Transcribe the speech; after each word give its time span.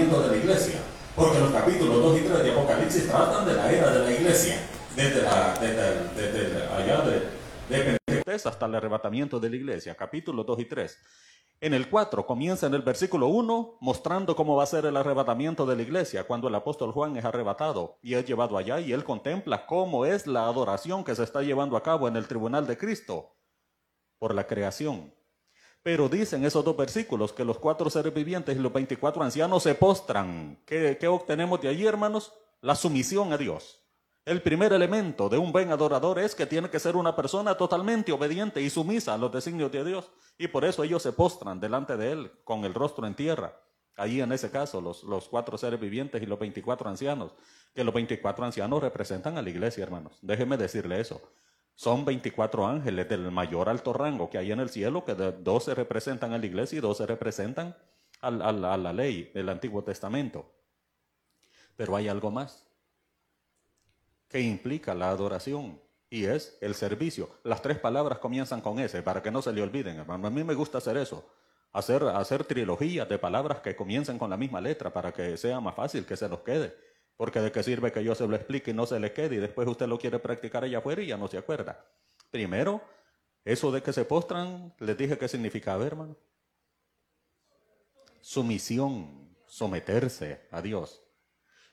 arrebatamiento 0.00 0.22
de 0.22 0.28
la 0.28 0.36
iglesia. 0.36 0.80
Porque 1.14 1.38
los 1.40 1.50
capítulos 1.50 2.02
2 2.02 2.18
y 2.18 2.22
3 2.22 2.42
de 2.42 2.52
Apocalipsis 2.52 3.08
tratan 3.08 3.46
de 3.46 3.54
la 3.54 3.72
era 3.72 3.90
de 3.90 4.04
la 4.04 4.12
iglesia. 4.12 4.56
Desde, 4.96 5.22
la, 5.22 5.54
desde, 5.60 6.32
desde 6.32 6.66
allá 6.66 7.02
de, 7.02 7.20
de 7.68 7.84
Pentecostés 7.84 8.46
hasta 8.46 8.66
el 8.66 8.74
arrebatamiento 8.74 9.38
de 9.38 9.50
la 9.50 9.56
iglesia. 9.56 9.94
Capítulos 9.94 10.46
2 10.46 10.60
y 10.60 10.64
3. 10.64 10.98
En 11.62 11.74
el 11.74 11.90
4 11.90 12.26
comienza 12.26 12.66
en 12.66 12.74
el 12.74 12.82
versículo 12.82 13.28
1 13.28 13.78
mostrando 13.80 14.34
cómo 14.34 14.56
va 14.56 14.62
a 14.62 14.66
ser 14.66 14.86
el 14.86 14.96
arrebatamiento 14.96 15.66
de 15.66 15.76
la 15.76 15.82
iglesia 15.82 16.24
cuando 16.24 16.48
el 16.48 16.54
apóstol 16.54 16.90
Juan 16.90 17.16
es 17.18 17.24
arrebatado 17.24 17.98
y 18.02 18.14
es 18.14 18.24
llevado 18.24 18.56
allá 18.56 18.80
y 18.80 18.92
él 18.92 19.04
contempla 19.04 19.66
cómo 19.66 20.06
es 20.06 20.26
la 20.26 20.46
adoración 20.46 21.04
que 21.04 21.14
se 21.14 21.22
está 21.22 21.42
llevando 21.42 21.76
a 21.76 21.82
cabo 21.82 22.08
en 22.08 22.16
el 22.16 22.26
tribunal 22.26 22.66
de 22.66 22.78
Cristo 22.78 23.36
por 24.18 24.34
la 24.34 24.46
creación. 24.46 25.12
Pero 25.82 26.10
dicen 26.10 26.44
esos 26.44 26.64
dos 26.64 26.76
versículos 26.76 27.32
que 27.32 27.44
los 27.44 27.58
cuatro 27.58 27.88
seres 27.88 28.12
vivientes 28.12 28.54
y 28.54 28.60
los 28.60 28.72
24 28.72 29.22
ancianos 29.22 29.62
se 29.62 29.74
postran. 29.74 30.58
¿Qué, 30.66 30.98
obtenemos 31.08 31.60
de 31.60 31.68
allí, 31.68 31.86
hermanos? 31.86 32.32
La 32.60 32.74
sumisión 32.74 33.32
a 33.32 33.38
Dios. 33.38 33.80
El 34.26 34.42
primer 34.42 34.74
elemento 34.74 35.30
de 35.30 35.38
un 35.38 35.50
buen 35.50 35.72
adorador 35.72 36.18
es 36.18 36.34
que 36.34 36.44
tiene 36.44 36.68
que 36.68 36.78
ser 36.78 36.96
una 36.96 37.16
persona 37.16 37.56
totalmente 37.56 38.12
obediente 38.12 38.60
y 38.60 38.68
sumisa 38.68 39.14
a 39.14 39.18
los 39.18 39.32
designios 39.32 39.72
de 39.72 39.82
Dios. 39.82 40.10
Y 40.36 40.48
por 40.48 40.66
eso 40.66 40.84
ellos 40.84 41.02
se 41.02 41.12
postran 41.12 41.58
delante 41.58 41.96
de 41.96 42.12
Él 42.12 42.32
con 42.44 42.66
el 42.66 42.74
rostro 42.74 43.06
en 43.06 43.14
tierra. 43.14 43.56
Ahí 43.96 44.20
en 44.20 44.32
ese 44.32 44.50
caso, 44.50 44.82
los, 44.82 45.02
los 45.04 45.28
cuatro 45.28 45.56
seres 45.56 45.80
vivientes 45.80 46.22
y 46.22 46.26
los 46.26 46.38
24 46.38 46.90
ancianos, 46.90 47.32
que 47.74 47.84
los 47.84 47.94
24 47.94 48.44
ancianos 48.44 48.82
representan 48.82 49.38
a 49.38 49.42
la 49.42 49.48
iglesia, 49.48 49.82
hermanos. 49.82 50.18
Déjeme 50.20 50.58
decirle 50.58 51.00
eso. 51.00 51.20
Son 51.80 52.04
24 52.04 52.66
ángeles 52.66 53.08
del 53.08 53.30
mayor 53.30 53.70
alto 53.70 53.94
rango 53.94 54.28
que 54.28 54.36
hay 54.36 54.52
en 54.52 54.60
el 54.60 54.68
cielo, 54.68 55.02
que 55.02 55.14
dos 55.14 55.64
se 55.64 55.74
representan 55.74 56.34
a 56.34 56.36
la 56.36 56.44
iglesia 56.44 56.76
y 56.76 56.80
dos 56.82 56.98
se 56.98 57.06
representan 57.06 57.74
a 58.20 58.30
la 58.30 58.92
ley 58.92 59.30
del 59.32 59.48
Antiguo 59.48 59.82
Testamento. 59.82 60.44
Pero 61.76 61.96
hay 61.96 62.08
algo 62.08 62.30
más 62.30 62.66
que 64.28 64.42
implica 64.42 64.94
la 64.94 65.08
adoración 65.08 65.80
y 66.10 66.26
es 66.26 66.58
el 66.60 66.74
servicio. 66.74 67.30
Las 67.44 67.62
tres 67.62 67.78
palabras 67.78 68.18
comienzan 68.18 68.60
con 68.60 68.78
ese, 68.78 69.02
para 69.02 69.22
que 69.22 69.30
no 69.30 69.40
se 69.40 69.50
le 69.50 69.62
olviden, 69.62 70.00
hermano. 70.00 70.26
A 70.26 70.30
mí 70.30 70.44
me 70.44 70.52
gusta 70.52 70.76
hacer 70.76 70.98
eso, 70.98 71.24
hacer, 71.72 72.02
hacer 72.02 72.44
trilogías 72.44 73.08
de 73.08 73.16
palabras 73.16 73.60
que 73.60 73.74
comiencen 73.74 74.18
con 74.18 74.28
la 74.28 74.36
misma 74.36 74.60
letra 74.60 74.92
para 74.92 75.12
que 75.14 75.38
sea 75.38 75.60
más 75.60 75.74
fácil 75.74 76.04
que 76.04 76.18
se 76.18 76.28
los 76.28 76.40
quede. 76.40 76.89
Porque 77.20 77.42
de 77.42 77.52
qué 77.52 77.62
sirve 77.62 77.92
que 77.92 78.02
yo 78.02 78.14
se 78.14 78.26
lo 78.26 78.34
explique 78.34 78.70
y 78.70 78.72
no 78.72 78.86
se 78.86 78.98
le 78.98 79.12
quede 79.12 79.36
y 79.36 79.38
después 79.40 79.68
usted 79.68 79.86
lo 79.86 79.98
quiere 79.98 80.18
practicar 80.18 80.64
allá 80.64 80.78
afuera 80.78 81.02
y 81.02 81.08
ya 81.08 81.18
no 81.18 81.28
se 81.28 81.36
acuerda. 81.36 81.84
Primero, 82.30 82.80
eso 83.44 83.70
de 83.70 83.82
que 83.82 83.92
se 83.92 84.06
postran, 84.06 84.72
les 84.78 84.96
dije 84.96 85.18
qué 85.18 85.28
significaba, 85.28 85.84
hermano. 85.84 86.16
Sumisión, 88.22 89.36
someterse 89.46 90.48
a 90.50 90.62
Dios. 90.62 91.02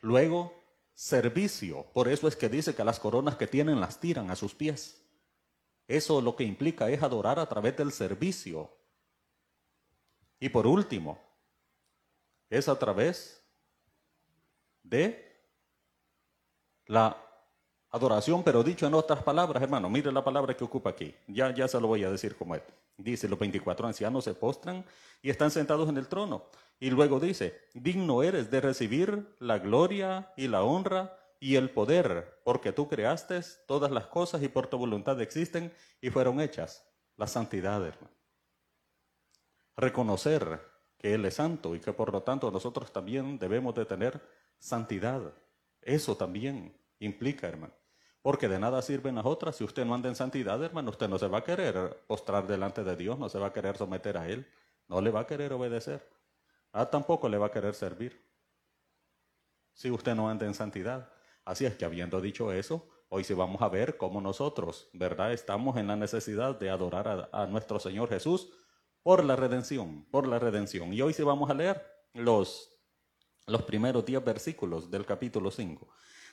Luego, 0.02 0.54
servicio. 0.94 1.86
Por 1.94 2.10
eso 2.10 2.28
es 2.28 2.36
que 2.36 2.50
dice 2.50 2.76
que 2.76 2.84
las 2.84 3.00
coronas 3.00 3.38
que 3.38 3.48
tienen 3.48 3.80
las 3.80 4.02
tiran 4.02 4.30
a 4.30 4.36
sus 4.36 4.54
pies. 4.54 5.02
Eso 5.88 6.20
lo 6.20 6.36
que 6.36 6.44
implica 6.44 6.90
es 6.90 7.02
adorar 7.02 7.40
a 7.40 7.48
través 7.48 7.78
del 7.78 7.94
servicio. 7.94 8.70
Y 10.42 10.50
por 10.50 10.68
último, 10.68 11.18
es 12.50 12.68
a 12.68 12.78
través 12.78 13.42
de 14.84 15.27
la 16.88 17.18
adoración, 17.92 18.44
pero 18.44 18.64
dicho 18.64 18.88
en 18.88 18.94
otras 18.94 19.24
palabras, 19.24 19.62
hermano, 19.62 19.90
mire 19.90 20.12
la 20.12 20.24
palabra 20.24 20.56
que 20.56 20.64
ocupa 20.64 20.90
aquí. 20.90 21.14
Ya, 21.28 21.54
ya 21.54 21.68
se 21.68 21.80
lo 21.80 21.88
voy 21.88 22.04
a 22.04 22.12
decir 22.12 22.36
como 22.36 22.56
es. 22.56 22.64
Dice, 22.98 23.30
los 23.30 23.38
24 23.38 23.88
ancianos 23.88 24.24
se 24.24 24.34
postran 24.34 24.84
y 25.22 25.30
están 25.30 25.52
sentados 25.52 25.88
en 25.90 25.98
el 25.98 26.08
trono. 26.08 26.46
Y 26.80 26.90
luego 26.90 27.20
dice, 27.20 27.60
digno 27.74 28.24
eres 28.24 28.52
de 28.52 28.62
recibir 28.62 29.36
la 29.40 29.60
gloria 29.60 30.32
y 30.36 30.48
la 30.48 30.64
honra 30.64 31.18
y 31.40 31.56
el 31.56 31.70
poder, 31.70 32.40
porque 32.44 32.72
tú 32.72 32.88
creaste 32.88 33.42
todas 33.68 33.92
las 33.92 34.08
cosas 34.08 34.42
y 34.42 34.48
por 34.48 34.68
tu 34.68 34.78
voluntad 34.78 35.20
existen 35.22 35.72
y 36.02 36.10
fueron 36.10 36.40
hechas. 36.40 36.84
La 37.16 37.28
santidad, 37.28 37.84
hermano. 37.86 38.16
Reconocer 39.76 40.62
que 40.98 41.14
Él 41.14 41.26
es 41.26 41.36
santo 41.36 41.76
y 41.76 41.80
que 41.80 41.94
por 41.94 42.12
lo 42.12 42.24
tanto 42.24 42.50
nosotros 42.50 42.92
también 42.92 43.38
debemos 43.38 43.76
de 43.76 43.86
tener 43.86 44.22
santidad. 44.58 45.34
Eso 45.82 46.18
también 46.18 46.76
implica, 47.00 47.48
hermano. 47.48 47.74
Porque 48.22 48.48
de 48.48 48.60
nada 48.60 48.82
sirven 48.82 49.16
las 49.16 49.26
otras. 49.26 49.56
Si 49.56 49.64
usted 49.64 49.86
no 49.86 49.94
anda 49.94 50.10
en 50.10 50.16
santidad, 50.16 50.62
hermano, 50.64 50.92
usted 50.92 51.08
no 51.08 51.18
se 51.18 51.28
va 51.28 51.40
a 51.40 51.44
querer 51.44 52.04
postrar 52.08 52.46
delante 52.46 52.84
de 52.84 52.96
Dios, 52.96 53.18
no 53.18 53.30
se 53.30 53.40
va 53.40 53.48
a 53.48 53.54
querer 53.54 53.78
someter 53.78 54.18
a 54.18 54.28
Él, 54.28 54.48
no 54.88 55.02
le 55.02 55.12
va 55.12 55.22
a 55.22 55.28
querer 55.28 55.54
obedecer. 55.54 56.08
Ah, 56.74 56.90
tampoco 56.90 57.30
le 57.30 57.38
va 57.38 57.48
a 57.48 57.52
querer 57.52 57.74
servir. 57.74 58.22
Si 59.74 59.90
usted 59.92 60.16
no 60.16 60.30
anda 60.30 60.46
en 60.46 60.54
santidad. 60.54 61.12
Así 61.46 61.66
es 61.66 61.76
que 61.76 61.86
habiendo 61.86 62.20
dicho 62.20 62.52
eso, 62.52 62.90
hoy 63.10 63.24
sí 63.24 63.34
vamos 63.34 63.62
a 63.62 63.70
ver 63.70 63.98
cómo 63.98 64.20
nosotros, 64.20 64.90
¿verdad? 64.94 65.32
Estamos 65.32 65.78
en 65.78 65.88
la 65.88 65.96
necesidad 65.96 66.60
de 66.60 66.70
adorar 66.70 67.30
a, 67.32 67.46
nuestro 67.46 67.80
Señor 67.80 68.10
Jesús 68.10 68.50
por 69.02 69.24
la 69.24 69.36
redención, 69.36 70.06
por 70.12 70.28
la 70.28 70.40
redención. 70.40 70.94
Y 70.94 71.02
hoy 71.02 71.14
sí 71.14 71.24
vamos 71.24 71.50
a 71.50 71.54
leer 71.54 71.82
los, 72.14 72.72
los 73.46 73.62
primeros 73.64 74.06
diez 74.06 74.24
versículos 74.24 74.92
del 74.92 75.06
capítulo 75.06 75.52
5. 75.52 75.88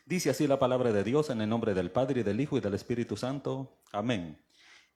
Dice 0.07 0.29
así 0.29 0.47
la 0.47 0.59
palabra 0.59 0.93
de 0.93 1.03
Dios 1.03 1.31
en 1.31 1.41
el 1.41 1.49
nombre 1.49 1.73
del 1.73 1.91
Padre 1.91 2.21
y 2.21 2.23
del 2.25 2.39
Hijo 2.39 2.59
y 2.59 2.61
del 2.61 2.75
Espíritu 2.75 3.17
Santo. 3.17 3.81
Amén. 3.91 4.39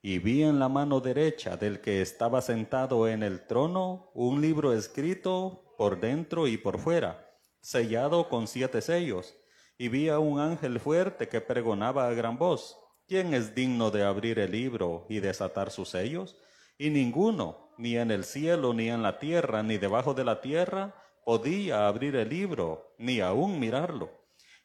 Y 0.02 0.18
vi 0.18 0.42
en 0.42 0.58
la 0.58 0.68
mano 0.68 1.00
derecha 1.00 1.56
del 1.56 1.80
que 1.80 2.02
estaba 2.02 2.42
sentado 2.42 3.08
en 3.08 3.22
el 3.22 3.46
trono 3.46 4.10
un 4.12 4.42
libro 4.42 4.74
escrito 4.74 5.74
por 5.78 5.98
dentro 5.98 6.46
y 6.46 6.58
por 6.58 6.78
fuera, 6.78 7.26
sellado 7.62 8.28
con 8.28 8.46
siete 8.46 8.82
sellos. 8.82 9.34
Y 9.78 9.88
vi 9.88 10.10
a 10.10 10.18
un 10.18 10.40
ángel 10.40 10.78
fuerte 10.78 11.26
que 11.26 11.40
pregonaba 11.40 12.06
a 12.06 12.12
gran 12.12 12.36
voz, 12.36 12.76
¿quién 13.06 13.32
es 13.32 13.54
digno 13.54 13.90
de 13.90 14.04
abrir 14.04 14.38
el 14.38 14.52
libro 14.52 15.06
y 15.08 15.20
desatar 15.20 15.70
sus 15.70 15.88
sellos? 15.88 16.36
Y 16.76 16.90
ninguno, 16.90 17.72
ni 17.78 17.96
en 17.96 18.10
el 18.10 18.24
cielo, 18.24 18.74
ni 18.74 18.90
en 18.90 19.02
la 19.02 19.18
tierra, 19.18 19.62
ni 19.62 19.78
debajo 19.78 20.12
de 20.12 20.24
la 20.24 20.42
tierra, 20.42 20.94
podía 21.24 21.88
abrir 21.88 22.14
el 22.14 22.28
libro, 22.28 22.94
ni 22.98 23.20
aún 23.20 23.58
mirarlo. 23.58 24.17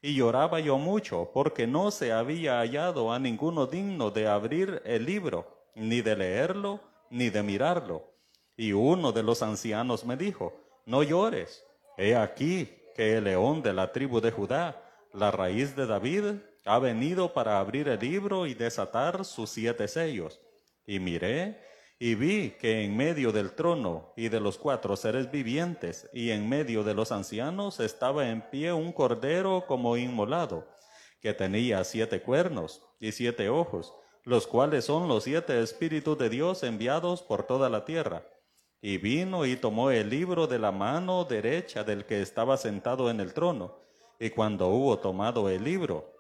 Y 0.06 0.16
lloraba 0.16 0.60
yo 0.60 0.78
mucho, 0.78 1.32
porque 1.34 1.66
no 1.66 1.90
se 1.90 2.12
había 2.12 2.60
hallado 2.60 3.14
a 3.14 3.20
ninguno 3.20 3.68
digno 3.68 4.12
de 4.12 4.28
abrir 4.28 4.82
el 4.84 5.06
libro, 5.06 5.72
ni 5.76 6.02
de 6.02 6.18
leerlo, 6.18 6.82
ni 7.10 7.30
de 7.30 7.42
mirarlo. 7.42 8.14
Y 8.58 8.74
uno 8.74 9.14
de 9.14 9.24
los 9.24 9.42
ancianos 9.42 10.04
me 10.04 10.18
dijo, 10.18 10.54
no 10.86 11.04
llores, 11.04 11.66
he 11.98 12.18
aquí 12.18 12.70
que 12.98 13.16
el 13.16 13.24
león 13.24 13.62
de 13.62 13.72
la 13.72 13.94
tribu 13.94 14.20
de 14.20 14.32
Judá, 14.32 14.84
la 15.14 15.32
raíz 15.32 15.74
de 15.74 15.88
David, 15.88 16.34
ha 16.66 16.80
venido 16.80 17.32
para 17.32 17.60
abrir 17.60 17.88
el 17.88 18.02
libro 18.02 18.46
y 18.46 18.56
desatar 18.56 19.24
sus 19.24 19.52
siete 19.52 19.88
sellos. 19.88 20.42
Y 20.86 21.00
miré, 21.00 21.62
y 22.06 22.16
vi 22.16 22.50
que 22.60 22.84
en 22.84 22.98
medio 22.98 23.32
del 23.32 23.54
trono 23.54 24.12
y 24.18 24.28
de 24.28 24.42
los 24.42 24.58
cuatro 24.58 24.98
seres 24.98 25.32
vivientes 25.32 26.10
y 26.12 26.32
en 26.32 26.50
medio 26.50 26.84
de 26.84 26.94
los 26.94 27.14
ancianos 27.14 27.80
estaba 27.80 28.30
en 28.30 28.42
pie 28.42 28.74
un 28.74 28.92
cordero 28.92 29.64
como 29.66 29.96
inmolado, 29.96 30.68
que 31.22 31.34
tenía 31.34 31.82
siete 31.86 32.22
cuernos 32.22 32.82
y 33.00 33.14
siete 33.14 33.48
ojos, 33.48 33.94
los 34.26 34.48
cuales 34.48 34.84
son 34.84 35.08
los 35.08 35.24
siete 35.24 35.62
espíritus 35.62 36.18
de 36.18 36.30
Dios 36.30 36.64
enviados 36.64 37.22
por 37.22 37.44
toda 37.44 37.70
la 37.70 37.86
tierra. 37.86 38.28
Y 38.82 38.98
vino 38.98 39.46
y 39.46 39.56
tomó 39.56 39.90
el 39.90 40.10
libro 40.10 40.46
de 40.46 40.60
la 40.60 40.74
mano 40.74 41.24
derecha 41.24 41.86
del 41.86 42.04
que 42.04 42.22
estaba 42.22 42.58
sentado 42.58 43.10
en 43.10 43.22
el 43.22 43.34
trono. 43.34 43.80
Y 44.20 44.30
cuando 44.32 44.68
hubo 44.68 45.00
tomado 45.00 45.50
el 45.50 45.64
libro, 45.64 46.13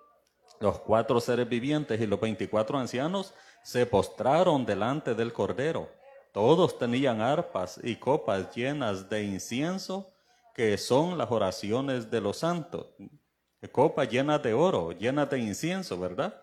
los 0.63 0.79
cuatro 0.79 1.19
seres 1.19 1.47
vivientes 1.47 1.99
y 1.99 2.07
los 2.07 2.19
veinticuatro 2.19 2.79
ancianos 2.79 3.33
se 3.63 3.85
postraron 3.85 4.65
delante 4.65 5.13
del 5.13 5.33
Cordero. 5.33 5.89
Todos 6.31 6.79
tenían 6.79 7.19
arpas 7.21 7.79
y 7.83 7.97
copas 7.97 8.55
llenas 8.55 9.09
de 9.09 9.23
incienso, 9.23 10.09
que 10.55 10.77
son 10.77 11.17
las 11.17 11.29
oraciones 11.29 12.09
de 12.09 12.21
los 12.21 12.37
santos. 12.37 12.87
Copas 13.73 14.09
llenas 14.09 14.41
de 14.41 14.53
oro, 14.53 14.93
llenas 14.93 15.29
de 15.29 15.39
incienso, 15.39 15.99
¿verdad? 15.99 16.33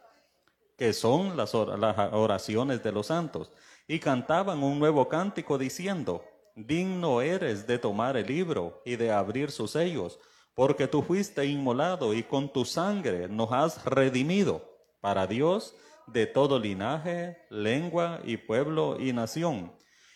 Que 0.77 0.93
son 0.93 1.37
las 1.37 1.55
oraciones 1.55 2.83
de 2.83 2.93
los 2.93 3.07
santos. 3.07 3.51
Y 3.89 3.99
cantaban 3.99 4.63
un 4.63 4.79
nuevo 4.79 5.09
cántico 5.09 5.57
diciendo, 5.57 6.23
digno 6.55 7.23
eres 7.23 7.67
de 7.67 7.79
tomar 7.79 8.19
el 8.19 8.27
libro 8.27 8.83
y 8.85 8.97
de 8.97 9.11
abrir 9.11 9.51
sus 9.51 9.71
sellos, 9.71 10.19
porque 10.55 10.89
tú 10.89 11.03
fuiste 11.03 11.47
inmolado 11.47 12.15
y 12.15 12.23
con 12.23 12.53
tu 12.53 12.65
sangre 12.65 13.29
nos 13.29 13.53
has 13.53 13.85
redimido 13.85 14.63
para 15.01 15.27
Dios 15.27 15.75
de 16.07 16.27
todo 16.27 16.59
linaje, 16.59 17.39
lengua 17.51 18.21
y 18.25 18.37
pueblo 18.37 18.97
y 18.99 19.13
nación, 19.13 19.73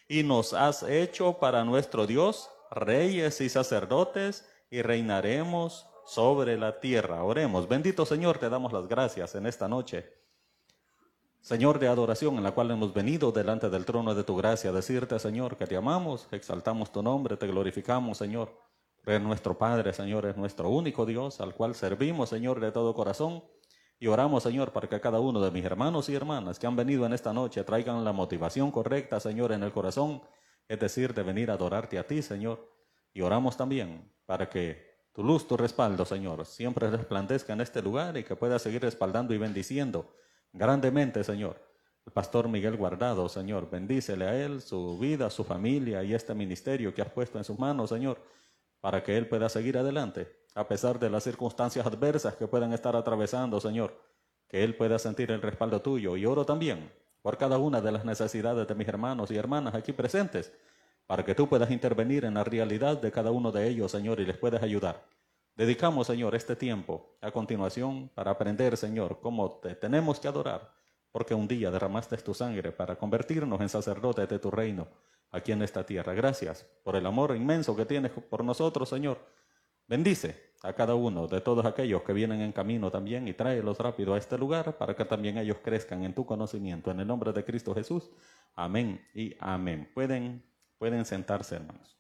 y 0.08 0.22
nos 0.22 0.52
has 0.52 0.82
hecho 0.82 1.38
para 1.38 1.64
nuestro 1.64 2.06
Dios 2.06 2.50
reyes 2.70 3.40
y 3.40 3.48
sacerdotes, 3.48 4.48
y 4.70 4.82
reinaremos 4.82 5.86
sobre 6.04 6.58
la 6.58 6.81
tierra. 6.81 7.22
Oremos. 7.22 7.69
Bendito 7.69 8.04
Señor, 8.04 8.38
te 8.38 8.48
damos 8.48 8.72
las 8.72 8.88
gracias 8.88 9.34
en 9.36 9.46
esta 9.46 9.69
noche. 9.69 10.12
Señor 11.40 11.78
de 11.78 11.88
adoración 11.88 12.36
en 12.36 12.42
la 12.42 12.52
cual 12.52 12.70
hemos 12.70 12.92
venido 12.92 13.31
delante 13.31 13.69
del 13.69 13.84
trono 13.84 14.14
de 14.14 14.25
tu 14.25 14.34
gracia, 14.34 14.72
decirte, 14.72 15.19
Señor, 15.19 15.56
que 15.56 15.66
te 15.66 15.76
amamos, 15.76 16.26
exaltamos 16.32 16.90
tu 16.90 17.02
nombre, 17.02 17.36
te 17.36 17.46
glorificamos, 17.46 18.19
Señor 18.19 18.74
Es 19.06 19.21
nuestro 19.21 19.59
Padre, 19.59 19.93
Señor, 19.93 20.25
es 20.25 20.37
nuestro 20.37 20.71
único 20.71 21.05
Dios, 21.05 21.41
al 21.41 21.55
cual 21.55 21.75
servimos, 21.75 22.31
Señor, 22.31 22.59
de 22.61 22.73
todo 22.73 22.95
corazón. 22.95 23.45
Y 23.99 24.06
oramos, 24.06 24.43
Señor, 24.43 24.73
para 24.73 24.89
que 24.89 25.01
cada 25.01 25.21
uno 25.21 25.41
de 25.41 25.51
mis 25.51 25.65
hermanos 25.65 26.09
y 26.09 26.15
hermanas 26.15 26.59
que 26.59 26.67
han 26.67 26.75
venido 26.75 27.05
en 27.05 27.12
esta 27.12 27.33
noche 27.33 27.65
traigan 27.65 28.03
la 28.05 28.12
motivación 28.12 28.71
correcta, 28.71 29.21
Señor, 29.21 29.53
en 29.53 29.62
el 29.62 29.73
corazón, 29.73 30.23
es 30.69 30.81
decir, 30.81 31.12
de 31.12 31.23
venir 31.23 31.51
a 31.51 31.55
adorarte 31.55 31.99
a 31.99 32.06
ti, 32.06 32.23
Señor. 32.23 32.67
Y 33.12 33.21
oramos 33.21 33.56
también 33.56 34.11
para 34.25 34.49
que 34.49 34.95
tu 35.12 35.23
luz, 35.23 35.47
tu 35.47 35.56
respaldo, 35.56 36.05
Señor, 36.05 36.45
siempre 36.47 36.91
resplandezca 36.91 37.53
en 37.53 37.61
este 37.61 37.83
lugar 37.83 38.17
y 38.17 38.25
que 38.25 38.37
pueda 38.37 38.59
seguir 38.59 38.83
respaldando 38.83 39.35
y 39.35 39.39
bendiciendo 39.39 40.15
grandemente, 40.53 41.23
Señor. 41.25 41.62
El 42.06 42.12
pastor 42.12 42.49
Miguel 42.49 42.77
Guardado, 42.77 43.29
Señor, 43.29 43.71
bendícele 43.71 44.25
a 44.27 44.45
él, 44.45 44.61
su 44.61 44.99
vida, 44.99 45.31
su 45.31 45.45
familia 45.45 46.03
y 46.03 46.15
este 46.15 46.35
ministerio 46.35 46.93
que 46.93 47.03
has 47.03 47.11
puesto 47.11 47.39
en 47.39 47.45
sus 47.45 47.59
manos, 47.59 47.91
Señor, 47.91 48.19
para 48.84 49.02
que 49.02 49.16
él 49.16 49.26
pueda 49.26 49.48
seguir 49.48 49.78
adelante, 49.78 50.31
a 50.54 50.69
pesar 50.69 50.98
de 50.98 51.08
las 51.08 51.25
circunstancias 51.25 51.86
adversas 51.86 52.36
que 52.36 52.46
puedan 52.46 52.75
estar 52.75 52.94
atravesando, 52.94 53.58
Señor, 53.58 53.98
que 54.46 54.62
él 54.62 54.76
pueda 54.76 54.98
sentir 54.98 55.31
el 55.31 55.40
respaldo 55.40 55.81
tuyo. 55.81 56.19
Y 56.19 56.26
oro 56.26 56.44
también 56.44 56.92
por 57.22 57.38
cada 57.38 57.56
una 57.56 57.81
de 57.81 57.90
las 57.90 58.04
necesidades 58.04 58.69
de 58.69 58.75
mis 58.75 58.86
hermanos 58.86 59.31
y 59.31 59.38
hermanas 59.38 59.75
aquí 59.75 59.94
presentes, 59.94 60.52
para 61.06 61.25
que 61.25 61.34
tú 61.34 61.48
puedas 61.48 61.70
intervenir 61.70 62.26
en 62.26 62.34
la 62.34 62.44
realidad 62.44 63.00
de 63.00 63.10
cada 63.10 63.31
uno 63.31 63.50
de 63.50 63.66
ellos, 63.66 63.90
Señor, 63.90 64.20
y 64.20 64.26
les 64.26 64.36
puedas 64.36 64.62
ayudar. 64.62 65.02
Dedicamos, 65.56 66.06
Señor, 66.06 66.34
este 66.34 66.54
tiempo 66.54 67.16
a 67.22 67.31
continuación 67.31 68.10
para 68.14 68.32
aprender, 68.32 68.76
Señor, 68.76 69.19
cómo 69.22 69.60
te 69.62 69.76
tenemos 69.76 70.20
que 70.20 70.28
adorar, 70.28 70.75
porque 71.14 71.32
un 71.32 71.46
día 71.46 71.70
derramaste 71.70 72.16
tu 72.16 72.34
sangre 72.34 72.72
para 72.72 72.96
convertirnos 72.96 73.61
en 73.61 73.69
sacerdotes 73.69 74.28
de 74.28 74.40
tu 74.40 74.50
reino 74.50 74.88
aquí 75.31 75.52
en 75.52 75.62
esta 75.62 75.87
tierra. 75.87 76.12
Gracias 76.12 76.66
por 76.82 76.96
el 76.96 77.06
amor 77.06 77.37
inmenso 77.37 77.76
que 77.76 77.87
tienes 77.87 78.11
por 78.11 78.43
nosotros, 78.43 78.88
Señor. 78.88 79.25
Bendice 79.87 80.55
a 80.64 80.72
cada 80.72 80.96
uno 80.96 81.28
de 81.28 81.40
todos 81.40 81.64
aquellos 81.66 82.02
que 82.02 82.12
vienen 82.12 82.40
en 82.40 82.50
camino 82.50 82.90
también 82.90 83.28
y 83.28 83.32
tráelos 83.32 83.78
rápido 83.78 84.14
a 84.14 84.19
este 84.19 84.37
lugar 84.37 84.76
para 84.76 84.96
que 84.96 85.05
también 85.05 85.38
ellos 85.38 85.58
crezcan 85.62 86.02
en 86.02 86.14
tu 86.14 86.26
conocimiento. 86.26 86.90
En 86.90 86.99
el 86.99 87.06
nombre 87.06 87.32
de 87.32 87.44
Cristo 87.44 87.72
Jesús. 87.72 88.10
Amén 88.56 89.00
y 89.14 89.37
amén. 89.38 89.88
Pueden 89.94 90.43
Pueden 90.78 91.05
sentarse, 91.05 91.55
hermanos. 91.55 91.96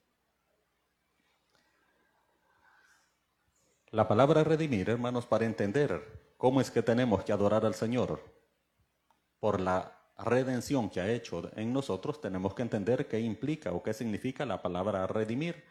La 3.92 4.08
palabra 4.08 4.42
redimir, 4.42 4.90
hermanos, 4.90 5.24
para 5.24 5.44
entender 5.44 6.34
cómo 6.36 6.60
es 6.60 6.72
que 6.72 6.82
tenemos 6.82 7.22
que 7.22 7.32
adorar 7.32 7.64
al 7.64 7.74
Señor 7.74 8.33
por 9.44 9.60
la 9.60 9.92
redención 10.16 10.88
que 10.88 11.02
ha 11.02 11.12
hecho 11.12 11.50
en 11.54 11.70
nosotros, 11.70 12.18
tenemos 12.18 12.54
que 12.54 12.62
entender 12.62 13.08
qué 13.08 13.20
implica 13.20 13.72
o 13.72 13.82
qué 13.82 13.92
significa 13.92 14.46
la 14.46 14.62
palabra 14.62 15.06
redimir. 15.06 15.62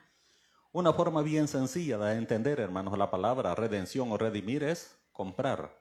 Una 0.72 0.94
forma 0.94 1.24
bien 1.24 1.48
sencilla 1.48 1.98
de 1.98 2.16
entender, 2.16 2.60
hermanos, 2.60 2.96
la 3.00 3.10
palabra 3.10 3.56
redención 3.56 4.12
o 4.12 4.18
redimir 4.20 4.62
es 4.64 4.96
comprar. 5.12 5.76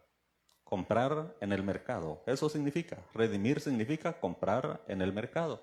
Comprar 0.64 1.36
en 1.42 1.52
el 1.52 1.62
mercado. 1.62 2.22
Eso 2.24 2.48
significa. 2.48 2.96
Redimir 3.12 3.60
significa 3.60 4.18
comprar 4.18 4.82
en 4.88 5.02
el 5.02 5.12
mercado. 5.12 5.62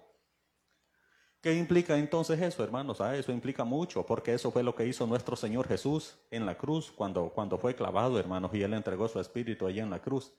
¿Qué 1.41 1.55
implica 1.55 1.97
entonces 1.97 2.39
eso, 2.39 2.63
hermanos? 2.63 3.01
Ah, 3.01 3.15
eso 3.15 3.31
implica 3.31 3.63
mucho, 3.63 4.05
porque 4.05 4.35
eso 4.35 4.51
fue 4.51 4.61
lo 4.61 4.75
que 4.75 4.85
hizo 4.85 5.07
nuestro 5.07 5.35
Señor 5.35 5.67
Jesús 5.67 6.15
en 6.29 6.45
la 6.45 6.55
cruz 6.55 6.91
cuando, 6.91 7.29
cuando 7.29 7.57
fue 7.57 7.73
clavado, 7.73 8.19
hermanos, 8.19 8.51
y 8.53 8.61
Él 8.61 8.75
entregó 8.75 9.07
su 9.07 9.19
espíritu 9.19 9.65
allí 9.65 9.79
en 9.79 9.89
la 9.89 9.99
cruz. 9.99 10.31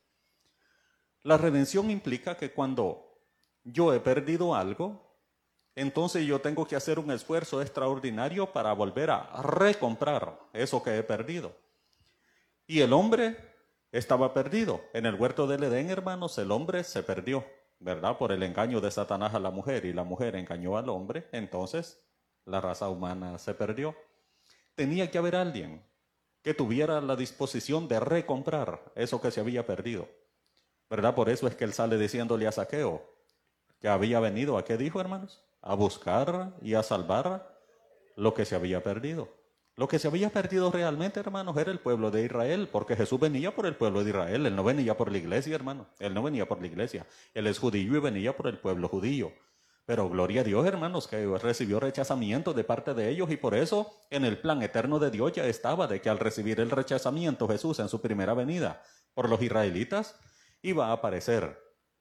La 1.22 1.36
redención 1.36 1.90
implica 1.90 2.36
que 2.36 2.52
cuando 2.52 3.18
yo 3.64 3.92
he 3.92 4.00
perdido 4.00 4.54
algo, 4.54 5.18
entonces 5.74 6.26
yo 6.26 6.40
tengo 6.40 6.66
que 6.66 6.76
hacer 6.76 6.98
un 6.98 7.10
esfuerzo 7.10 7.62
extraordinario 7.62 8.52
para 8.52 8.72
volver 8.72 9.10
a 9.10 9.42
recomprar 9.42 10.38
eso 10.52 10.82
que 10.82 10.98
he 10.98 11.02
perdido. 11.02 11.54
Y 12.66 12.80
el 12.80 12.92
hombre 12.92 13.36
estaba 13.92 14.32
perdido. 14.32 14.80
En 14.92 15.06
el 15.06 15.14
huerto 15.14 15.46
del 15.46 15.64
Edén, 15.64 15.90
hermanos, 15.90 16.38
el 16.38 16.50
hombre 16.50 16.84
se 16.84 17.02
perdió. 17.02 17.44
¿verdad? 17.80 18.18
Por 18.18 18.30
el 18.30 18.42
engaño 18.42 18.80
de 18.80 18.90
Satanás 18.90 19.34
a 19.34 19.40
la 19.40 19.50
mujer 19.50 19.86
y 19.86 19.92
la 19.92 20.04
mujer 20.04 20.36
engañó 20.36 20.76
al 20.76 20.88
hombre, 20.90 21.26
entonces 21.32 22.00
la 22.44 22.60
raza 22.60 22.88
humana 22.88 23.38
se 23.38 23.54
perdió. 23.54 23.96
Tenía 24.74 25.10
que 25.10 25.18
haber 25.18 25.34
alguien 25.34 25.82
que 26.42 26.54
tuviera 26.54 27.00
la 27.00 27.16
disposición 27.16 27.88
de 27.88 27.98
recomprar 28.00 28.92
eso 28.94 29.20
que 29.20 29.30
se 29.30 29.40
había 29.40 29.66
perdido. 29.66 30.08
¿Verdad? 30.90 31.14
Por 31.14 31.30
eso 31.30 31.46
es 31.46 31.54
que 31.54 31.64
él 31.64 31.72
sale 31.72 31.96
diciéndole 31.96 32.48
a 32.48 32.52
Saqueo 32.52 33.08
que 33.80 33.88
había 33.88 34.18
venido, 34.20 34.58
¿a 34.58 34.64
qué 34.64 34.76
dijo, 34.76 35.00
hermanos? 35.00 35.40
A 35.62 35.74
buscar 35.74 36.52
y 36.60 36.74
a 36.74 36.82
salvar 36.82 37.58
lo 38.16 38.34
que 38.34 38.44
se 38.44 38.56
había 38.56 38.82
perdido. 38.82 39.28
Lo 39.76 39.88
que 39.88 39.98
se 39.98 40.08
había 40.08 40.28
perdido 40.28 40.70
realmente, 40.70 41.20
hermanos, 41.20 41.56
era 41.56 41.70
el 41.70 41.78
pueblo 41.78 42.10
de 42.10 42.24
Israel, 42.24 42.68
porque 42.70 42.96
Jesús 42.96 43.18
venía 43.18 43.54
por 43.54 43.64
el 43.64 43.76
pueblo 43.76 44.04
de 44.04 44.10
Israel, 44.10 44.44
él 44.44 44.54
no 44.54 44.64
venía 44.64 44.96
por 44.96 45.10
la 45.10 45.16
iglesia, 45.16 45.54
hermano, 45.54 45.86
él 45.98 46.12
no 46.12 46.22
venía 46.22 46.46
por 46.46 46.60
la 46.60 46.66
iglesia, 46.66 47.06
él 47.32 47.46
es 47.46 47.58
judío 47.58 47.96
y 47.96 48.00
venía 48.00 48.36
por 48.36 48.48
el 48.48 48.58
pueblo 48.58 48.88
judío. 48.88 49.32
Pero 49.86 50.10
gloria 50.10 50.42
a 50.42 50.44
Dios, 50.44 50.66
hermanos, 50.66 51.08
que 51.08 51.24
recibió 51.38 51.80
rechazamiento 51.80 52.52
de 52.52 52.64
parte 52.64 52.92
de 52.92 53.08
ellos 53.08 53.30
y 53.30 53.38
por 53.38 53.54
eso 53.54 53.90
en 54.10 54.24
el 54.24 54.38
plan 54.38 54.60
eterno 54.62 54.98
de 54.98 55.10
Dios 55.10 55.32
ya 55.32 55.46
estaba 55.46 55.86
de 55.86 56.00
que 56.02 56.10
al 56.10 56.18
recibir 56.18 56.60
el 56.60 56.70
rechazamiento 56.70 57.48
Jesús 57.48 57.78
en 57.78 57.88
su 57.88 58.02
primera 58.02 58.34
venida 58.34 58.82
por 59.14 59.30
los 59.30 59.40
israelitas, 59.40 60.16
iba 60.62 60.88
a 60.88 60.92
aparecer 60.92 61.58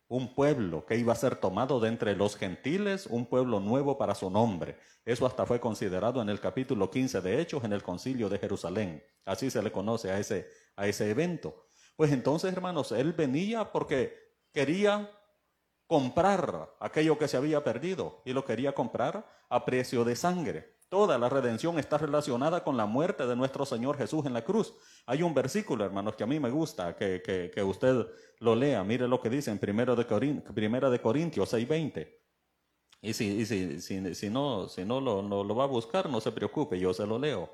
un 0.08 0.34
pueblo 0.34 0.86
que 0.86 0.98
iba 0.98 1.14
a 1.14 1.16
ser 1.16 1.36
tomado 1.36 1.80
de 1.80 1.88
entre 1.88 2.16
los 2.16 2.36
gentiles, 2.36 3.06
un 3.06 3.28
pueblo 3.28 3.60
nuevo 3.60 3.98
para 3.98 4.16
su 4.16 4.30
nombre. 4.30 4.78
Eso 5.06 5.26
hasta 5.26 5.46
fue 5.46 5.60
considerado 5.60 6.22
en 6.22 6.30
el 6.30 6.40
capítulo 6.40 6.90
15 6.90 7.22
de 7.22 7.40
Hechos 7.40 7.64
en 7.64 7.74
el 7.74 7.84
concilio 7.84 8.28
de 8.28 8.40
Jerusalén. 8.40 9.04
Así 9.26 9.52
se 9.52 9.62
le 9.62 9.72
conoce 9.72 10.12
a 10.12 10.20
ese, 10.20 10.50
a 10.76 10.88
ese 10.88 11.12
evento. 11.12 11.68
Pues 11.96 12.12
entonces, 12.12 12.52
hermanos, 12.52 12.92
él 12.92 13.14
venía 13.14 13.72
porque 13.72 14.18
quería 14.52 15.12
comprar 15.86 16.76
aquello 16.80 17.18
que 17.18 17.28
se 17.28 17.38
había 17.38 17.64
perdido 17.64 18.22
y 18.26 18.34
lo 18.34 18.46
quería 18.46 18.74
comprar 18.74 19.28
a 19.48 19.66
precio 19.66 20.04
de 20.04 20.16
sangre. 20.16 20.79
Toda 20.90 21.20
la 21.20 21.30
redención 21.30 21.78
está 21.78 22.00
relacionada 22.00 22.64
con 22.64 22.76
la 22.76 22.88
muerte 22.88 23.28
de 23.28 23.36
nuestro 23.36 23.64
Señor 23.64 23.96
Jesús 23.96 24.26
en 24.26 24.34
la 24.34 24.44
cruz. 24.44 24.74
Hay 25.06 25.22
un 25.22 25.36
versículo, 25.36 25.86
hermanos, 25.86 26.16
que 26.16 26.24
a 26.24 26.28
mí 26.28 26.40
me 26.40 26.50
gusta 26.50 26.96
que, 26.96 27.22
que, 27.22 27.64
usted 27.64 28.08
lo 28.40 28.56
lea. 28.56 28.84
Mire 28.84 29.08
lo 29.08 29.22
que 29.22 29.30
dice 29.30 29.52
en 29.52 29.60
Primero 29.60 29.96
de, 29.96 30.06
Primera 30.56 30.90
de 30.90 31.00
Corintios 31.00 31.54
6.20. 31.54 32.12
Y, 33.04 33.14
si, 33.14 33.28
y 33.40 33.46
si, 33.46 33.82
si, 33.82 34.30
no, 34.32 34.68
si 34.68 34.84
no 34.84 35.00
lo, 35.00 35.22
lo 35.22 35.56
va 35.56 35.66
a 35.66 35.68
buscar, 35.68 36.10
no 36.10 36.20
se 36.20 36.32
preocupe, 36.32 36.80
yo 36.80 36.92
se 36.92 37.06
lo 37.06 37.20
leo. 37.20 37.50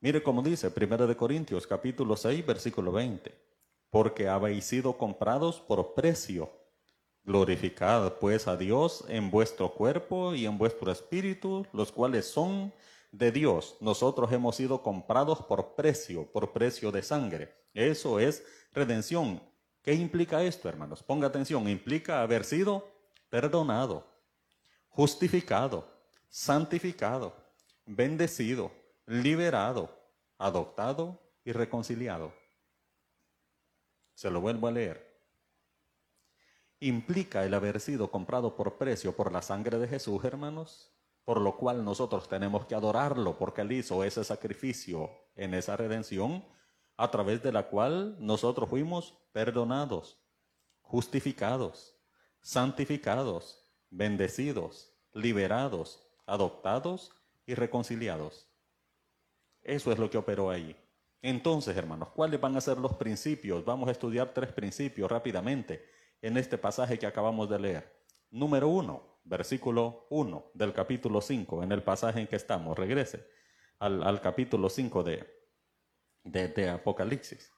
Mire 0.00 0.22
cómo 0.22 0.42
dice 0.42 0.70
Primera 0.70 1.06
de 1.06 1.16
Corintios 1.16 1.66
capítulo 1.66 2.16
6, 2.16 2.44
versículo 2.44 2.92
20. 2.92 3.34
Porque 3.88 4.28
habéis 4.28 4.66
sido 4.66 4.98
comprados 4.98 5.58
por 5.58 5.94
precio 5.94 6.50
Glorificad 7.28 8.14
pues 8.14 8.48
a 8.48 8.56
Dios 8.56 9.04
en 9.06 9.30
vuestro 9.30 9.74
cuerpo 9.74 10.34
y 10.34 10.46
en 10.46 10.56
vuestro 10.56 10.90
espíritu, 10.90 11.66
los 11.74 11.92
cuales 11.92 12.24
son 12.24 12.72
de 13.12 13.30
Dios. 13.30 13.76
Nosotros 13.82 14.32
hemos 14.32 14.56
sido 14.56 14.82
comprados 14.82 15.42
por 15.42 15.74
precio, 15.74 16.24
por 16.32 16.54
precio 16.54 16.90
de 16.90 17.02
sangre. 17.02 17.54
Eso 17.74 18.18
es 18.18 18.42
redención. 18.72 19.42
¿Qué 19.82 19.92
implica 19.92 20.42
esto, 20.42 20.70
hermanos? 20.70 21.02
Ponga 21.02 21.26
atención. 21.26 21.68
Implica 21.68 22.22
haber 22.22 22.44
sido 22.44 22.88
perdonado, 23.28 24.06
justificado, 24.88 25.86
santificado, 26.30 27.36
bendecido, 27.84 28.72
liberado, 29.04 29.94
adoptado 30.38 31.20
y 31.44 31.52
reconciliado. 31.52 32.32
Se 34.14 34.30
lo 34.30 34.40
vuelvo 34.40 34.66
a 34.66 34.70
leer 34.70 35.07
implica 36.80 37.44
el 37.44 37.54
haber 37.54 37.80
sido 37.80 38.10
comprado 38.10 38.54
por 38.54 38.78
precio 38.78 39.16
por 39.16 39.32
la 39.32 39.42
sangre 39.42 39.78
de 39.78 39.88
Jesús, 39.88 40.24
hermanos, 40.24 40.92
por 41.24 41.40
lo 41.40 41.56
cual 41.56 41.84
nosotros 41.84 42.28
tenemos 42.28 42.66
que 42.66 42.74
adorarlo 42.74 43.36
porque 43.36 43.62
Él 43.62 43.72
hizo 43.72 44.04
ese 44.04 44.24
sacrificio 44.24 45.10
en 45.36 45.54
esa 45.54 45.76
redención, 45.76 46.44
a 46.96 47.10
través 47.10 47.42
de 47.42 47.52
la 47.52 47.68
cual 47.68 48.16
nosotros 48.18 48.68
fuimos 48.68 49.14
perdonados, 49.32 50.18
justificados, 50.80 51.94
santificados, 52.40 53.70
bendecidos, 53.90 54.92
liberados, 55.12 56.02
adoptados 56.26 57.12
y 57.46 57.54
reconciliados. 57.54 58.48
Eso 59.62 59.92
es 59.92 59.98
lo 59.98 60.10
que 60.10 60.18
operó 60.18 60.50
ahí. 60.50 60.76
Entonces, 61.22 61.76
hermanos, 61.76 62.08
¿cuáles 62.14 62.40
van 62.40 62.56
a 62.56 62.60
ser 62.60 62.78
los 62.78 62.94
principios? 62.94 63.64
Vamos 63.64 63.88
a 63.88 63.92
estudiar 63.92 64.32
tres 64.32 64.52
principios 64.52 65.10
rápidamente 65.10 65.84
en 66.22 66.36
este 66.36 66.58
pasaje 66.58 66.98
que 66.98 67.06
acabamos 67.06 67.48
de 67.48 67.58
leer. 67.58 68.02
Número 68.30 68.68
uno, 68.68 69.20
versículo 69.24 70.06
1 70.10 70.50
del 70.54 70.72
capítulo 70.72 71.20
5, 71.20 71.62
en 71.62 71.72
el 71.72 71.82
pasaje 71.82 72.20
en 72.20 72.26
que 72.26 72.36
estamos. 72.36 72.76
Regrese 72.78 73.26
al, 73.78 74.20
capítulo 74.20 74.68
5 74.68 75.02
de, 75.02 75.26
de, 76.24 76.48
de 76.48 76.68
Apocalipsis. 76.68 77.52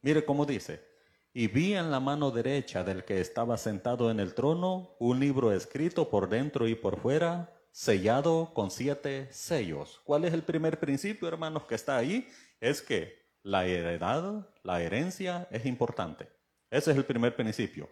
Mire 0.00 0.24
cómo 0.24 0.46
dice, 0.46 0.84
y 1.32 1.48
vi 1.48 1.74
en 1.74 1.90
la 1.90 2.00
mano 2.00 2.30
derecha 2.30 2.82
del 2.82 3.04
que 3.04 3.20
estaba 3.20 3.56
sentado 3.58 4.10
en 4.10 4.20
el 4.20 4.34
trono 4.34 4.96
un 4.98 5.20
libro 5.20 5.52
escrito 5.52 6.08
por 6.08 6.28
dentro 6.28 6.66
y 6.66 6.74
por 6.74 6.98
fuera, 6.98 7.54
sellado 7.70 8.52
con 8.54 8.70
siete 8.70 9.28
sellos. 9.30 10.00
¿Cuál 10.04 10.24
es 10.24 10.34
el 10.34 10.42
primer 10.42 10.80
principio, 10.80 11.28
hermanos, 11.28 11.64
que 11.64 11.74
está 11.74 11.96
ahí? 11.96 12.26
Es 12.60 12.82
que 12.82 13.28
la 13.42 13.66
heredad, 13.66 14.48
la 14.62 14.82
herencia 14.82 15.46
es 15.50 15.64
importante. 15.66 16.37
Ese 16.70 16.90
es 16.90 16.96
el 16.96 17.04
primer 17.04 17.34
principio. 17.34 17.88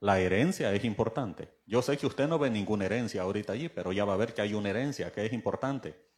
La 0.00 0.20
herencia 0.20 0.72
es 0.72 0.84
importante. 0.84 1.60
Yo 1.66 1.82
sé 1.82 1.96
que 1.96 2.06
usted 2.06 2.28
no 2.28 2.38
ve 2.38 2.50
ninguna 2.50 2.84
herencia 2.84 3.22
ahorita 3.22 3.52
allí, 3.52 3.68
pero 3.68 3.92
ya 3.92 4.04
va 4.04 4.14
a 4.14 4.16
ver 4.18 4.34
que 4.34 4.42
hay 4.42 4.54
una 4.54 4.70
herencia 4.70 5.12
que 5.12 5.26
es 5.26 5.32
importante. 5.32 6.08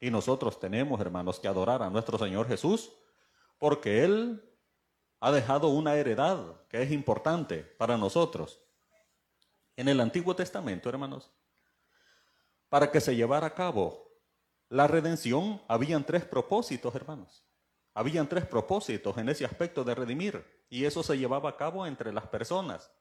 Y 0.00 0.10
nosotros 0.10 0.58
tenemos, 0.58 1.00
hermanos, 1.00 1.38
que 1.38 1.48
adorar 1.48 1.82
a 1.82 1.90
nuestro 1.90 2.18
Señor 2.18 2.48
Jesús, 2.48 2.92
porque 3.58 4.04
Él 4.04 4.42
ha 5.20 5.32
dejado 5.32 5.68
una 5.68 5.94
heredad 5.96 6.66
que 6.68 6.82
es 6.82 6.90
importante 6.92 7.58
para 7.58 7.96
nosotros. 7.96 8.60
En 9.76 9.88
el 9.88 10.00
Antiguo 10.00 10.34
Testamento, 10.34 10.88
hermanos, 10.88 11.30
para 12.68 12.90
que 12.90 13.00
se 13.00 13.16
llevara 13.16 13.48
a 13.48 13.54
cabo 13.54 14.08
la 14.68 14.86
redención, 14.86 15.62
habían 15.68 16.04
tres 16.04 16.24
propósitos, 16.24 16.94
hermanos. 16.94 17.47
Habían 17.98 18.28
tres 18.28 18.46
propósitos 18.46 19.18
en 19.18 19.28
ese 19.28 19.44
aspecto 19.44 19.82
de 19.82 19.92
redimir, 19.92 20.44
y 20.70 20.84
eso 20.84 21.02
se 21.02 21.18
llevaba 21.18 21.50
a 21.50 21.56
cabo 21.56 21.84
entre 21.84 22.12
las 22.12 22.28
personas. 22.28 22.92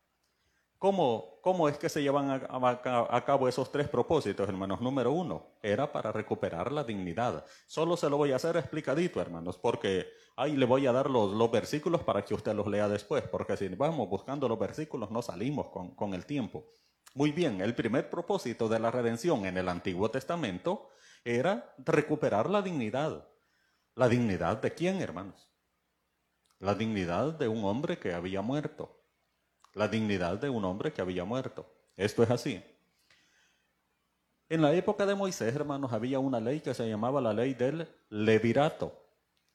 ¿Cómo, 0.80 1.38
¿Cómo, 1.44 1.70
es 1.70 1.77
que 1.77 1.88
se 1.88 2.01
llevan 2.01 2.32
a, 2.32 3.24
cabo 3.24 3.48
esos 3.48 3.72
tres 3.72 3.88
propósitos, 3.89 4.50
hermanos? 4.50 4.82
Número 4.82 5.12
uno, 5.12 5.46
era 5.62 5.92
para 5.92 6.12
recuperar 6.12 6.72
la 6.72 6.84
dignidad. 6.84 7.46
Solo 7.68 7.96
se 7.96 8.10
lo 8.10 8.18
voy 8.18 8.32
a 8.32 8.38
hacer 8.38 8.58
explicadito, 8.58 9.22
hermanos, 9.22 9.60
porque 9.60 10.08
ahí 10.36 10.58
le 10.58 10.66
voy 10.66 10.88
a 10.88 10.92
dar 10.92 11.12
los, 11.12 11.32
los 11.32 11.51
versículos 11.51 12.01
para 12.01 12.25
que 12.25 12.34
usted 12.34 12.56
los 12.56 12.66
lea 12.66 12.88
después, 12.88 13.22
porque 13.22 13.56
si 13.56 13.68
vamos 13.68 14.10
buscando 14.10 14.50
los 14.50 14.58
versículos 14.58 15.12
no 15.12 15.22
salimos 15.22 15.68
con 15.68 16.16
el 16.16 16.25
tiempo. 16.25 16.66
Muy 17.13 17.32
bien, 17.32 17.62
el 17.62 17.75
primer 17.75 18.10
propósito 18.10 18.68
de 18.68 18.80
la 18.80 18.89
redención 18.89 19.46
en 19.46 19.58
el 19.58 19.70
Antiguo 19.70 20.10
Testamento 20.10 20.89
era 21.24 21.75
recuperar 21.77 22.50
la 22.50 22.63
dignidad. 22.63 23.27
¿La 23.98 24.08
dignidad 24.08 24.62
de 24.62 24.74
quién, 24.74 25.01
hermanos? 25.01 25.50
La 26.60 26.74
dignidad 26.74 27.34
de 27.34 27.50
un 27.50 27.66
hombre 27.66 28.00
que 28.00 28.13
había 28.13 28.42
muerto 28.42 28.98
la 29.77 29.88
dignidad 29.88 30.39
de 30.39 30.50
un 30.50 30.66
hombre 30.66 30.92
que 30.92 31.01
había 31.01 31.24
muerto. 31.24 31.66
Esto 31.96 32.24
es 32.24 32.32
así. 32.32 32.63
En 34.50 34.62
la 34.62 34.74
época 34.74 35.06
de 35.06 35.13
Moisés, 35.13 35.56
hermanos, 35.56 35.94
había 35.94 36.18
una 36.18 36.39
ley 36.39 36.62
que 36.62 36.74
se 36.74 36.89
llamaba 36.89 37.22
la 37.22 37.32
ley 37.32 37.54
del 37.54 37.88
levirato. 38.10 38.92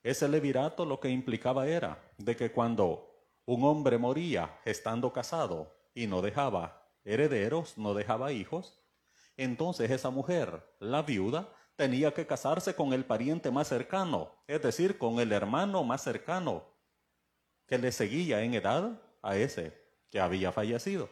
Ese 0.02 0.28
levirato 0.28 0.86
lo 0.86 1.00
que 1.00 1.08
implicaba 1.08 1.66
era 1.66 2.00
de 2.18 2.36
que 2.36 2.52
cuando 2.52 3.10
un 3.46 3.64
hombre 3.64 3.98
moría 3.98 4.60
estando 4.64 5.12
casado 5.12 5.74
y 5.92 6.06
no 6.06 6.22
dejaba 6.22 6.88
herederos, 7.04 7.76
no 7.76 7.92
dejaba 7.92 8.32
hijos, 8.32 8.80
entonces 9.36 9.90
esa 9.90 10.10
mujer, 10.10 10.62
la 10.78 11.02
viuda, 11.02 11.48
tenía 11.76 12.12
que 12.12 12.26
casarse 12.26 12.74
con 12.74 12.92
el 12.92 13.04
pariente 13.04 13.50
más 13.50 13.68
cercano, 13.68 14.30
es 14.46 14.62
decir, 14.62 14.98
con 14.98 15.20
el 15.20 15.32
hermano 15.32 15.84
más 15.84 16.02
cercano 16.02 16.64
que 17.66 17.78
le 17.78 17.92
seguía 17.92 18.42
en 18.42 18.54
edad 18.54 19.00
a 19.22 19.36
ese 19.36 19.80
que 20.10 20.20
había 20.20 20.52
fallecido. 20.52 21.08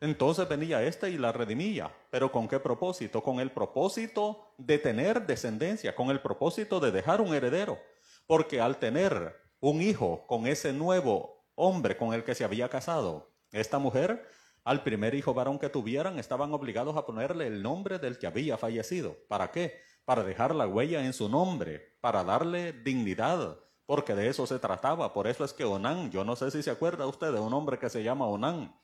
Entonces 0.00 0.48
venía 0.48 0.82
este 0.82 1.10
y 1.10 1.18
la 1.18 1.32
redimía. 1.32 1.94
¿Pero 2.10 2.30
con 2.30 2.48
qué 2.48 2.60
propósito? 2.60 3.22
Con 3.22 3.40
el 3.40 3.50
propósito 3.50 4.52
de 4.58 4.78
tener 4.78 5.26
descendencia, 5.26 5.94
con 5.94 6.10
el 6.10 6.20
propósito 6.20 6.80
de 6.80 6.90
dejar 6.90 7.20
un 7.20 7.34
heredero. 7.34 7.78
Porque 8.26 8.60
al 8.60 8.78
tener 8.78 9.36
un 9.60 9.80
hijo 9.80 10.26
con 10.26 10.46
ese 10.46 10.72
nuevo 10.72 11.46
hombre 11.54 11.96
con 11.96 12.12
el 12.12 12.24
que 12.24 12.34
se 12.34 12.44
había 12.44 12.68
casado, 12.68 13.30
esta 13.52 13.78
mujer, 13.78 14.28
al 14.66 14.82
primer 14.82 15.14
hijo 15.14 15.32
varón 15.32 15.60
que 15.60 15.68
tuvieran, 15.68 16.18
estaban 16.18 16.52
obligados 16.52 16.96
a 16.96 17.06
ponerle 17.06 17.46
el 17.46 17.62
nombre 17.62 18.00
del 18.00 18.18
que 18.18 18.26
había 18.26 18.58
fallecido. 18.58 19.16
¿Para 19.28 19.52
qué? 19.52 19.80
Para 20.04 20.24
dejar 20.24 20.56
la 20.56 20.66
huella 20.66 21.06
en 21.06 21.12
su 21.12 21.28
nombre, 21.28 21.96
para 22.00 22.24
darle 22.24 22.72
dignidad, 22.72 23.60
porque 23.86 24.16
de 24.16 24.26
eso 24.26 24.44
se 24.44 24.58
trataba. 24.58 25.14
Por 25.14 25.28
eso 25.28 25.44
es 25.44 25.52
que 25.52 25.64
Onán, 25.64 26.10
yo 26.10 26.24
no 26.24 26.34
sé 26.34 26.50
si 26.50 26.64
se 26.64 26.72
acuerda 26.72 27.06
usted 27.06 27.32
de 27.32 27.38
un 27.38 27.54
hombre 27.54 27.78
que 27.78 27.88
se 27.88 28.02
llama 28.02 28.26
Onán, 28.26 28.76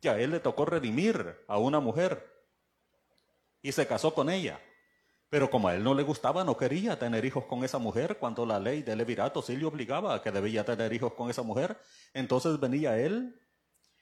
que 0.00 0.08
a 0.08 0.18
él 0.18 0.30
le 0.30 0.40
tocó 0.40 0.64
redimir 0.64 1.36
a 1.48 1.58
una 1.58 1.80
mujer 1.80 2.26
y 3.60 3.72
se 3.72 3.86
casó 3.86 4.14
con 4.14 4.30
ella. 4.30 4.58
Pero 5.28 5.50
como 5.50 5.68
a 5.68 5.74
él 5.74 5.84
no 5.84 5.92
le 5.92 6.02
gustaba, 6.02 6.44
no 6.44 6.56
quería 6.56 6.98
tener 6.98 7.26
hijos 7.26 7.44
con 7.44 7.62
esa 7.62 7.76
mujer, 7.76 8.16
cuando 8.16 8.46
la 8.46 8.58
ley 8.58 8.80
del 8.80 8.96
levirato 8.96 9.42
sí 9.42 9.54
le 9.54 9.66
obligaba 9.66 10.14
a 10.14 10.22
que 10.22 10.32
debía 10.32 10.64
tener 10.64 10.94
hijos 10.94 11.12
con 11.12 11.28
esa 11.28 11.42
mujer, 11.42 11.76
entonces 12.14 12.58
venía 12.58 12.96
él 12.98 13.38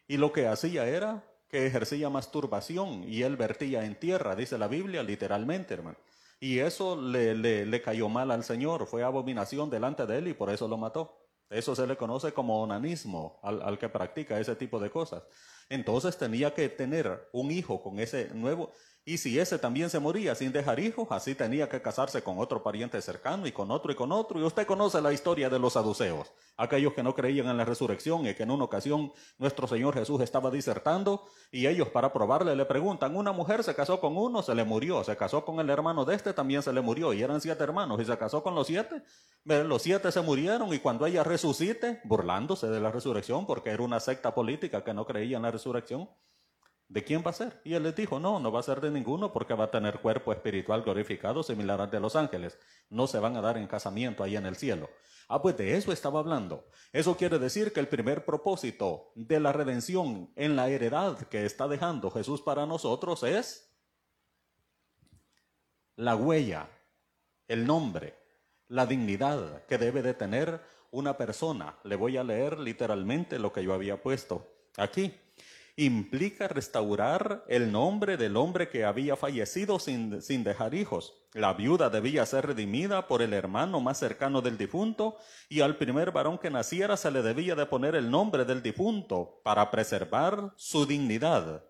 y 0.06 0.16
lo 0.16 0.32
que 0.32 0.46
hacía 0.46 0.87
era 0.87 1.25
que 1.49 1.66
ejercía 1.66 2.11
masturbación 2.11 3.04
y 3.04 3.23
él 3.23 3.37
vertía 3.37 3.84
en 3.84 3.99
tierra, 3.99 4.34
dice 4.34 4.58
la 4.58 4.68
Biblia 4.68 5.02
literalmente, 5.02 5.75
hermano. 5.75 5.96
Y 6.40 6.58
eso 6.58 7.00
le, 7.00 7.34
le, 7.34 7.82
cayó 7.82 8.08
mal 8.08 8.30
al 8.30 8.44
Señor, 8.44 8.87
fue 8.87 9.02
abominación 9.02 9.70
delante 9.70 10.04
de 10.04 10.18
él 10.18 10.28
y 10.28 10.34
por 10.34 10.50
eso 10.50 10.68
lo 10.68 10.76
mató. 10.76 11.16
Eso 11.49 11.75
se 11.75 11.87
le 11.87 11.96
conoce 11.96 12.32
como 12.32 12.61
onanismo 12.61 13.38
al, 13.42 13.62
al, 13.62 13.78
que 13.78 13.88
practica 13.88 14.38
ese 14.38 14.56
tipo 14.56 14.78
de 14.78 14.90
cosas. 14.90 15.23
Entonces 15.68 16.16
tenía 16.16 16.54
que 16.54 16.68
tener 16.68 17.28
un 17.33 17.50
hijo 17.50 17.83
con 17.83 17.99
ese 17.99 18.28
nuevo, 18.35 18.73
y 19.06 19.18
si 19.18 19.38
ese 19.38 19.59
también 19.59 19.90
se 19.90 20.00
moría 20.00 20.35
sin 20.35 20.50
dejar 20.50 20.80
hijos, 20.80 21.09
así 21.11 21.35
tenía 21.35 21.68
que 21.68 21.83
casarse 21.83 22.23
con 22.23 22.38
otro 22.38 22.62
pariente 22.62 23.02
cercano 23.02 23.47
y 23.47 23.52
con 23.52 23.71
otro 23.71 23.92
y 23.92 23.94
con 23.94 24.11
otro. 24.12 24.40
Y 24.40 24.44
usted 24.44 24.66
conoce 24.66 25.02
la 25.02 25.12
historia 25.12 25.50
de 25.50 25.59
los 25.59 25.75
saduceos, 25.75 26.33
aquellos 26.56 26.94
que 26.94 27.02
no 27.02 27.14
creían 27.14 27.49
en 27.49 27.59
la 27.59 27.66
resurrección 27.66 28.26
y 28.26 28.33
que 28.33 28.44
en 28.44 28.50
una 28.50 28.64
ocasión 28.64 29.12
nuestro 29.37 29.66
Señor 29.66 29.92
Jesús 29.92 30.23
estaba 30.23 30.50
disertando 30.50 31.26
y 31.52 31.66
ellos 31.66 31.88
para 31.88 32.14
probarle 32.14 32.56
le 32.56 32.64
preguntan, 32.64 33.14
una 33.14 33.33
mujer 33.33 33.62
se 33.62 33.75
casó 33.75 34.00
con 34.00 34.16
uno, 34.16 34.42
se 34.42 34.54
le 34.54 34.64
murió, 34.64 35.04
se 35.04 35.14
casó 35.18 35.44
con 35.44 35.61
el 35.61 35.68
hermano 35.68 36.06
de 36.06 36.14
este, 36.14 36.33
también 36.33 36.62
se 36.62 36.73
le 36.73 36.80
murió. 36.80 37.12
Y 37.12 37.23
eran 37.23 37.42
siete 37.42 37.62
hermanos. 37.62 38.00
Y 38.00 38.06
se 38.06 38.16
casó 38.16 38.42
con 38.42 38.54
los 38.54 38.66
siete. 38.66 39.02
Los 39.44 39.83
siete 39.83 40.11
se 40.12 40.23
murieron 40.23 40.73
y 40.73 40.78
cuando 40.78 41.04
ella 41.04 41.23
resucite, 41.23 42.00
burlándose 42.04 42.68
de 42.68 42.80
la 42.80 42.90
resurrección 42.90 43.47
porque 43.47 43.68
era 43.68 43.83
una 43.83 44.00
secta 44.00 44.35
política 44.35 44.83
que 44.83 44.94
no 44.94 45.04
creía 45.04 45.37
en 45.37 45.42
la 45.42 45.50
resurrección, 45.54 46.08
¿De 46.88 47.02
quién 47.02 47.23
va 47.26 47.30
a 47.30 47.34
ser? 47.34 47.61
Y 47.64 47.75
él 47.75 47.82
les 47.82 47.96
dijo, 47.96 48.20
no, 48.20 48.38
no 48.38 48.52
va 48.52 48.61
a 48.61 48.62
ser 48.62 48.80
de 48.80 48.90
ninguno 48.90 49.32
porque 49.32 49.54
va 49.54 49.64
a 49.64 49.70
tener 49.70 50.00
cuerpo 50.00 50.32
espiritual 50.32 50.82
glorificado 50.82 51.42
similar 51.42 51.80
al 51.80 51.90
de 51.90 51.99
los 51.99 52.14
ángeles. 52.14 52.58
No 52.90 53.06
se 53.06 53.18
van 53.18 53.37
a 53.37 53.40
dar 53.40 53.56
en 53.56 53.66
casamiento 53.66 54.23
ahí 54.23 54.37
en 54.37 54.46
el 54.46 54.56
cielo. 54.56 54.90
Ah, 55.26 55.40
pues 55.40 55.56
de 55.56 55.76
eso 55.76 55.92
estaba 55.92 56.20
hablando. 56.20 56.66
Eso 56.92 57.16
quiere 57.16 57.38
decir 57.38 57.73
que 57.73 57.80
el 57.80 57.88
primer 57.88 58.26
propósito 58.26 59.12
de 59.14 59.40
la 59.40 59.52
redención 59.52 60.30
en 60.37 60.56
la 60.56 60.68
heredad 60.68 61.18
que 61.28 61.46
está 61.46 61.66
dejando 61.66 62.11
Jesús 62.11 62.42
para 62.42 62.66
nosotros 62.66 63.23
es 63.23 63.75
la 65.96 66.16
huella, 66.16 66.68
el 67.49 67.66
nombre, 67.66 68.14
la 68.68 68.84
dignidad 68.84 69.64
que 69.64 69.78
debe 69.78 70.02
de 70.02 70.12
tener 70.12 70.61
una 70.90 71.16
persona. 71.16 71.78
Le 71.82 71.96
voy 71.96 72.18
a 72.18 72.25
leer 72.25 72.58
literalmente 72.58 73.38
lo 73.38 73.52
que 73.52 73.64
yo 73.64 73.73
había 73.73 74.02
puesto 74.02 74.46
aquí 74.76 75.14
implica 75.76 76.46
restaurar 76.46 77.44
el 77.48 77.72
nombre 77.72 78.16
del 78.16 78.36
hombre 78.36 78.68
que 78.68 78.84
había 78.84 79.16
fallecido 79.16 79.78
sin, 79.78 80.22
sin, 80.22 80.44
dejar 80.44 80.74
hijos. 80.74 81.14
La 81.32 81.52
viuda 81.54 81.90
debía 81.90 82.24
ser 82.26 82.46
redimida 82.46 83.08
por 83.08 83.22
el 83.22 83.32
hermano 83.32 83.80
más 83.80 83.98
cercano 83.98 84.40
del 84.40 84.56
difunto 84.56 85.16
y 85.48 85.60
al 85.60 85.76
primer 85.76 86.12
varón 86.12 86.38
que 86.38 86.50
naciera 86.50 86.96
se 86.96 87.10
le 87.10 87.22
debía 87.22 87.56
de 87.56 87.66
poner 87.66 87.96
el 87.96 88.10
nombre 88.10 88.44
del 88.44 88.62
difunto 88.62 89.40
para 89.42 89.70
preservar 89.70 90.52
su 90.56 90.86
dignidad. 90.86 91.64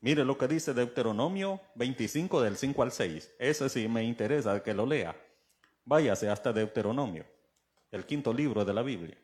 Mire 0.00 0.24
lo 0.24 0.36
que 0.36 0.48
dice 0.48 0.74
Deuteronomio 0.74 1.60
25 1.76 2.42
del 2.42 2.56
5 2.56 2.82
al 2.82 2.90
6. 2.90 3.34
Ese 3.38 3.68
sí 3.68 3.86
me 3.86 4.02
interesa 4.02 4.60
que 4.60 4.74
lo 4.74 4.84
lea. 4.84 5.14
Váyase 5.84 6.28
hasta 6.28 6.52
Deuteronomio, 6.52 7.24
el 7.92 8.04
quinto 8.04 8.32
libro 8.32 8.64
de 8.64 8.74
la 8.74 8.82
Biblia. 8.82 9.16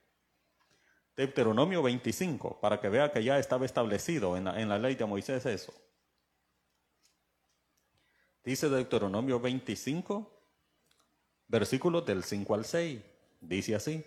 Deuteronomio 1.19 1.83
25, 1.83 2.61
para 2.61 2.81
que 2.81 2.89
vea 2.89 3.11
que 3.11 3.25
ya 3.25 3.41
estaba 3.41 3.67
establecido 3.67 4.37
en 4.37 4.45
la, 4.45 4.61
en 4.63 4.69
la 4.69 4.79
ley 4.79 4.95
de 4.95 5.05
Moisés 5.05 5.45
eso. 5.47 5.75
Dice 8.45 8.69
Deuteronomio 8.69 9.41
25, 9.41 10.31
versículos 11.49 12.07
del 12.07 12.23
5 12.23 12.55
al 12.55 12.65
6. 12.65 13.01
Dice 13.41 13.75
así. 13.75 14.05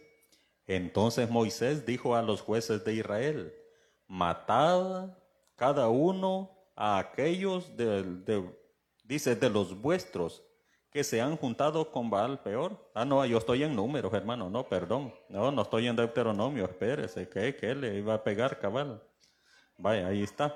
Entonces 0.65 1.29
Moisés 1.29 1.85
dijo 1.85 2.15
a 2.15 2.21
los 2.21 2.39
jueces 2.39 2.85
de 2.85 2.93
Israel, 2.93 3.53
matad 4.07 5.17
cada 5.57 5.89
uno 5.89 6.49
a 6.77 6.97
aquellos 6.97 7.75
de, 7.75 8.49
dice, 9.03 9.35
de 9.35 9.49
los 9.49 9.81
vuestros 9.81 10.41
que 10.91 11.03
se 11.05 11.21
han 11.21 11.37
juntado 11.37 11.89
con 11.89 12.09
Baal 12.09 12.41
peor. 12.41 12.91
Ah, 12.93 13.05
no, 13.05 13.25
yo 13.25 13.37
estoy 13.37 13.63
en 13.63 13.75
números, 13.75 14.13
hermano. 14.13 14.49
No, 14.49 14.67
perdón. 14.67 15.13
No, 15.29 15.51
no 15.51 15.61
estoy 15.61 15.87
en 15.87 15.95
Deuteronomio. 15.95 16.65
Espérese, 16.65 17.29
¿qué, 17.29 17.55
qué 17.55 17.73
le 17.73 17.97
iba 17.97 18.13
a 18.13 18.23
pegar, 18.23 18.59
cabal? 18.59 19.01
Vaya, 19.77 20.07
ahí 20.07 20.21
está. 20.21 20.55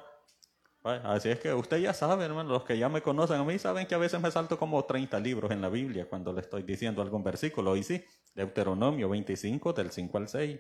Vaya, 0.84 1.02
así 1.10 1.30
es 1.30 1.40
que 1.40 1.54
usted 1.54 1.78
ya 1.78 1.94
sabe, 1.94 2.26
hermano. 2.26 2.50
Los 2.50 2.66
que 2.66 2.78
ya 2.78 2.90
me 2.90 3.02
conocen 3.02 3.38
a 3.38 3.44
mí 3.46 3.58
saben 3.58 3.88
que 3.88 3.96
a 3.96 3.98
veces 3.98 4.20
me 4.22 4.30
salto 4.30 4.60
como 4.60 4.84
30 4.84 5.18
libros 5.22 5.52
en 5.52 5.62
la 5.62 5.70
Biblia 5.70 6.06
cuando 6.10 6.34
le 6.34 6.42
estoy 6.42 6.64
diciendo 6.64 7.02
algún 7.02 7.24
versículo. 7.24 7.78
Y 7.78 7.84
sí, 7.84 8.04
Deuteronomio 8.36 9.08
25, 9.08 9.72
del 9.72 9.92
5 9.92 10.18
al 10.18 10.28
6. 10.28 10.60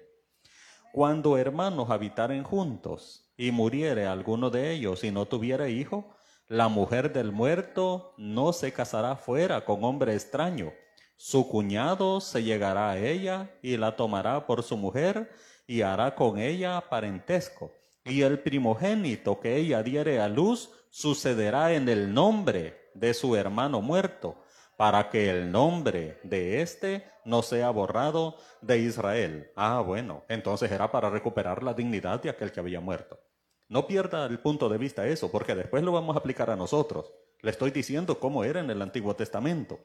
Cuando 0.93 1.37
hermanos 1.37 1.89
habitaren 1.89 2.43
juntos 2.43 3.29
y 3.35 3.51
muriere 3.51 4.07
alguno 4.07 4.49
de 4.49 4.71
ellos 4.71 5.03
y 5.03 5.11
no 5.11 5.25
tuviera 5.25 5.67
hijo, 5.67 6.14
La 6.47 6.67
mujer 6.67 7.11
del 7.11 7.31
muerto 7.31 8.13
no 8.17 8.53
se 8.53 8.71
casará 8.71 9.15
fuera 9.15 9.65
con 9.65 9.83
hombre 9.83 10.13
extraño. 10.13 10.73
Su 11.17 11.49
cuñado 11.49 12.21
se 12.21 12.43
llegará 12.43 12.91
a 12.91 12.99
ella 12.99 13.49
y 13.63 13.77
la 13.77 13.95
tomará 13.95 14.45
por 14.45 14.61
su 14.61 14.77
mujer 14.77 15.31
y 15.65 15.81
hará 15.81 16.13
con 16.13 16.37
ella 16.37 16.83
parentesco. 16.87 17.73
Y 18.03 18.21
el 18.21 18.37
primogénito 18.37 19.39
que 19.39 19.55
ella 19.55 19.81
diere 19.81 20.19
a 20.19 20.27
luz 20.27 20.69
sucederá 20.91 21.73
en 21.73 21.89
el 21.89 22.13
nombre 22.13 22.91
de 22.93 23.15
su 23.15 23.35
hermano 23.35 23.81
muerto, 23.81 24.35
para 24.77 25.09
que 25.09 25.31
el 25.31 25.51
nombre 25.51 26.19
de 26.21 26.61
éste 26.61 27.09
no 27.23 27.41
sea 27.41 27.71
borrado 27.71 28.37
de 28.61 28.77
Israel. 28.77 29.51
Ah, 29.55 29.81
bueno, 29.83 30.23
entonces 30.29 30.71
era 30.71 30.91
para 30.91 31.09
recuperar 31.09 31.63
la 31.63 31.73
dignidad 31.73 32.21
de 32.21 32.29
aquel 32.29 32.51
que 32.51 32.59
había 32.59 32.81
muerto. 32.81 33.19
No 33.67 33.87
pierda 33.87 34.25
el 34.25 34.39
punto 34.39 34.69
de 34.69 34.77
vista 34.77 35.07
eso, 35.07 35.31
porque 35.31 35.55
después 35.55 35.83
lo 35.83 35.91
vamos 35.91 36.15
a 36.15 36.19
aplicar 36.19 36.49
a 36.49 36.55
nosotros. 36.55 37.11
Le 37.41 37.51
estoy 37.51 37.71
diciendo 37.71 38.19
cómo 38.19 38.43
era 38.43 38.59
en 38.59 38.69
el 38.69 38.81
Antiguo 38.81 39.15
Testamento. 39.15 39.79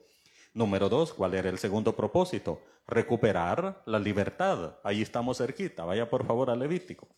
Número 0.53 0.89
dos, 0.89 1.15
¿cuál 1.15 1.35
era 1.35 1.49
el 1.49 1.59
segundo 1.59 1.95
propósito? 1.95 2.61
Recuperar 2.87 3.83
la 3.87 3.99
libertad. 3.99 4.79
Ahí 4.83 5.01
estamos 5.01 5.39
cerquita. 5.39 5.85
Vaya 5.85 6.11
por 6.11 6.27
favor 6.27 6.51
a 6.51 6.57
Levítico. 6.57 7.09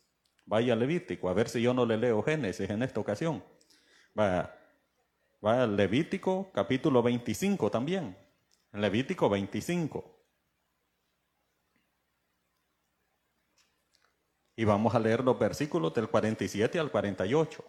Vaya 0.45 0.75
a 0.75 0.77
Levítico, 0.77 1.29
a 1.29 1.33
ver 1.35 1.49
si 1.49 1.63
yo 1.63 1.73
no 1.73 1.87
le 1.87 1.97
leo 1.97 2.23
Génesis 2.23 2.69
en 2.69 2.83
esta 2.83 3.01
ocasión. 3.01 3.43
Vaya, 4.15 4.55
vaya 5.41 5.63
a 5.63 5.67
Levítico 5.67 6.51
capítulo 6.53 7.03
25 7.03 7.71
también. 7.71 8.17
Levítico 8.73 9.29
25. 9.29 10.12
Y 14.55 14.65
vamos 14.65 14.95
a 14.95 14.99
leer 14.99 15.25
los 15.25 15.39
versículos 15.39 15.95
del 15.95 16.09
47 16.09 16.79
al 16.79 16.91
48. 16.91 17.65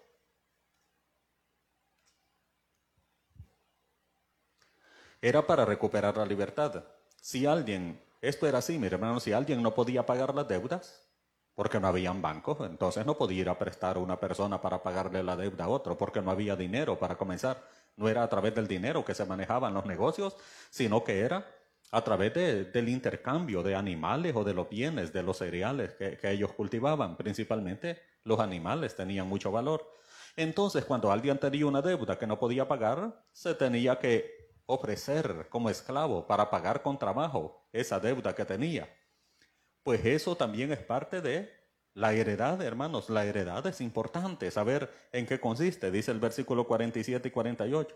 Era 5.22 5.48
para 5.48 5.64
recuperar 5.64 6.18
la 6.18 6.26
libertad. 6.26 6.84
Si 7.16 7.46
alguien, 7.46 8.02
esto 8.22 8.46
era 8.46 8.58
así, 8.58 8.78
mi 8.78 8.88
hermano, 8.88 9.22
si 9.22 9.32
alguien 9.32 9.62
no 9.62 9.74
podía 9.74 10.06
pagar 10.06 10.36
las 10.36 10.48
deudas, 10.50 11.08
porque 11.56 11.80
no 11.80 11.88
habían 11.88 12.22
bancos, 12.22 12.58
entonces 12.62 13.06
no 13.06 13.18
podía 13.18 13.42
ir 13.42 13.50
a 13.50 13.58
prestar 13.58 13.96
a 13.96 14.00
una 14.00 14.20
persona 14.20 14.60
para 14.60 14.84
pagarle 14.84 15.24
la 15.24 15.38
deuda 15.38 15.66
a 15.66 15.70
otro, 15.70 15.98
porque 15.98 16.22
no 16.22 16.32
había 16.32 16.58
dinero 16.58 17.00
para 17.00 17.16
comenzar. 17.18 17.64
No 17.96 18.10
era 18.10 18.24
a 18.24 18.30
través 18.30 18.54
del 18.56 18.68
dinero 18.68 19.06
que 19.06 19.14
se 19.14 19.26
manejaban 19.26 19.74
los 19.74 19.86
negocios, 19.86 20.36
sino 20.70 21.04
que 21.04 21.22
era 21.22 21.46
a 21.94 22.04
través 22.04 22.34
del 22.34 22.90
intercambio 22.90 23.62
de 23.62 23.76
animales 23.76 24.36
o 24.36 24.44
de 24.44 24.56
los 24.56 24.68
bienes, 24.68 25.14
de 25.14 25.22
los 25.22 25.38
cereales 25.38 25.94
que, 25.94 26.18
ellos 26.24 26.52
cultivaban. 26.54 27.16
Principalmente 27.16 28.02
los 28.24 28.40
animales 28.40 28.96
tenían 28.96 29.28
mucho 29.28 29.52
valor. 29.52 29.88
Entonces, 30.36 30.86
cuando 30.86 31.12
alguien 31.12 31.38
tenía 31.38 31.68
una 31.68 31.84
deuda 31.84 32.18
que 32.18 32.26
no 32.26 32.40
podía 32.40 32.68
pagar, 32.68 33.24
se 33.32 33.54
tenía 33.54 34.00
que 34.00 34.50
ofrecer 34.66 35.46
como 35.50 35.70
esclavo 35.70 36.26
para 36.26 36.50
pagar 36.50 36.82
con 36.82 36.98
trabajo 36.98 37.64
esa 37.72 38.00
deuda 38.00 38.34
que 38.34 38.44
tenía. 38.44 38.90
Pues 39.84 40.04
eso 40.04 40.36
también 40.36 40.72
es 40.72 40.80
parte 40.80 41.22
de 41.22 41.52
la 41.94 42.12
heredad, 42.14 42.60
hermanos. 42.64 43.12
La 43.12 43.24
heredad 43.24 43.68
es 43.68 43.82
importante, 43.82 44.50
saber 44.50 44.90
en 45.12 45.28
qué 45.28 45.40
consiste, 45.40 45.92
dice 45.92 46.10
el 46.10 46.20
versículo 46.20 46.66
47 46.66 47.28
y 47.28 47.32
48. 47.32 47.96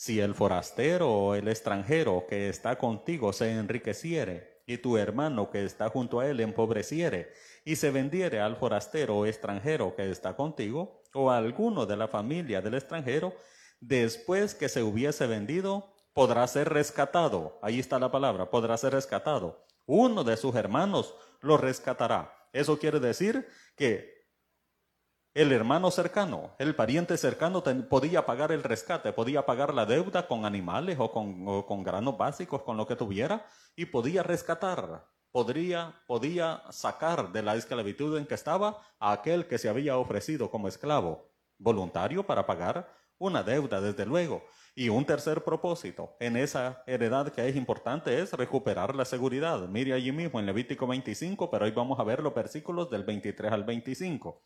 Si 0.00 0.18
el 0.18 0.34
forastero 0.34 1.12
o 1.12 1.34
el 1.34 1.46
extranjero 1.46 2.24
que 2.26 2.48
está 2.48 2.78
contigo 2.78 3.34
se 3.34 3.52
enriqueciere, 3.52 4.62
y 4.66 4.78
tu 4.78 4.96
hermano 4.96 5.50
que 5.50 5.62
está 5.62 5.90
junto 5.90 6.20
a 6.20 6.26
él 6.26 6.40
empobreciere, 6.40 7.34
y 7.66 7.76
se 7.76 7.90
vendiere 7.90 8.40
al 8.40 8.56
forastero 8.56 9.18
o 9.18 9.26
extranjero 9.26 9.94
que 9.94 10.10
está 10.10 10.36
contigo, 10.36 11.02
o 11.12 11.30
a 11.30 11.36
alguno 11.36 11.84
de 11.84 11.98
la 11.98 12.08
familia 12.08 12.62
del 12.62 12.76
extranjero, 12.76 13.34
después 13.78 14.54
que 14.54 14.70
se 14.70 14.82
hubiese 14.82 15.26
vendido, 15.26 15.92
podrá 16.14 16.46
ser 16.46 16.70
rescatado. 16.70 17.58
Ahí 17.60 17.78
está 17.78 17.98
la 17.98 18.10
palabra, 18.10 18.50
podrá 18.50 18.78
ser 18.78 18.94
rescatado. 18.94 19.66
Uno 19.84 20.24
de 20.24 20.38
sus 20.38 20.54
hermanos 20.54 21.14
lo 21.42 21.58
rescatará. 21.58 22.48
Eso 22.54 22.78
quiere 22.78 23.00
decir 23.00 23.46
que 23.76 24.19
el 25.32 25.52
hermano 25.52 25.92
cercano, 25.92 26.50
el 26.58 26.74
pariente 26.74 27.16
cercano 27.16 27.62
podía 27.88 28.26
pagar 28.26 28.50
el 28.50 28.64
rescate, 28.64 29.12
podía 29.12 29.46
pagar 29.46 29.72
la 29.72 29.86
deuda 29.86 30.26
con 30.26 30.44
animales 30.44 30.98
o 30.98 31.12
con, 31.12 31.84
granos 31.84 32.18
básicos, 32.18 32.62
con 32.62 32.76
lo 32.76 32.86
que 32.86 32.96
tuviera, 32.96 33.46
y 33.76 33.86
podía 33.86 34.24
rescatar, 34.24 35.06
podría, 35.30 36.02
podía 36.08 36.64
sacar 36.70 37.30
de 37.30 37.42
la 37.42 37.54
esclavitud 37.54 38.18
en 38.18 38.26
que 38.26 38.34
estaba 38.34 38.82
a 38.98 39.12
aquel 39.12 39.46
que 39.46 39.58
se 39.58 39.68
había 39.68 39.98
ofrecido 39.98 40.50
como 40.50 40.66
esclavo, 40.66 41.30
voluntario 41.58 42.26
para 42.26 42.44
pagar 42.44 42.92
una 43.18 43.44
deuda, 43.44 43.80
desde 43.80 44.06
luego. 44.06 44.42
Y 44.74 44.88
un 44.88 45.04
tercer 45.04 45.44
propósito 45.44 46.16
en 46.18 46.36
esa 46.36 46.82
heredad 46.86 47.28
que 47.28 47.46
es 47.46 47.54
importante 47.54 48.18
es 48.18 48.32
recuperar 48.32 48.96
la 48.96 49.04
seguridad. 49.04 49.60
Mire 49.68 49.92
allí 49.92 50.10
mismo 50.10 50.40
en 50.40 50.46
Levítico 50.46 50.86
25, 50.86 51.50
pero 51.50 51.66
hoy 51.66 51.70
vamos 51.70 52.00
a 52.00 52.04
ver 52.04 52.20
los 52.20 52.34
versículos 52.34 52.90
del 52.90 53.04
23 53.04 53.52
al 53.52 53.64
25. 53.64 54.42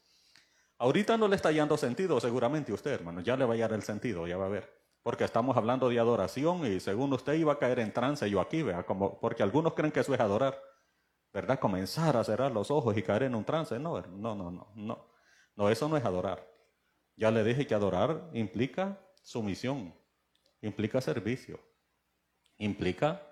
Ahorita 0.78 1.16
no 1.16 1.28
le 1.28 1.36
está 1.36 1.50
hallando 1.50 1.76
sentido 1.76 2.20
seguramente 2.20 2.72
usted, 2.72 2.92
hermano, 2.92 3.20
ya 3.20 3.36
le 3.36 3.44
va 3.44 3.52
a 3.52 3.54
hallar 3.54 3.72
el 3.72 3.82
sentido, 3.82 4.26
ya 4.26 4.36
va 4.36 4.46
a 4.46 4.50
ver. 4.50 4.72
Porque 5.02 5.24
estamos 5.24 5.56
hablando 5.56 5.88
de 5.88 5.98
adoración 5.98 6.66
y 6.66 6.80
según 6.80 7.12
usted 7.12 7.34
iba 7.34 7.52
a 7.52 7.58
caer 7.58 7.78
en 7.78 7.92
trance 7.92 8.28
yo 8.28 8.40
aquí, 8.40 8.62
vea, 8.62 8.84
como, 8.84 9.20
porque 9.20 9.42
algunos 9.42 9.74
creen 9.74 9.92
que 9.92 10.00
eso 10.00 10.14
es 10.14 10.20
adorar, 10.20 10.60
¿verdad? 11.32 11.58
Comenzar 11.60 12.16
a 12.16 12.24
cerrar 12.24 12.50
los 12.50 12.70
ojos 12.70 12.96
y 12.96 13.02
caer 13.02 13.24
en 13.24 13.34
un 13.34 13.44
trance, 13.44 13.78
no, 13.78 14.00
no, 14.00 14.34
no, 14.34 14.50
no, 14.50 14.72
no, 14.74 15.06
no, 15.54 15.68
eso 15.70 15.88
no 15.88 15.96
es 15.96 16.04
adorar. 16.04 16.48
Ya 17.16 17.30
le 17.30 17.44
dije 17.44 17.66
que 17.66 17.74
adorar 17.74 18.30
implica 18.32 18.98
sumisión, 19.22 19.94
implica 20.60 21.00
servicio, 21.00 21.60
implica 22.58 23.22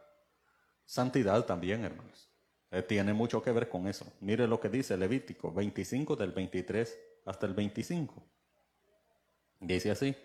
santidad 0.84 1.44
también, 1.44 1.84
hermanos. 1.84 2.30
Eh, 2.70 2.82
tiene 2.82 3.12
mucho 3.12 3.42
que 3.42 3.50
ver 3.50 3.68
con 3.68 3.88
eso. 3.88 4.10
Mire 4.20 4.46
lo 4.46 4.60
que 4.60 4.68
dice 4.68 4.96
Levítico 4.96 5.52
25 5.52 6.16
del 6.16 6.32
23 6.32 6.98
hasta 7.24 7.46
el 7.46 7.54
25. 7.54 8.22
Dice 9.60 9.90
así, 9.90 10.16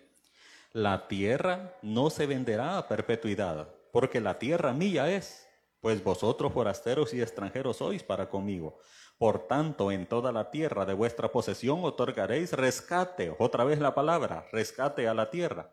la 0.73 1.07
tierra 1.07 1.77
no 1.81 2.10
se 2.10 2.25
venderá 2.25 2.77
a 2.77 2.88
perpetuidad, 2.88 3.69
porque 3.91 4.19
la 4.19 4.39
tierra 4.39 4.73
mía 4.73 5.10
es, 5.10 5.47
pues 5.79 6.03
vosotros 6.03 6.53
forasteros 6.53 7.13
y 7.13 7.21
extranjeros 7.21 7.77
sois 7.77 8.03
para 8.03 8.29
conmigo. 8.29 8.79
Por 9.17 9.47
tanto, 9.47 9.91
en 9.91 10.05
toda 10.07 10.31
la 10.31 10.51
tierra 10.51 10.86
de 10.86 10.93
vuestra 10.93 11.31
posesión 11.31 11.83
otorgaréis 11.83 12.53
rescate, 12.53 13.36
otra 13.39 13.63
vez 13.63 13.79
la 13.79 13.95
palabra, 13.95 14.45
rescate 14.51 15.07
a 15.07 15.13
la 15.13 15.29
tierra. 15.29 15.71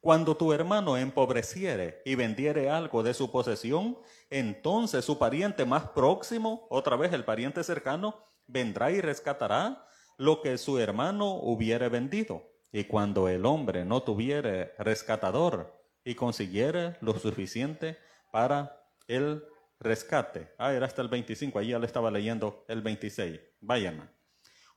Cuando 0.00 0.36
tu 0.36 0.52
hermano 0.52 0.96
empobreciere 0.96 2.02
y 2.04 2.14
vendiere 2.14 2.70
algo 2.70 3.02
de 3.02 3.14
su 3.14 3.32
posesión, 3.32 3.98
entonces 4.30 5.04
su 5.04 5.18
pariente 5.18 5.64
más 5.64 5.88
próximo, 5.88 6.66
otra 6.70 6.94
vez 6.96 7.12
el 7.12 7.24
pariente 7.24 7.64
cercano, 7.64 8.14
vendrá 8.46 8.92
y 8.92 9.00
rescatará 9.00 9.88
lo 10.16 10.40
que 10.42 10.58
su 10.58 10.78
hermano 10.78 11.34
hubiere 11.34 11.88
vendido. 11.88 12.50
Y 12.72 12.84
cuando 12.84 13.28
el 13.28 13.46
hombre 13.46 13.84
no 13.84 14.02
tuviere 14.02 14.72
rescatador 14.78 15.80
y 16.04 16.14
consiguiere 16.14 16.96
lo 17.00 17.18
suficiente 17.18 17.98
para 18.30 18.90
el 19.08 19.44
rescate. 19.80 20.54
Ah, 20.58 20.72
era 20.72 20.86
hasta 20.86 21.02
el 21.02 21.08
25, 21.08 21.58
ahí 21.58 21.68
ya 21.68 21.78
le 21.78 21.86
estaba 21.86 22.10
leyendo 22.10 22.64
el 22.68 22.82
26. 22.82 23.40
Vayan. 23.60 24.10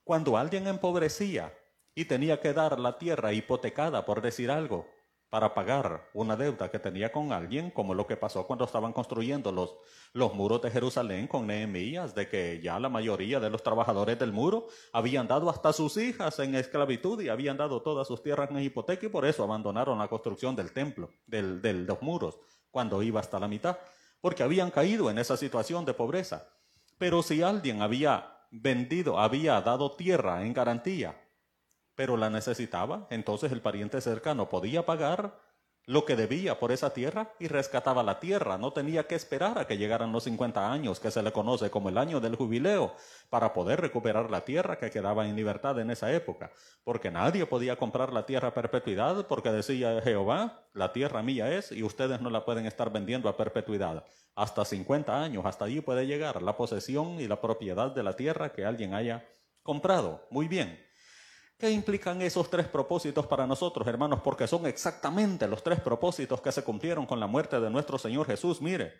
Cuando 0.04 0.36
alguien 0.36 0.66
empobrecía 0.66 1.54
y 1.94 2.04
tenía 2.04 2.40
que 2.40 2.52
dar 2.52 2.78
la 2.78 2.98
tierra 2.98 3.32
hipotecada, 3.32 4.04
por 4.04 4.22
decir 4.22 4.50
algo, 4.50 4.88
para 5.30 5.54
pagar 5.54 6.10
una 6.12 6.36
deuda 6.36 6.68
que 6.70 6.80
tenía 6.80 7.12
con 7.12 7.32
alguien, 7.32 7.70
como 7.70 7.94
lo 7.94 8.04
que 8.04 8.16
pasó 8.16 8.46
cuando 8.48 8.64
estaban 8.64 8.92
construyendo 8.92 9.52
los, 9.52 9.76
los 10.12 10.34
muros 10.34 10.60
de 10.60 10.72
Jerusalén 10.72 11.28
con 11.28 11.46
Nehemías, 11.46 12.16
de 12.16 12.28
que 12.28 12.60
ya 12.60 12.80
la 12.80 12.88
mayoría 12.88 13.38
de 13.38 13.48
los 13.48 13.62
trabajadores 13.62 14.18
del 14.18 14.32
muro 14.32 14.66
habían 14.92 15.28
dado 15.28 15.48
hasta 15.48 15.72
sus 15.72 15.96
hijas 15.96 16.40
en 16.40 16.56
esclavitud 16.56 17.22
y 17.22 17.28
habían 17.28 17.56
dado 17.56 17.80
todas 17.80 18.08
sus 18.08 18.20
tierras 18.24 18.50
en 18.50 18.58
hipoteca 18.58 19.06
y 19.06 19.08
por 19.08 19.24
eso 19.24 19.44
abandonaron 19.44 19.98
la 19.98 20.08
construcción 20.08 20.56
del 20.56 20.72
templo, 20.72 21.10
del, 21.26 21.62
de 21.62 21.74
los 21.74 22.02
muros, 22.02 22.40
cuando 22.72 23.00
iba 23.00 23.20
hasta 23.20 23.38
la 23.38 23.46
mitad, 23.46 23.78
porque 24.20 24.42
habían 24.42 24.72
caído 24.72 25.10
en 25.10 25.18
esa 25.18 25.36
situación 25.36 25.84
de 25.84 25.94
pobreza. 25.94 26.48
Pero 26.98 27.22
si 27.22 27.40
alguien 27.40 27.82
había 27.82 28.36
vendido, 28.50 29.20
había 29.20 29.60
dado 29.60 29.92
tierra 29.92 30.44
en 30.44 30.52
garantía 30.52 31.19
pero 32.00 32.16
la 32.16 32.30
necesitaba, 32.30 33.06
entonces 33.10 33.52
el 33.52 33.60
pariente 33.60 34.00
cercano 34.00 34.48
podía 34.48 34.86
pagar 34.86 35.38
lo 35.84 36.06
que 36.06 36.16
debía 36.16 36.58
por 36.58 36.72
esa 36.72 36.94
tierra 36.94 37.34
y 37.38 37.46
rescataba 37.46 38.02
la 38.02 38.18
tierra. 38.20 38.56
No 38.56 38.72
tenía 38.72 39.06
que 39.06 39.14
esperar 39.14 39.58
a 39.58 39.66
que 39.66 39.76
llegaran 39.76 40.10
los 40.10 40.24
50 40.24 40.72
años, 40.72 40.98
que 40.98 41.10
se 41.10 41.22
le 41.22 41.30
conoce 41.30 41.68
como 41.70 41.90
el 41.90 41.98
año 41.98 42.18
del 42.18 42.36
jubileo, 42.36 42.94
para 43.28 43.52
poder 43.52 43.82
recuperar 43.82 44.30
la 44.30 44.46
tierra 44.46 44.78
que 44.78 44.90
quedaba 44.90 45.28
en 45.28 45.36
libertad 45.36 45.78
en 45.78 45.90
esa 45.90 46.10
época. 46.10 46.50
Porque 46.84 47.10
nadie 47.10 47.44
podía 47.44 47.76
comprar 47.76 48.14
la 48.14 48.24
tierra 48.24 48.48
a 48.48 48.54
perpetuidad, 48.54 49.26
porque 49.26 49.52
decía 49.52 50.00
Jehová, 50.00 50.70
la 50.72 50.94
tierra 50.94 51.22
mía 51.22 51.52
es 51.52 51.70
y 51.70 51.82
ustedes 51.82 52.22
no 52.22 52.30
la 52.30 52.46
pueden 52.46 52.64
estar 52.64 52.90
vendiendo 52.90 53.28
a 53.28 53.36
perpetuidad. 53.36 54.06
Hasta 54.34 54.64
50 54.64 55.22
años, 55.22 55.44
hasta 55.44 55.66
allí 55.66 55.82
puede 55.82 56.06
llegar 56.06 56.40
la 56.40 56.56
posesión 56.56 57.20
y 57.20 57.28
la 57.28 57.42
propiedad 57.42 57.90
de 57.90 58.02
la 58.02 58.16
tierra 58.16 58.54
que 58.54 58.64
alguien 58.64 58.94
haya 58.94 59.28
comprado. 59.62 60.26
Muy 60.30 60.48
bien. 60.48 60.89
¿Qué 61.60 61.70
implican 61.70 62.22
esos 62.22 62.48
tres 62.48 62.66
propósitos 62.68 63.26
para 63.26 63.46
nosotros, 63.46 63.86
hermanos? 63.86 64.20
Porque 64.24 64.46
son 64.46 64.64
exactamente 64.64 65.46
los 65.46 65.62
tres 65.62 65.78
propósitos 65.78 66.40
que 66.40 66.50
se 66.50 66.64
cumplieron 66.64 67.04
con 67.04 67.20
la 67.20 67.26
muerte 67.26 67.60
de 67.60 67.68
nuestro 67.68 67.98
Señor 67.98 68.26
Jesús. 68.26 68.62
Mire, 68.62 68.94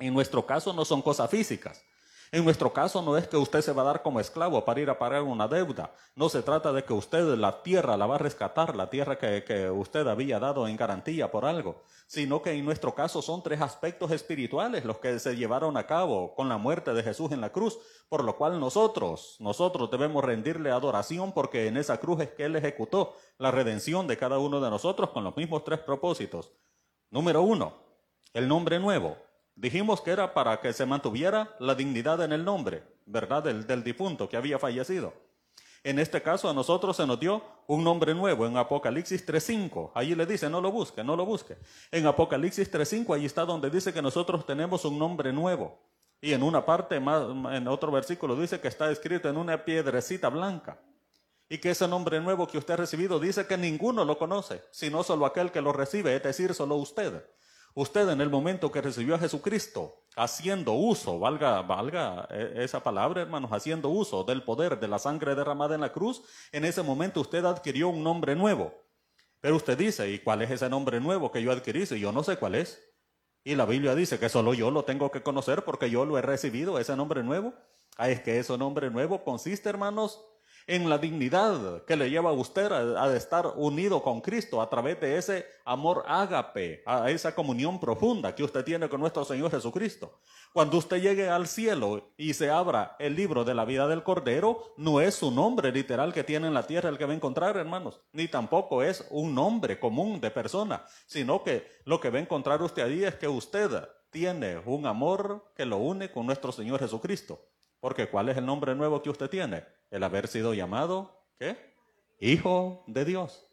en 0.00 0.12
nuestro 0.12 0.44
caso 0.44 0.72
no 0.72 0.84
son 0.84 1.02
cosas 1.02 1.30
físicas. 1.30 1.84
En 2.34 2.44
nuestro 2.44 2.72
caso 2.72 3.00
no 3.00 3.16
es 3.16 3.28
que 3.28 3.36
usted 3.36 3.60
se 3.60 3.72
va 3.72 3.82
a 3.82 3.84
dar 3.84 4.02
como 4.02 4.18
esclavo 4.18 4.64
para 4.64 4.80
ir 4.80 4.90
a 4.90 4.98
pagar 4.98 5.22
una 5.22 5.46
deuda. 5.46 5.92
No 6.16 6.28
se 6.28 6.42
trata 6.42 6.72
de 6.72 6.82
que 6.82 6.92
usted 6.92 7.22
la 7.36 7.62
tierra 7.62 7.96
la 7.96 8.06
va 8.06 8.16
a 8.16 8.18
rescatar, 8.18 8.74
la 8.74 8.90
tierra 8.90 9.16
que, 9.16 9.44
que, 9.44 9.70
usted 9.70 10.04
había 10.08 10.40
dado 10.40 10.66
en 10.66 10.76
garantía 10.76 11.30
por 11.30 11.44
algo, 11.44 11.84
sino 12.08 12.42
que 12.42 12.50
en 12.50 12.64
nuestro 12.64 12.92
caso 12.92 13.22
son 13.22 13.40
tres 13.44 13.60
aspectos 13.60 14.10
espirituales 14.10 14.84
los 14.84 14.98
que 14.98 15.16
se 15.20 15.36
llevaron 15.36 15.76
a 15.76 15.86
cabo 15.86 16.34
con 16.34 16.48
la 16.48 16.58
muerte 16.58 16.92
de 16.92 17.04
Jesús 17.04 17.30
en 17.30 17.40
la 17.40 17.52
cruz, 17.52 17.78
por 18.08 18.24
lo 18.24 18.36
cual 18.36 18.58
nosotros, 18.58 19.36
nosotros 19.38 19.88
debemos 19.92 20.24
rendirle 20.24 20.72
adoración 20.72 21.30
porque 21.30 21.68
en 21.68 21.76
esa 21.76 21.98
cruz 21.98 22.20
es 22.20 22.30
que 22.30 22.46
Él 22.46 22.56
ejecutó 22.56 23.14
la 23.38 23.52
redención 23.52 24.08
de 24.08 24.16
cada 24.16 24.40
uno 24.40 24.60
de 24.60 24.70
nosotros 24.70 25.10
con 25.10 25.22
los 25.22 25.36
mismos 25.36 25.62
tres 25.62 25.78
propósitos. 25.78 26.50
Número 27.10 27.42
uno, 27.42 27.74
el 28.32 28.48
nombre 28.48 28.80
nuevo. 28.80 29.16
Dijimos 29.56 30.00
que 30.00 30.10
era 30.10 30.34
para 30.34 30.60
que 30.60 30.72
se 30.72 30.84
mantuviera 30.84 31.54
la 31.60 31.74
dignidad 31.74 32.22
en 32.22 32.32
el 32.32 32.44
nombre, 32.44 32.82
¿verdad? 33.06 33.44
Del, 33.44 33.84
difunto 33.84 34.28
que 34.28 34.36
había 34.36 34.58
fallecido. 34.58 35.14
En 35.84 35.98
este 35.98 36.22
caso 36.22 36.48
a 36.48 36.54
nosotros 36.54 36.96
se 36.96 37.06
nos 37.06 37.20
dio 37.20 37.42
un 37.66 37.84
nombre 37.84 38.14
nuevo 38.14 38.46
en 38.46 38.56
Apocalipsis 38.56 39.24
3.5. 39.26 39.92
Allí 39.94 40.14
le 40.14 40.26
dice, 40.26 40.48
no 40.48 40.60
lo 40.60 40.72
busque, 40.72 41.04
no 41.04 41.14
lo 41.14 41.24
busque. 41.24 41.56
En 41.92 42.06
Apocalipsis 42.06 42.72
3.5, 42.72 43.14
allí 43.14 43.26
está 43.26 43.44
donde 43.44 43.70
dice 43.70 43.92
que 43.92 44.02
nosotros 44.02 44.44
tenemos 44.44 44.84
un 44.84 44.98
nombre 44.98 45.32
nuevo. 45.32 45.78
Y 46.20 46.32
en 46.32 46.42
una 46.42 46.64
parte, 46.64 46.96
en 46.96 47.68
otro 47.68 47.92
versículo, 47.92 48.34
dice 48.34 48.60
que 48.60 48.68
está 48.68 48.90
escrito 48.90 49.28
en 49.28 49.36
una 49.36 49.62
piedrecita 49.62 50.30
blanca. 50.30 50.78
Y 51.48 51.58
que 51.58 51.70
ese 51.70 51.86
nombre 51.86 52.20
nuevo 52.20 52.48
que 52.48 52.58
usted 52.58 52.74
ha 52.74 52.78
recibido 52.78 53.20
dice 53.20 53.46
que 53.46 53.58
ninguno 53.58 54.04
lo 54.04 54.18
conoce, 54.18 54.62
sino 54.70 55.02
solo 55.02 55.26
aquel 55.26 55.52
que 55.52 55.60
lo 55.60 55.72
recibe, 55.72 56.16
es 56.16 56.22
decir, 56.22 56.54
solo 56.54 56.76
usted. 56.76 57.22
Usted 57.76 58.08
en 58.08 58.20
el 58.20 58.30
momento 58.30 58.70
que 58.70 58.80
recibió 58.80 59.16
a 59.16 59.18
Jesucristo, 59.18 60.04
haciendo 60.14 60.74
uso, 60.74 61.18
valga, 61.18 61.60
valga 61.62 62.28
esa 62.30 62.80
palabra, 62.80 63.22
hermanos, 63.22 63.50
haciendo 63.52 63.88
uso 63.88 64.22
del 64.22 64.44
poder 64.44 64.78
de 64.78 64.86
la 64.86 65.00
sangre 65.00 65.34
derramada 65.34 65.74
en 65.74 65.80
la 65.80 65.92
cruz, 65.92 66.22
en 66.52 66.64
ese 66.64 66.82
momento 66.82 67.20
usted 67.20 67.44
adquirió 67.44 67.88
un 67.88 68.04
nombre 68.04 68.36
nuevo. 68.36 68.72
Pero 69.40 69.56
usted 69.56 69.76
dice, 69.76 70.08
¿y 70.08 70.20
cuál 70.20 70.42
es 70.42 70.52
ese 70.52 70.70
nombre 70.70 71.00
nuevo 71.00 71.32
que 71.32 71.42
yo 71.42 71.50
adquirí? 71.50 71.82
Y 71.90 71.98
yo 71.98 72.12
no 72.12 72.22
sé 72.22 72.36
cuál 72.36 72.54
es. 72.54 72.80
Y 73.42 73.56
la 73.56 73.66
Biblia 73.66 73.94
dice 73.94 74.18
que 74.18 74.28
solo 74.28 74.54
yo 74.54 74.70
lo 74.70 74.84
tengo 74.84 75.10
que 75.10 75.22
conocer 75.22 75.64
porque 75.64 75.90
yo 75.90 76.04
lo 76.04 76.16
he 76.16 76.22
recibido, 76.22 76.78
ese 76.78 76.96
nombre 76.96 77.22
nuevo. 77.22 77.52
Ah, 77.96 78.08
es 78.08 78.20
que 78.20 78.38
ese 78.38 78.56
nombre 78.56 78.88
nuevo 78.88 79.22
consiste, 79.22 79.68
hermanos, 79.68 80.24
en 80.66 80.88
la 80.88 80.98
dignidad 80.98 81.84
que 81.84 81.96
le 81.96 82.10
lleva 82.10 82.30
a 82.30 82.34
usted 82.34 82.72
a, 82.72 83.14
estar 83.14 83.52
unido 83.56 84.02
con 84.02 84.20
Cristo 84.20 84.62
a 84.62 84.70
través 84.70 85.00
de 85.00 85.18
ese 85.18 85.46
amor 85.64 86.04
ágape, 86.06 86.82
a 86.86 87.10
esa 87.10 87.34
comunión 87.34 87.78
profunda 87.78 88.34
que 88.34 88.44
usted 88.44 88.64
tiene 88.64 88.88
con 88.88 89.00
nuestro 89.00 89.24
Señor 89.24 89.50
Jesucristo. 89.50 90.20
Cuando 90.52 90.78
usted 90.78 91.02
llegue 91.02 91.28
al 91.28 91.46
cielo 91.46 92.12
y 92.16 92.34
se 92.34 92.50
abra 92.50 92.96
el 92.98 93.14
libro 93.16 93.44
de 93.44 93.54
la 93.54 93.64
vida 93.64 93.88
del 93.88 94.02
Cordero, 94.02 94.74
no 94.76 95.00
es 95.00 95.14
su 95.16 95.30
nombre 95.30 95.72
literal 95.72 96.12
que 96.12 96.24
tiene 96.24 96.46
en 96.46 96.54
la 96.54 96.66
tierra 96.66 96.88
el 96.88 96.98
que 96.98 97.06
va 97.06 97.12
a 97.12 97.16
encontrar, 97.16 97.56
hermanos, 97.56 98.00
ni 98.12 98.28
tampoco 98.28 98.82
es 98.82 99.06
un 99.10 99.34
nombre 99.34 99.78
común 99.78 100.20
de 100.20 100.30
persona, 100.30 100.84
sino 101.06 101.42
que 101.42 101.66
lo 101.84 102.00
que 102.00 102.10
va 102.10 102.18
a 102.18 102.22
encontrar 102.22 102.62
usted 102.62 102.82
allí 102.82 103.04
es 103.04 103.16
que 103.16 103.28
usted 103.28 103.70
tiene 104.10 104.58
un 104.64 104.86
amor 104.86 105.52
que 105.56 105.66
lo 105.66 105.78
une 105.78 106.10
con 106.10 106.26
nuestro 106.26 106.52
Señor 106.52 106.78
Jesucristo. 106.78 107.48
Porque 107.80 108.08
¿cuál 108.08 108.28
es 108.28 108.36
el 108.36 108.46
nombre 108.46 108.74
nuevo 108.74 109.02
que 109.02 109.10
usted 109.10 109.28
tiene? 109.28 109.64
El 109.94 110.02
haber 110.02 110.26
sido 110.26 110.54
llamado, 110.54 111.24
¿qué? 111.38 111.56
Hijo 112.18 112.82
de 112.88 113.04
Dios. 113.04 113.46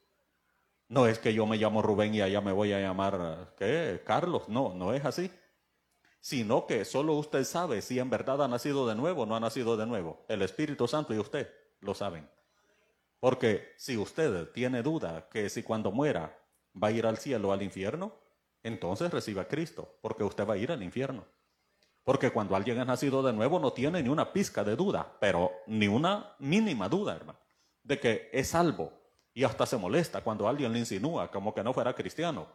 No 0.87 1.05
es 1.05 1.19
que 1.19 1.35
yo 1.35 1.45
me 1.45 1.57
llamo 1.57 1.83
Rubén 1.83 2.15
y 2.15 2.21
allá 2.21 2.41
me 2.41 2.51
voy 2.51 2.73
a 2.73 2.79
llamar, 2.79 3.53
¿qué? 3.59 4.01
Carlos. 4.03 4.49
No, 4.49 4.73
no 4.73 4.91
es 4.91 5.05
así. 5.05 5.29
Sino 6.19 6.65
que 6.65 6.83
solo 6.83 7.13
usted 7.13 7.43
sabe 7.43 7.83
si 7.83 7.99
en 7.99 8.09
verdad 8.09 8.41
ha 8.41 8.47
nacido 8.47 8.87
de 8.87 8.95
nuevo 8.95 9.21
o 9.21 9.25
no 9.27 9.35
ha 9.35 9.39
nacido 9.39 9.77
de 9.77 9.85
nuevo. 9.85 10.25
El 10.27 10.41
Espíritu 10.41 10.87
Santo 10.87 11.13
y 11.13 11.19
usted 11.19 11.47
lo 11.79 11.93
saben. 11.93 12.27
Porque 13.19 13.75
si 13.77 13.95
usted 13.95 14.49
tiene 14.49 14.81
duda 14.81 15.29
que 15.29 15.47
si 15.47 15.61
cuando 15.61 15.91
muera 15.91 16.39
va 16.73 16.87
a 16.87 16.91
ir 16.91 17.05
al 17.05 17.19
cielo 17.19 17.49
o 17.49 17.51
al 17.51 17.61
infierno, 17.61 18.15
entonces 18.63 19.11
reciba 19.11 19.43
a 19.43 19.47
Cristo, 19.47 19.99
porque 20.01 20.23
usted 20.23 20.47
va 20.47 20.55
a 20.55 20.57
ir 20.57 20.71
al 20.71 20.81
infierno. 20.81 21.23
Porque 22.03 22.31
cuando 22.31 22.55
alguien 22.55 22.79
ha 22.79 22.85
nacido 22.85 23.21
de 23.21 23.33
nuevo 23.33 23.59
no 23.59 23.73
tiene 23.73 24.01
ni 24.01 24.09
una 24.09 24.33
pizca 24.33 24.63
de 24.63 24.75
duda, 24.75 25.17
pero 25.19 25.51
ni 25.67 25.87
una 25.87 26.35
mínima 26.39 26.89
duda, 26.89 27.15
hermano, 27.15 27.39
de 27.83 27.99
que 27.99 28.29
es 28.33 28.49
salvo. 28.49 28.91
Y 29.33 29.43
hasta 29.43 29.65
se 29.65 29.77
molesta 29.77 30.21
cuando 30.21 30.47
alguien 30.47 30.73
le 30.73 30.79
insinúa 30.79 31.29
como 31.31 31.53
que 31.53 31.63
no 31.63 31.73
fuera 31.73 31.93
cristiano. 31.93 32.47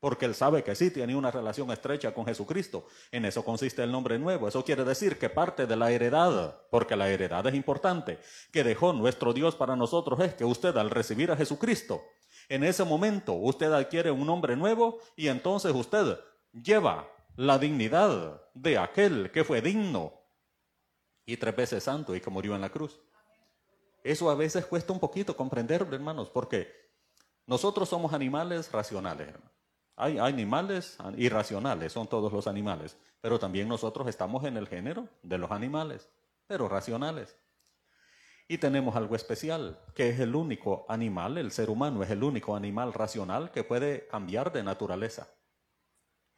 Porque 0.00 0.24
él 0.24 0.34
sabe 0.34 0.64
que 0.64 0.74
sí 0.74 0.90
tiene 0.90 1.14
una 1.14 1.30
relación 1.30 1.70
estrecha 1.70 2.12
con 2.12 2.26
Jesucristo. 2.26 2.86
En 3.12 3.24
eso 3.24 3.44
consiste 3.44 3.84
el 3.84 3.92
nombre 3.92 4.18
nuevo. 4.18 4.48
Eso 4.48 4.64
quiere 4.64 4.84
decir 4.84 5.18
que 5.18 5.30
parte 5.30 5.66
de 5.66 5.76
la 5.76 5.92
heredad, 5.92 6.60
porque 6.70 6.96
la 6.96 7.08
heredad 7.08 7.46
es 7.46 7.54
importante, 7.54 8.18
que 8.52 8.64
dejó 8.64 8.92
nuestro 8.92 9.32
Dios 9.32 9.54
para 9.54 9.76
nosotros 9.76 10.18
es 10.20 10.34
que 10.34 10.44
usted 10.44 10.76
al 10.76 10.90
recibir 10.90 11.30
a 11.30 11.36
Jesucristo, 11.36 12.02
en 12.48 12.64
ese 12.64 12.84
momento 12.84 13.34
usted 13.34 13.72
adquiere 13.72 14.10
un 14.10 14.26
nombre 14.26 14.56
nuevo 14.56 14.98
y 15.14 15.28
entonces 15.28 15.72
usted 15.72 16.18
lleva 16.52 17.08
la 17.36 17.58
dignidad 17.58 18.42
de 18.54 18.78
aquel 18.78 19.30
que 19.30 19.44
fue 19.44 19.60
digno 19.60 20.12
y 21.24 21.36
tres 21.36 21.56
veces 21.56 21.84
santo 21.84 22.14
y 22.14 22.20
que 22.20 22.30
murió 22.30 22.54
en 22.54 22.60
la 22.60 22.70
cruz. 22.70 23.00
Eso 24.04 24.30
a 24.30 24.34
veces 24.34 24.66
cuesta 24.66 24.92
un 24.92 25.00
poquito 25.00 25.36
comprender, 25.36 25.86
hermanos, 25.90 26.28
porque 26.28 26.70
nosotros 27.46 27.88
somos 27.88 28.12
animales 28.12 28.70
racionales. 28.72 29.34
Hay 29.96 30.18
animales 30.18 30.98
irracionales, 31.16 31.92
son 31.92 32.08
todos 32.08 32.32
los 32.32 32.46
animales, 32.46 32.96
pero 33.20 33.38
también 33.38 33.68
nosotros 33.68 34.08
estamos 34.08 34.44
en 34.44 34.56
el 34.56 34.66
género 34.66 35.08
de 35.22 35.38
los 35.38 35.50
animales, 35.50 36.08
pero 36.46 36.68
racionales. 36.68 37.36
Y 38.48 38.58
tenemos 38.58 38.96
algo 38.96 39.14
especial, 39.14 39.78
que 39.94 40.10
es 40.10 40.18
el 40.18 40.34
único 40.34 40.84
animal, 40.88 41.38
el 41.38 41.52
ser 41.52 41.70
humano 41.70 42.02
es 42.02 42.10
el 42.10 42.24
único 42.24 42.56
animal 42.56 42.92
racional 42.92 43.50
que 43.50 43.64
puede 43.64 44.06
cambiar 44.08 44.52
de 44.52 44.62
naturaleza. 44.62 45.28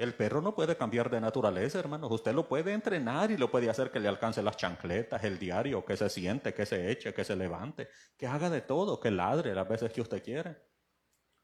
El 0.04 0.12
perro 0.12 0.42
no 0.42 0.54
puede 0.54 0.76
cambiar 0.76 1.08
de 1.08 1.18
naturaleza, 1.18 1.78
hermanos. 1.78 2.12
Usted 2.12 2.34
lo 2.34 2.46
puede 2.46 2.74
entrenar 2.74 3.30
y 3.30 3.38
lo 3.38 3.50
puede 3.50 3.70
hacer 3.70 3.90
que 3.90 3.98
le 3.98 4.06
alcance 4.06 4.42
las 4.42 4.58
chancletas, 4.58 5.24
el 5.24 5.38
diario, 5.38 5.82
que 5.82 5.96
se 5.96 6.10
siente, 6.10 6.52
que 6.52 6.66
se 6.66 6.90
eche, 6.90 7.14
que 7.14 7.24
se 7.24 7.34
levante, 7.34 7.88
que 8.14 8.26
haga 8.26 8.50
de 8.50 8.60
todo, 8.60 9.00
que 9.00 9.10
ladre 9.10 9.54
las 9.54 9.66
veces 9.66 9.90
que 9.94 10.02
usted 10.02 10.22
quiere. 10.22 10.58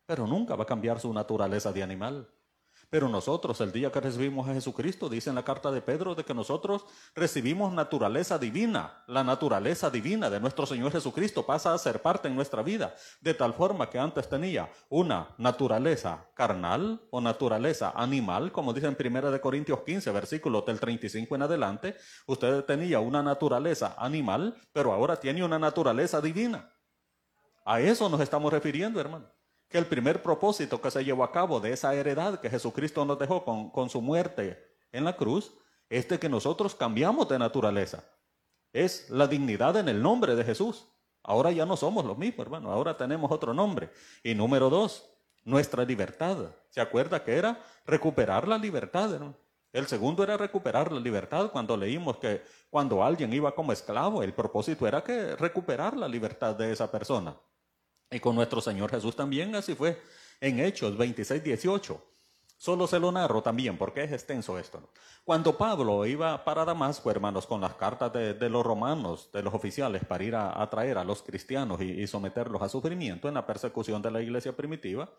Pero 0.05 0.27
nunca 0.27 0.57
va 0.57 0.65
a 0.65 0.67
cambiar 0.67 1.01
su 1.01 1.11
naturaleza 1.11 1.73
de 1.73 1.83
animal. 1.83 2.31
Pero 2.91 3.09
nosotros, 3.09 3.61
el 3.61 3.71
día 3.71 3.93
que 3.93 4.01
recibimos 4.01 4.49
a 4.49 4.53
Jesucristo, 4.53 5.09
dice 5.09 5.31
en 5.31 5.37
la 5.37 5.45
carta 5.45 5.71
de 5.71 5.81
Pedro 5.81 6.17
de 6.17 6.25
que 6.25 6.35
nosotros 6.35 6.85
recibimos 7.15 7.73
naturaleza 7.73 8.37
divina. 8.37 9.05
La 9.07 9.23
naturaleza 9.23 9.91
divina 9.91 10.29
de 10.29 10.41
nuestro 10.41 10.67
Señor 10.67 10.91
Jesucristo 10.91 11.47
pasa 11.47 11.73
a 11.73 11.79
ser 11.79 12.03
parte 12.03 12.27
en 12.27 12.35
nuestra 12.35 12.65
vida, 12.65 12.93
de 13.21 13.33
tal 13.33 13.55
forma 13.55 13.89
que 13.89 14.01
antes 14.01 14.29
tenía 14.29 14.69
una 14.89 15.29
naturaleza 15.39 16.27
carnal 16.35 17.01
o 17.13 17.21
naturaleza 17.21 17.93
animal, 17.95 18.51
como 18.51 18.73
dice 18.73 18.89
en 18.89 18.97
1 18.99 19.41
Corintios 19.41 19.83
15, 19.85 20.11
versículo 20.11 20.63
del 20.63 20.81
35 20.81 21.37
en 21.37 21.43
adelante, 21.43 21.97
usted 22.27 22.65
tenía 22.65 22.99
una 22.99 23.23
naturaleza 23.23 23.95
animal, 23.99 24.57
pero 24.73 24.93
ahora 24.93 25.15
tiene 25.15 25.45
una 25.45 25.61
naturaleza 25.61 26.21
divina. 26.21 26.69
A 27.65 27.81
eso 27.81 28.09
nos 28.09 28.21
estamos 28.21 28.53
refiriendo, 28.53 29.01
hermano 29.01 29.40
que 29.71 29.79
el 29.79 29.87
primer 29.87 30.23
propósito 30.23 30.81
que 30.83 30.91
se 30.91 31.05
llevó 31.05 31.23
a 31.25 31.33
cabo 31.33 31.61
de 31.61 31.73
esa 31.73 31.95
heredad 31.95 32.41
que 32.41 32.51
Jesucristo 32.51 33.05
nos 33.05 33.19
dejó 33.19 33.45
con, 33.45 33.71
con 33.71 33.89
su 33.89 34.03
muerte 34.03 34.59
en 34.93 35.05
la 35.05 35.17
cruz 35.17 35.55
es 35.89 36.09
de 36.09 36.19
que 36.19 36.29
nosotros 36.29 36.75
cambiamos 36.75 37.29
de 37.29 37.39
naturaleza. 37.39 38.05
Es 38.73 39.09
la 39.11 39.29
dignidad 39.29 39.77
en 39.77 39.89
el 39.89 40.03
nombre 40.03 40.35
de 40.35 40.45
Jesús. 40.45 40.87
Ahora 41.23 41.53
ya 41.53 41.67
no 41.67 41.77
somos 41.77 42.05
los 42.05 42.19
mismos, 42.19 42.47
hermano. 42.47 42.73
Ahora 42.73 42.97
tenemos 42.97 43.31
otro 43.31 43.55
nombre. 43.55 43.91
Y 44.25 44.35
número 44.35 44.71
dos, 44.71 45.09
nuestra 45.45 45.85
libertad. 45.85 46.37
¿Se 46.71 46.81
acuerda 46.81 47.23
que 47.23 47.37
era 47.37 47.61
recuperar 47.87 48.49
la 48.49 48.59
libertad? 48.59 49.21
El 49.73 49.87
segundo 49.87 50.25
era 50.25 50.37
recuperar 50.37 50.91
la 50.91 51.01
libertad. 51.01 51.51
Cuando 51.53 51.77
leímos 51.77 52.17
que 52.17 52.43
cuando 52.71 53.05
alguien 53.05 53.33
iba 53.33 53.55
como 53.55 53.73
esclavo, 53.73 54.23
el 54.23 54.33
propósito 54.33 54.87
era 54.87 55.03
que 55.03 55.37
recuperar 55.37 55.97
la 55.97 56.09
libertad 56.09 56.57
de 56.57 56.73
esa 56.73 56.91
persona. 56.91 57.37
Y 58.11 58.21
con 58.21 58.35
nuestro 58.35 58.61
Señor 58.61 58.91
Jesús 58.91 59.15
también 59.15 59.55
así 59.55 59.75
fue. 59.75 60.01
En 60.41 60.59
Hechos 60.59 60.97
26, 60.97 61.45
18. 61.45 62.07
Solo 62.57 62.87
se 62.87 62.99
lo 62.99 63.11
narro 63.11 63.43
también 63.43 63.79
porque 63.79 64.05
es 64.05 64.13
extenso 64.13 64.59
esto. 64.59 64.91
Cuando 65.25 65.57
Pablo 65.57 66.05
iba 66.05 66.45
para 66.45 66.65
Damasco, 66.65 67.11
hermanos, 67.11 67.47
con 67.47 67.61
las 67.63 67.75
cartas 67.75 68.13
de, 68.13 68.51
los 68.51 68.67
romanos, 68.67 69.31
de 69.33 69.43
los 69.43 69.55
oficiales, 69.55 70.05
para 70.05 70.25
ir 70.25 70.35
a, 70.35 70.69
traer 70.69 70.99
a 70.99 71.05
los 71.05 71.23
cristianos 71.23 71.81
y, 71.81 72.03
y, 72.03 72.07
someterlos 72.07 72.61
a 72.61 72.69
sufrimiento 72.69 73.29
en 73.29 73.35
la 73.35 73.47
persecución 73.47 74.03
de 74.03 74.11
la 74.11 74.21
iglesia 74.21 74.55
primitiva, 74.55 75.11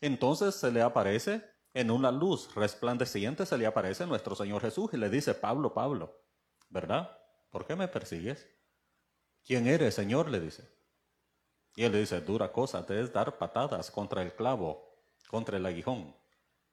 entonces 0.00 0.54
se 0.54 0.70
le 0.70 0.80
aparece 0.80 1.42
en 1.74 1.90
una 1.90 2.10
luz 2.10 2.54
resplandeciente, 2.54 3.44
se 3.44 3.58
le 3.58 3.66
aparece 3.66 4.06
nuestro 4.06 4.34
Señor 4.34 4.62
Jesús 4.62 4.88
y 4.94 4.96
le 4.96 5.10
dice, 5.10 5.34
Pablo, 5.34 5.74
Pablo, 5.74 6.22
¿verdad? 6.70 7.10
¿Por 7.50 7.66
qué 7.66 7.76
me 7.76 7.88
persigues? 7.88 8.48
¿Quién 9.44 9.66
eres, 9.66 9.94
Señor? 9.94 10.30
le 10.30 10.40
dice. 10.40 10.75
Y 11.76 11.84
él 11.84 11.92
le 11.92 12.00
dice, 12.00 12.22
dura 12.22 12.50
cosa 12.50 12.84
te 12.84 12.98
es 13.00 13.12
dar 13.12 13.36
patadas 13.36 13.90
contra 13.90 14.22
el 14.22 14.32
clavo, 14.32 14.82
contra 15.28 15.58
el 15.58 15.66
aguijón. 15.66 16.16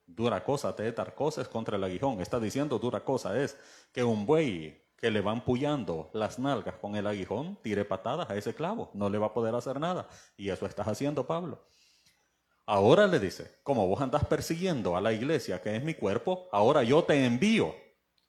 Dura 0.06 0.42
cosa 0.42 0.74
te 0.74 0.88
es 0.88 0.96
dar 0.96 1.14
cosas 1.14 1.46
contra 1.46 1.76
el 1.76 1.84
aguijón. 1.84 2.20
Está 2.22 2.40
diciendo 2.40 2.78
dura 2.78 3.04
cosa 3.04 3.38
es 3.38 3.56
que 3.92 4.02
un 4.02 4.24
buey 4.24 4.82
que 4.96 5.10
le 5.10 5.20
van 5.20 5.44
puyando 5.44 6.10
las 6.14 6.38
nalgas 6.38 6.76
con 6.76 6.96
el 6.96 7.06
aguijón, 7.06 7.58
tire 7.62 7.84
patadas 7.84 8.30
a 8.30 8.36
ese 8.36 8.54
clavo. 8.54 8.90
No 8.94 9.10
le 9.10 9.18
va 9.18 9.26
a 9.26 9.34
poder 9.34 9.54
hacer 9.54 9.78
nada. 9.78 10.08
Y 10.38 10.48
eso 10.48 10.64
estás 10.64 10.88
haciendo, 10.88 11.26
Pablo. 11.26 11.62
Ahora 12.64 13.06
le 13.06 13.20
dice, 13.20 13.58
como 13.62 13.86
vos 13.86 14.00
andás 14.00 14.24
persiguiendo 14.24 14.96
a 14.96 15.02
la 15.02 15.12
iglesia, 15.12 15.60
que 15.60 15.76
es 15.76 15.84
mi 15.84 15.92
cuerpo, 15.92 16.48
ahora 16.50 16.82
yo 16.82 17.04
te 17.04 17.22
envío. 17.26 17.74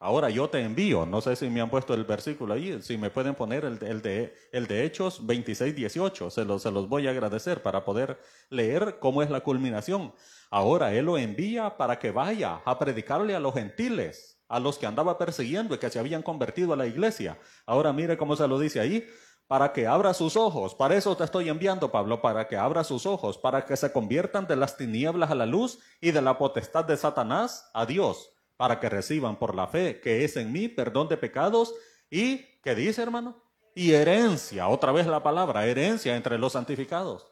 Ahora 0.05 0.29
yo 0.29 0.47
te 0.47 0.61
envío. 0.61 1.07
No 1.07 1.19
sé 1.19 1.35
si 1.35 1.49
me 1.49 1.61
han 1.61 1.69
puesto 1.71 1.95
el 1.95 2.03
versículo 2.03 2.53
ahí, 2.53 2.79
si 2.83 2.95
me 2.95 3.09
pueden 3.09 3.33
poner 3.33 3.65
el, 3.65 3.79
de, 3.79 4.35
el 4.51 4.67
de 4.67 4.85
Hechos 4.85 5.25
26, 5.25 5.75
18. 5.75 6.29
Se 6.29 6.45
los, 6.45 6.61
se 6.61 6.69
los 6.69 6.87
voy 6.87 7.07
a 7.07 7.09
agradecer 7.09 7.63
para 7.63 7.83
poder 7.83 8.19
leer 8.51 8.99
cómo 8.99 9.23
es 9.23 9.31
la 9.31 9.41
culminación. 9.41 10.13
Ahora 10.51 10.93
Él 10.93 11.05
lo 11.05 11.17
envía 11.17 11.75
para 11.75 11.97
que 11.97 12.11
vaya 12.11 12.61
a 12.65 12.77
predicarle 12.77 13.33
a 13.35 13.39
los 13.39 13.55
gentiles, 13.55 14.39
a 14.47 14.59
los 14.59 14.77
que 14.77 14.85
andaba 14.85 15.17
persiguiendo 15.17 15.73
y 15.73 15.79
que 15.79 15.89
se 15.89 15.97
habían 15.97 16.21
convertido 16.21 16.73
a 16.73 16.77
la 16.77 16.85
iglesia. 16.85 17.39
Ahora 17.65 17.91
mire 17.91 18.15
cómo 18.15 18.35
se 18.35 18.47
lo 18.47 18.59
dice 18.59 18.79
ahí 18.79 19.07
para 19.47 19.73
que 19.73 19.87
abra 19.87 20.13
sus 20.13 20.37
ojos. 20.37 20.75
Para 20.75 20.95
eso 20.95 21.17
te 21.17 21.23
estoy 21.23 21.49
enviando, 21.49 21.91
Pablo, 21.91 22.21
para 22.21 22.47
que 22.47 22.57
abra 22.57 22.83
sus 22.83 23.07
ojos, 23.07 23.39
para 23.39 23.65
que 23.65 23.75
se 23.75 23.91
conviertan 23.91 24.45
de 24.45 24.55
las 24.55 24.77
tinieblas 24.77 25.31
a 25.31 25.35
la 25.35 25.47
luz 25.47 25.79
y 25.99 26.11
de 26.11 26.21
la 26.21 26.37
potestad 26.37 26.85
de 26.85 26.95
Satanás 26.95 27.71
a 27.73 27.87
Dios, 27.87 28.34
para 28.57 28.79
que 28.79 28.89
reciban 28.89 29.37
por 29.37 29.55
la 29.55 29.67
fe 29.67 29.99
que 29.99 30.23
es 30.23 30.37
en 30.37 30.51
mí 30.51 30.67
perdón 30.67 31.07
de 31.07 31.17
pecados 31.17 31.73
y, 32.09 32.37
¿qué 32.63 32.75
dice, 32.75 33.01
hermano? 33.01 33.41
Y 33.73 33.91
herencia, 33.91 34.67
otra 34.67 34.91
vez 34.91 35.07
la 35.07 35.21
palabra, 35.21 35.65
herencia 35.65 36.15
entre 36.15 36.37
los 36.37 36.53
santificados. 36.53 37.31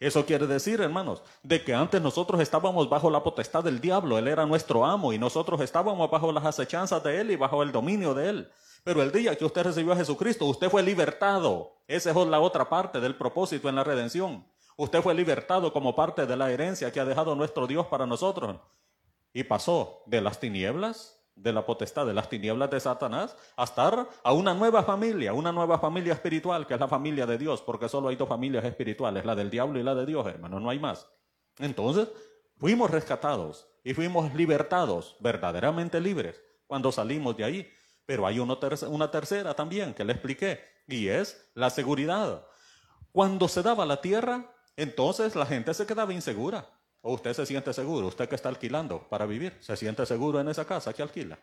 Eso 0.00 0.26
quiere 0.26 0.48
decir, 0.48 0.80
hermanos, 0.80 1.22
de 1.44 1.62
que 1.62 1.74
antes 1.74 2.02
nosotros 2.02 2.40
estábamos 2.40 2.88
bajo 2.88 3.08
la 3.08 3.22
potestad 3.22 3.62
del 3.62 3.80
diablo, 3.80 4.18
él 4.18 4.26
era 4.26 4.44
nuestro 4.46 4.84
amo 4.84 5.12
y 5.12 5.18
nosotros 5.18 5.60
estábamos 5.60 6.10
bajo 6.10 6.32
las 6.32 6.44
acechanzas 6.44 7.04
de 7.04 7.20
él 7.20 7.30
y 7.30 7.36
bajo 7.36 7.62
el 7.62 7.70
dominio 7.70 8.12
de 8.12 8.28
él. 8.28 8.52
Pero 8.82 9.00
el 9.00 9.12
día 9.12 9.36
que 9.36 9.44
usted 9.44 9.62
recibió 9.62 9.92
a 9.92 9.96
Jesucristo, 9.96 10.46
usted 10.46 10.68
fue 10.68 10.82
libertado. 10.82 11.76
Esa 11.86 12.10
es 12.10 12.16
la 12.16 12.40
otra 12.40 12.68
parte 12.68 12.98
del 12.98 13.14
propósito 13.14 13.68
en 13.68 13.76
la 13.76 13.84
redención. 13.84 14.44
Usted 14.76 15.02
fue 15.02 15.14
libertado 15.14 15.72
como 15.72 15.94
parte 15.94 16.26
de 16.26 16.36
la 16.36 16.50
herencia 16.50 16.90
que 16.90 16.98
ha 16.98 17.04
dejado 17.04 17.36
nuestro 17.36 17.68
Dios 17.68 17.86
para 17.86 18.04
nosotros. 18.04 18.56
Y 19.32 19.44
pasó 19.44 20.02
de 20.06 20.20
las 20.20 20.38
tinieblas, 20.40 21.18
de 21.34 21.52
la 21.52 21.64
potestad 21.64 22.06
de 22.06 22.14
las 22.14 22.28
tinieblas 22.28 22.70
de 22.70 22.80
Satanás, 22.80 23.36
a 23.56 23.64
estar 23.64 24.08
a 24.22 24.32
una 24.32 24.54
nueva 24.54 24.82
familia, 24.82 25.32
una 25.32 25.52
nueva 25.52 25.78
familia 25.78 26.12
espiritual, 26.12 26.66
que 26.66 26.74
es 26.74 26.80
la 26.80 26.88
familia 26.88 27.24
de 27.26 27.38
Dios, 27.38 27.62
porque 27.62 27.88
solo 27.88 28.08
hay 28.08 28.16
dos 28.16 28.28
familias 28.28 28.64
espirituales, 28.64 29.24
la 29.24 29.34
del 29.34 29.50
diablo 29.50 29.78
y 29.78 29.82
la 29.82 29.94
de 29.94 30.04
Dios, 30.04 30.26
hermano, 30.26 30.60
no 30.60 30.68
hay 30.68 30.78
más. 30.78 31.08
Entonces, 31.58 32.08
fuimos 32.58 32.90
rescatados 32.90 33.66
y 33.82 33.94
fuimos 33.94 34.34
libertados, 34.34 35.16
verdaderamente 35.20 36.00
libres, 36.00 36.42
cuando 36.66 36.92
salimos 36.92 37.36
de 37.36 37.44
ahí. 37.44 37.72
Pero 38.04 38.26
hay 38.26 38.40
una 38.40 39.10
tercera 39.10 39.54
también 39.54 39.94
que 39.94 40.04
le 40.04 40.12
expliqué, 40.12 40.60
y 40.86 41.08
es 41.08 41.50
la 41.54 41.70
seguridad. 41.70 42.44
Cuando 43.12 43.48
se 43.48 43.62
daba 43.62 43.86
la 43.86 44.00
tierra, 44.00 44.52
entonces 44.76 45.36
la 45.36 45.46
gente 45.46 45.72
se 45.72 45.86
quedaba 45.86 46.12
insegura. 46.12 46.68
¿O 47.02 47.14
usted 47.14 47.32
se 47.34 47.44
siente 47.44 47.72
seguro? 47.72 48.06
Usted 48.06 48.28
que 48.28 48.36
está 48.36 48.48
alquilando 48.48 49.08
para 49.08 49.26
vivir, 49.26 49.56
¿se 49.60 49.76
siente 49.76 50.06
seguro 50.06 50.40
en 50.40 50.48
esa 50.48 50.64
casa 50.64 50.92
que 50.92 51.02
alquila? 51.02 51.38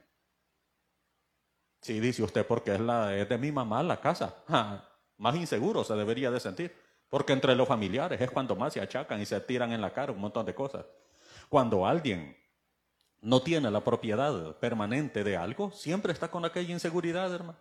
Sí, 1.81 1.99
dice 1.99 2.23
usted, 2.23 2.45
porque 2.45 2.73
es, 2.73 2.79
la, 2.79 3.07
de 3.07 3.37
mi 3.37 3.51
mamá 3.51 3.83
la 3.83 3.99
casa. 3.99 4.35
más 5.17 5.35
inseguro 5.35 5.83
se 5.83 5.93
debería 5.95 6.31
de 6.31 6.39
sentir. 6.39 6.75
Porque 7.09 7.33
entre 7.33 7.55
los 7.55 7.67
familiares 7.67 8.21
es 8.21 8.29
cuando 8.29 8.55
más 8.55 8.73
se 8.73 8.81
achacan 8.81 9.19
y 9.21 9.25
se 9.25 9.39
tiran 9.41 9.71
en 9.71 9.81
la 9.81 9.91
cara 9.91 10.11
un 10.11 10.19
montón 10.19 10.45
de 10.45 10.53
cosas. 10.53 10.85
Cuando 11.49 11.85
alguien 11.85 12.37
no 13.21 13.41
tiene 13.41 13.71
la 13.71 13.83
propiedad 13.83 14.55
permanente 14.57 15.23
de 15.23 15.35
algo, 15.35 15.71
siempre 15.71 16.13
está 16.13 16.29
con 16.29 16.45
aquella 16.45 16.71
inseguridad, 16.71 17.33
hermano. 17.33 17.57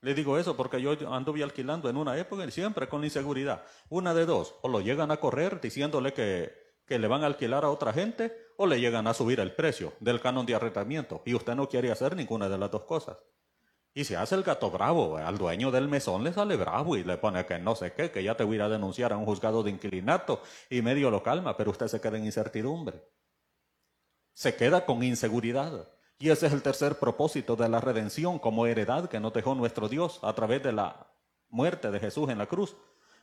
Le 0.00 0.14
digo 0.14 0.38
eso 0.38 0.56
porque 0.56 0.80
yo 0.80 0.96
anduve 1.12 1.42
alquilando 1.42 1.88
en 1.88 1.96
una 1.96 2.16
época 2.16 2.44
y 2.44 2.50
siempre 2.50 2.88
con 2.88 3.04
inseguridad. 3.04 3.64
Una 3.88 4.14
de 4.14 4.26
dos, 4.26 4.54
o 4.62 4.68
lo 4.68 4.80
llegan 4.80 5.10
a 5.10 5.18
correr 5.18 5.60
diciéndole 5.60 6.12
que, 6.12 6.61
que 6.86 6.98
le 6.98 7.08
van 7.08 7.22
a 7.22 7.26
alquilar 7.26 7.64
a 7.64 7.70
otra 7.70 7.92
gente, 7.92 8.36
o 8.56 8.66
le 8.66 8.80
llegan 8.80 9.06
a 9.06 9.14
subir 9.14 9.40
el 9.40 9.54
precio 9.54 9.92
del 10.00 10.20
canon 10.20 10.46
de 10.46 10.54
arrendamiento. 10.54 11.22
Y 11.24 11.34
usted 11.34 11.54
no 11.54 11.68
quiere 11.68 11.90
hacer 11.90 12.14
ninguna 12.16 12.48
de 12.48 12.58
las 12.58 12.70
dos 12.70 12.82
cosas. 12.82 13.16
Y 13.94 14.04
se 14.04 14.16
hace 14.16 14.34
el 14.34 14.42
gato 14.42 14.70
bravo, 14.70 15.16
al 15.18 15.36
dueño 15.36 15.70
del 15.70 15.88
mesón 15.88 16.24
le 16.24 16.32
sale 16.32 16.56
bravo 16.56 16.96
y 16.96 17.04
le 17.04 17.18
pone 17.18 17.44
que 17.44 17.58
no 17.58 17.74
sé 17.74 17.92
qué, 17.92 18.10
que 18.10 18.22
ya 18.22 18.36
te 18.36 18.44
voy 18.44 18.54
a 18.54 18.56
ir 18.56 18.62
a 18.62 18.68
denunciar 18.70 19.12
a 19.12 19.18
un 19.18 19.26
juzgado 19.26 19.62
de 19.62 19.70
inquilinato 19.70 20.42
y 20.70 20.80
medio 20.80 21.10
lo 21.10 21.22
calma, 21.22 21.56
pero 21.56 21.70
usted 21.70 21.88
se 21.88 22.00
queda 22.00 22.16
en 22.16 22.24
incertidumbre 22.24 23.02
se 24.34 24.56
queda 24.56 24.84
con 24.84 25.02
inseguridad. 25.02 25.88
Y 26.18 26.30
ese 26.30 26.46
es 26.46 26.52
el 26.52 26.62
tercer 26.62 26.98
propósito 26.98 27.56
de 27.56 27.68
la 27.68 27.80
redención 27.80 28.38
como 28.38 28.66
heredad 28.66 29.08
que 29.08 29.20
nos 29.20 29.32
dejó 29.32 29.54
nuestro 29.54 29.88
Dios 29.88 30.20
a 30.22 30.32
través 30.34 30.62
de 30.62 30.72
la 30.72 31.12
muerte 31.48 31.90
de 31.90 32.00
Jesús 32.00 32.28
en 32.30 32.38
la 32.38 32.46
cruz, 32.46 32.76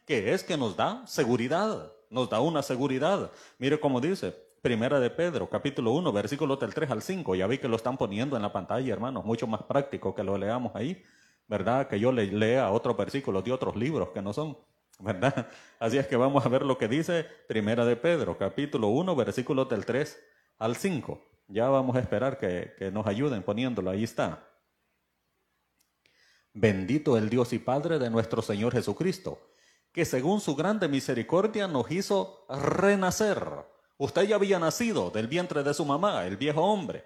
que 0.10 0.34
es 0.34 0.44
que 0.44 0.58
nos 0.58 0.76
da 0.76 1.06
seguridad, 1.06 1.94
nos 2.10 2.28
da 2.32 2.42
una 2.42 2.64
seguridad. 2.64 3.30
Mire 3.60 3.80
cómo 3.80 4.02
dice, 4.02 4.36
Primera 4.60 5.00
de 5.00 5.12
Pedro, 5.12 5.48
capítulo 5.48 5.92
1, 5.92 6.12
versículo 6.12 6.56
del 6.56 6.74
3 6.74 6.90
al 6.90 7.04
5. 7.04 7.36
Ya 7.36 7.46
vi 7.46 7.60
que 7.60 7.68
lo 7.68 7.76
están 7.76 7.96
poniendo 7.96 8.36
en 8.36 8.42
la 8.42 8.52
pantalla, 8.52 8.92
hermanos, 8.92 9.24
mucho 9.24 9.46
más 9.46 9.62
práctico 9.62 10.16
que 10.16 10.24
lo 10.24 10.36
leamos 10.36 10.76
ahí, 10.76 11.04
¿verdad? 11.48 11.88
Que 11.88 12.00
yo 12.00 12.12
le 12.12 12.26
lea 12.26 12.72
otros 12.72 12.98
versículos 12.98 13.44
de 13.44 13.52
otros 13.52 13.76
libros 13.76 14.10
que 14.10 14.20
no 14.20 14.34
son, 14.34 14.58
¿verdad? 14.98 15.48
Así 15.80 16.00
es 16.00 16.08
que 16.08 16.16
vamos 16.16 16.44
a 16.44 16.50
ver 16.50 16.64
lo 16.64 16.80
que 16.80 16.88
dice 16.88 17.28
Primera 17.48 17.86
de 17.86 17.96
Pedro, 17.96 18.36
capítulo 18.36 18.88
1, 18.88 19.16
versículo 19.16 19.66
del 19.66 19.86
3 19.86 20.20
al 20.58 20.76
5. 20.76 21.22
Ya 21.50 21.70
vamos 21.70 21.96
a 21.96 22.00
esperar 22.00 22.40
que, 22.40 22.74
que 22.80 22.90
nos 22.90 23.06
ayuden 23.06 23.44
poniéndolo. 23.44 23.92
Ahí 23.92 24.06
está. 24.06 24.44
Bendito 26.52 27.16
el 27.16 27.30
Dios 27.30 27.54
y 27.54 27.60
Padre 27.60 28.00
de 28.00 28.10
nuestro 28.10 28.42
Señor 28.42 28.74
Jesucristo, 28.74 29.40
que 29.92 30.06
según 30.06 30.42
su 30.42 30.56
grande 30.56 30.88
misericordia 30.88 31.68
nos 31.68 31.90
hizo 31.92 32.46
renacer. 32.50 33.44
Usted 33.98 34.24
ya 34.24 34.36
había 34.36 34.60
nacido 34.60 35.10
del 35.10 35.28
vientre 35.28 35.64
de 35.64 35.74
su 35.74 35.84
mamá, 35.86 36.26
el 36.26 36.38
viejo 36.38 36.62
hombre. 36.62 37.06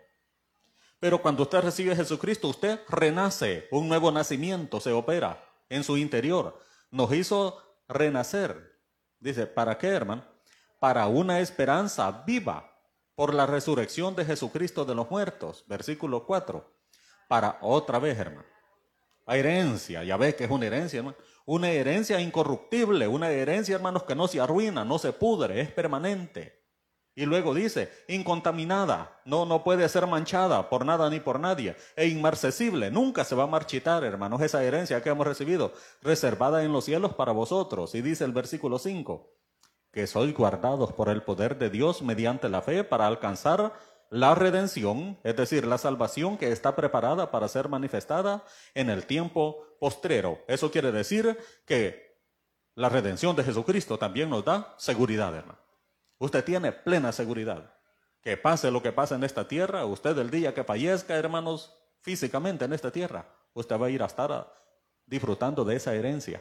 Pero 1.00 1.22
cuando 1.22 1.43
usted 1.43 1.62
recibe 1.62 1.91
a 1.91 1.96
Jesucristo, 1.96 2.48
usted 2.48 2.80
renace, 2.88 3.67
un 3.72 3.89
nuevo 3.89 4.12
nacimiento 4.12 4.80
se 4.80 4.91
opera 4.91 5.43
en 5.69 5.84
su 5.84 5.98
interior. 5.98 6.60
Nos 6.91 7.12
hizo 7.13 7.62
renacer. 7.88 8.80
Dice, 9.19 9.48
¿para 9.48 9.78
qué, 9.78 9.88
hermano? 9.88 10.24
Para 10.80 11.08
una 11.08 11.39
esperanza 11.39 12.24
viva 12.26 12.69
por 13.15 13.34
la 13.34 13.46
resurrección 13.46 14.15
de 14.15 14.26
Jesucristo 14.26 14.86
de 14.86 14.96
los 14.96 15.10
muertos, 15.10 15.63
versículo 15.67 16.26
4, 16.26 16.72
para 17.28 17.58
otra 17.62 18.00
vez, 18.00 18.17
hermano. 18.17 18.48
La 19.26 19.38
herencia, 19.38 20.04
ya 20.04 20.17
ves 20.17 20.36
que 20.36 20.43
es 20.43 20.52
una 20.52 20.65
herencia, 20.65 21.00
hermano. 21.00 21.17
Una 21.45 21.69
herencia 21.69 22.21
incorruptible, 22.21 23.08
una 23.08 23.29
herencia, 23.29 23.75
hermanos, 23.75 24.03
que 24.03 24.15
no 24.15 24.27
se 24.27 24.39
arruina, 24.39 24.86
no 24.86 24.97
se 24.97 25.12
pudre, 25.12 25.60
es 25.60 25.71
permanente. 25.71 26.63
Y 27.15 27.25
luego 27.25 27.53
dice, 27.53 27.91
incontaminada, 28.08 29.21
no, 29.25 29.45
no 29.45 29.63
puede 29.63 29.88
ser 29.88 30.08
manchada 30.08 30.69
por 30.69 30.84
nada 30.84 31.10
ni 31.12 31.19
por 31.19 31.39
nadie, 31.39 31.75
e 31.95 32.08
inmarcesible, 32.08 32.89
nunca 32.89 33.23
se 33.23 33.36
va 33.36 33.43
a 33.43 33.47
marchitar, 33.47 34.03
hermanos, 34.03 34.41
esa 34.41 34.63
herencia 34.63 35.03
que 35.03 35.10
hemos 35.10 35.27
recibido, 35.27 35.73
reservada 36.01 36.63
en 36.63 36.71
los 36.71 36.86
cielos 36.86 37.13
para 37.13 37.32
vosotros. 37.32 37.93
Y 37.93 38.01
dice 38.01 38.23
el 38.23 38.32
versículo 38.32 38.79
5, 38.79 39.29
que 39.91 40.08
sois 40.08 40.34
guardados 40.34 40.91
por 40.91 41.10
el 41.10 41.21
poder 41.21 41.60
de 41.60 41.69
Dios 41.69 42.01
mediante 42.01 42.49
la 42.49 42.63
fe 42.63 42.84
para 42.84 43.06
alcanzar 43.06 43.73
la 44.13 44.36
redención, 44.36 45.17
es 45.23 45.36
decir, 45.36 45.65
la 45.65 45.80
salvación 45.80 46.38
que 46.38 46.52
está 46.52 46.76
preparada 46.76 47.32
para 47.32 47.47
ser 47.47 47.67
manifestada 47.67 48.43
en 48.76 48.91
el 48.91 49.08
tiempo 49.08 49.65
postrero. 49.80 50.39
Eso 50.47 50.69
quiere 50.69 50.91
decir 50.91 51.36
que 51.65 52.15
la 52.76 52.89
redención 52.89 53.36
de 53.36 53.43
Jesucristo 53.43 53.97
también 53.97 54.30
nos 54.30 54.45
da 54.45 54.76
seguridad, 54.78 55.36
hermano. 55.36 55.58
Usted 56.19 56.43
tiene 56.45 56.71
plena 56.71 57.12
seguridad. 57.12 57.73
Que 58.21 58.38
pase 58.38 58.69
lo 58.69 58.84
que 58.84 58.91
pase 58.91 59.15
en 59.15 59.23
esta 59.23 59.47
tierra, 59.47 59.84
usted 59.84 60.15
el 60.19 60.30
día 60.30 60.54
que 60.54 60.63
fallezca, 60.63 61.15
hermanos, 61.15 61.76
físicamente 62.02 62.65
en 62.65 62.73
esta 62.73 62.91
tierra, 62.91 63.26
usted 63.56 63.82
va 63.82 63.88
a 63.88 63.89
ir 63.89 64.04
a 64.04 64.06
estar 64.06 64.54
disfrutando 65.08 65.65
de 65.65 65.76
esa 65.76 65.95
herencia 65.95 66.39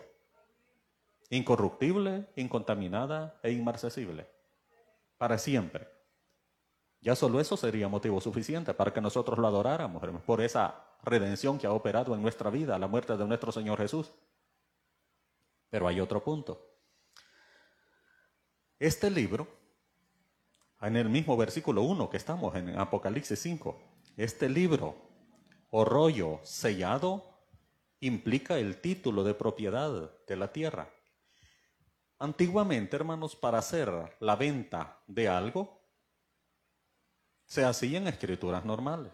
incorruptible, 1.31 2.29
incontaminada 2.37 3.41
e 3.43 3.51
inmarcesible, 3.51 4.29
para 5.17 5.39
siempre. 5.39 5.92
Ya 7.03 7.17
solo 7.17 7.41
eso 7.41 7.57
sería 7.57 7.89
motivo 7.89 8.21
suficiente 8.21 8.73
para 8.75 8.93
que 8.93 9.01
nosotros 9.01 9.37
lo 9.37 9.49
adoráramos, 9.49 10.01
por 10.25 10.41
esa 10.41 10.85
redención 11.03 11.59
que 11.59 11.67
ha 11.67 11.73
operado 11.73 12.15
en 12.15 12.23
nuestra 12.23 12.49
vida, 12.49 12.79
la 12.79 12.87
muerte 12.87 13.17
de 13.17 13.27
nuestro 13.27 13.51
Señor 13.51 13.79
Jesús. 13.79 14.13
Pero 15.69 15.89
hay 15.89 15.99
otro 15.99 16.23
punto. 16.23 16.65
Este 18.79 19.11
libro, 19.11 19.49
en 20.81 20.97
el 20.97 21.09
mismo 21.09 21.37
versículo 21.37 21.83
1 21.83 22.09
que 22.09 22.19
estamos 22.19 22.55
en 22.55 22.79
Apocalipsis 22.79 23.39
5, 23.41 23.83
este 24.17 24.49
libro 24.49 24.95
o 25.71 25.85
rollo 25.85 26.39
sellado 26.45 27.25
implica 27.99 28.59
el 28.59 28.81
título 28.81 29.25
de 29.25 29.35
propiedad 29.35 30.13
de 30.25 30.37
la 30.37 30.53
tierra. 30.53 30.89
Antiguamente, 32.21 32.95
hermanos, 32.95 33.35
para 33.35 33.59
hacer 33.59 33.91
la 34.21 34.37
venta 34.37 35.03
de 35.09 35.29
algo, 35.29 35.82
se 37.53 37.67
hacía 37.67 37.99
en 37.99 38.09
escrituras 38.09 38.65
normales. 38.65 39.13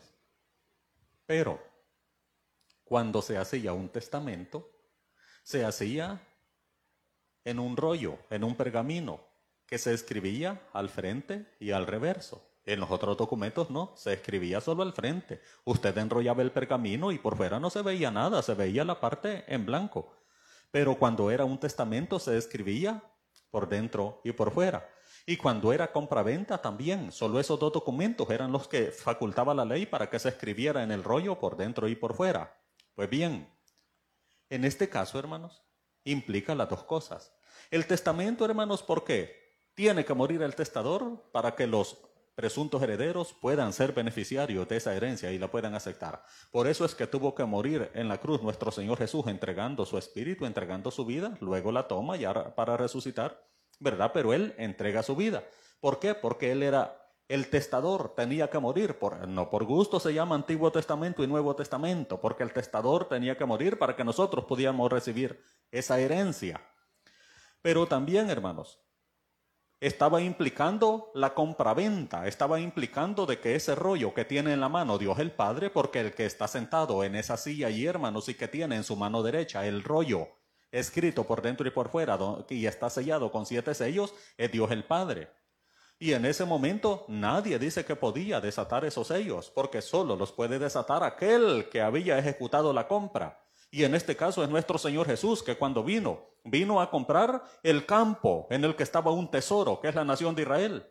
Pero 1.27 1.61
cuando 2.85 3.21
se 3.21 3.37
hacía 3.37 3.73
un 3.73 3.89
testamento, 3.89 4.71
se 5.43 5.65
hacía 5.65 6.25
en 7.43 7.59
un 7.59 7.77
rollo, 7.77 8.17
en 8.31 8.45
un 8.45 8.55
pergamino, 8.55 9.21
que 9.67 9.77
se 9.77 9.93
escribía 9.93 10.63
al 10.73 10.89
frente 10.89 11.57
y 11.59 11.73
al 11.73 11.89
reverso. 11.89 12.41
En 12.65 12.79
los 12.79 12.93
otros 12.93 13.17
documentos 13.17 13.71
no, 13.71 13.93
se 13.97 14.13
escribía 14.13 14.61
solo 14.61 14.85
al 14.85 14.93
frente. 14.93 15.43
Usted 15.65 15.99
enrollaba 15.99 16.43
el 16.43 16.53
pergamino 16.53 17.11
y 17.11 17.19
por 17.19 17.37
fuera 17.37 17.59
no 17.59 17.71
se 17.71 17.83
veía 17.83 18.13
nada, 18.13 18.41
se 18.43 18.55
veía 18.55 18.85
la 18.85 19.01
parte 19.01 19.53
en 19.53 19.67
blanco. 19.67 20.15
Pero 20.71 20.97
cuando 20.97 21.33
era 21.33 21.45
un 21.45 21.59
testamento 21.59 22.21
se 22.21 22.39
escribía 22.39 23.03
por 23.51 23.69
dentro 23.69 24.21
y 24.23 24.31
por 24.31 24.53
fuera. 24.53 24.89
Y 25.29 25.37
cuando 25.37 25.75
era 25.75 25.93
compraventa 25.93 26.57
también, 26.57 27.13
solo 27.13 27.39
esos 27.39 27.61
dos 27.61 27.71
documentos 27.71 28.31
eran 28.31 28.51
los 28.51 28.67
que 28.67 28.91
facultaba 28.91 29.53
la 29.53 29.67
ley 29.67 29.85
para 29.85 30.09
que 30.09 30.19
se 30.19 30.31
escribiera 30.31 30.83
en 30.83 30.91
el 30.91 31.05
rollo 31.05 31.39
por 31.39 31.59
dentro 31.59 31.87
y 31.87 31.95
por 31.95 32.15
fuera. 32.15 32.59
Pues 32.95 33.11
bien, 33.11 33.47
en 34.49 34.65
este 34.65 34.89
caso, 34.89 35.19
hermanos, 35.19 35.63
implica 36.05 36.55
las 36.55 36.71
dos 36.71 36.83
cosas. 36.85 37.31
El 37.71 37.87
testamento, 37.87 38.47
hermanos, 38.47 38.83
¿por 38.83 39.05
qué? 39.05 39.59
Tiene 39.75 40.03
que 40.07 40.15
morir 40.15 40.41
el 40.41 40.55
testador 40.55 41.31
para 41.31 41.55
que 41.55 41.67
los 41.67 41.99
presuntos 42.35 42.81
herederos 42.81 43.35
puedan 43.35 43.75
ser 43.75 43.93
beneficiarios 43.93 44.67
de 44.67 44.79
esa 44.79 44.97
herencia 44.97 45.31
y 45.31 45.39
la 45.39 45.51
puedan 45.51 45.75
aceptar. 45.75 46.23
Por 46.51 46.67
eso 46.67 46.87
es 46.87 46.95
que 46.95 47.07
tuvo 47.07 47.35
que 47.35 47.45
morir 47.45 47.91
en 47.93 48.09
la 48.09 48.17
cruz 48.17 48.43
nuestro 48.43 48.71
Señor 48.71 48.97
Jesús 48.97 49.27
entregando 49.27 49.85
su 49.85 49.99
espíritu, 49.99 50.47
entregando 50.47 50.91
su 50.91 51.05
vida, 51.05 51.37
luego 51.43 51.71
la 51.71 51.87
toma 51.87 52.17
ya 52.17 52.55
para 52.55 52.79
resucitar, 52.79 53.47
¿verdad? 53.79 54.11
Pero 54.13 54.33
Él 54.33 54.55
entrega 54.59 55.03
su 55.03 55.17
vida. 55.17 55.45
¿Por 55.81 55.99
qué? 55.99 56.15
Porque 56.15 56.53
Él 56.53 56.63
era 56.63 57.09
el 57.29 57.51
testador, 57.51 58.15
tenía 58.15 58.49
que 58.49 58.59
morir. 58.59 58.99
Por, 58.99 59.29
no 59.29 59.51
por 59.51 59.65
gusto 59.65 60.01
se 60.01 60.15
llama 60.15 60.35
Antiguo 60.35 60.73
Testamento 60.73 61.23
y 61.23 61.27
Nuevo 61.27 61.55
Testamento, 61.55 62.21
porque 62.21 62.43
el 62.43 62.53
testador 62.53 63.09
tenía 63.09 63.37
que 63.37 63.45
morir 63.45 63.79
para 63.79 63.95
que 63.95 64.05
nosotros 64.05 64.45
pudiéramos 64.47 64.91
recibir 64.91 65.43
esa 65.71 66.01
herencia. 66.01 66.61
Pero 67.61 67.87
también, 67.87 68.31
hermanos, 68.31 68.81
estaba 69.81 70.21
implicando 70.21 71.13
la 71.15 71.35
compraventa, 71.35 72.27
estaba 72.27 72.59
implicando 72.59 73.27
de 73.27 73.41
que 73.41 73.55
ese 73.55 73.75
rollo 73.75 74.13
que 74.13 74.25
tiene 74.25 74.53
en 74.53 74.61
la 74.61 74.69
mano 74.69 74.99
Dios 74.99 75.19
el 75.19 75.31
Padre, 75.31 75.71
porque 75.71 76.01
el 76.01 76.15
que 76.15 76.27
está 76.27 76.49
sentado 76.49 77.05
en 77.05 77.15
esa 77.15 77.37
silla 77.37 77.71
y 77.71 77.87
hermanos 77.87 78.29
y 78.29 78.35
que 78.35 78.49
tiene 78.49 78.77
en 78.77 78.85
su 78.85 78.97
mano 78.97 79.23
derecha 79.23 79.67
el 79.67 79.85
rollo 79.85 80.38
escrito 80.73 81.25
por 81.25 81.43
dentro 81.43 81.67
y 81.67 81.71
por 81.71 81.89
fuera 81.89 82.19
y 82.49 82.67
está 82.67 82.91
sellado 82.91 83.31
con 83.31 83.47
siete 83.47 83.75
sellos, 83.75 84.15
es 84.37 84.51
Dios 84.51 84.71
el 84.71 84.85
Padre. 84.85 85.31
Y 85.99 86.13
en 86.13 86.25
ese 86.25 86.45
momento 86.45 87.05
nadie 87.09 87.59
dice 87.59 87.85
que 87.85 87.97
podía 87.97 88.41
desatar 88.41 88.85
esos 88.85 89.09
sellos, 89.09 89.51
porque 89.51 89.83
solo 89.83 90.15
los 90.15 90.31
puede 90.31 90.59
desatar 90.59 91.03
aquel 91.03 91.69
que 91.71 91.81
había 91.81 92.19
ejecutado 92.19 92.73
la 92.73 92.87
compra. 92.87 93.45
Y 93.71 93.85
en 93.85 93.95
este 93.95 94.17
caso 94.17 94.43
es 94.43 94.49
nuestro 94.49 94.79
Señor 94.79 95.07
Jesús 95.07 95.43
que 95.43 95.57
cuando 95.57 95.83
vino, 95.83 96.21
vino 96.45 96.81
a 96.81 96.91
comprar 96.91 97.43
el 97.63 97.85
campo 97.85 98.47
en 98.51 98.65
el 98.65 98.77
que 98.77 98.85
estaba 98.85 99.11
un 99.11 99.31
tesoro, 99.31 99.81
que 99.81 99.89
es 99.89 99.95
la 99.95 100.05
nación 100.05 100.35
de 100.35 100.43
Israel. 100.43 100.87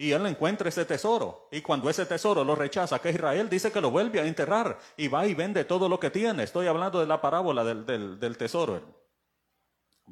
Y 0.00 0.12
él 0.12 0.24
encuentra 0.24 0.70
ese 0.70 0.86
tesoro. 0.86 1.46
Y 1.52 1.60
cuando 1.60 1.90
ese 1.90 2.06
tesoro 2.06 2.42
lo 2.42 2.54
rechaza, 2.54 2.98
que 3.00 3.10
Israel, 3.10 3.50
dice 3.50 3.70
que 3.70 3.82
lo 3.82 3.90
vuelve 3.90 4.18
a 4.18 4.24
enterrar 4.24 4.78
y 4.96 5.08
va 5.08 5.26
y 5.26 5.34
vende 5.34 5.64
todo 5.64 5.90
lo 5.90 6.00
que 6.00 6.08
tiene. 6.08 6.42
Estoy 6.42 6.68
hablando 6.68 7.00
de 7.00 7.06
la 7.06 7.20
parábola 7.20 7.62
del, 7.64 8.18
del 8.18 8.36
tesoro. 8.38 8.80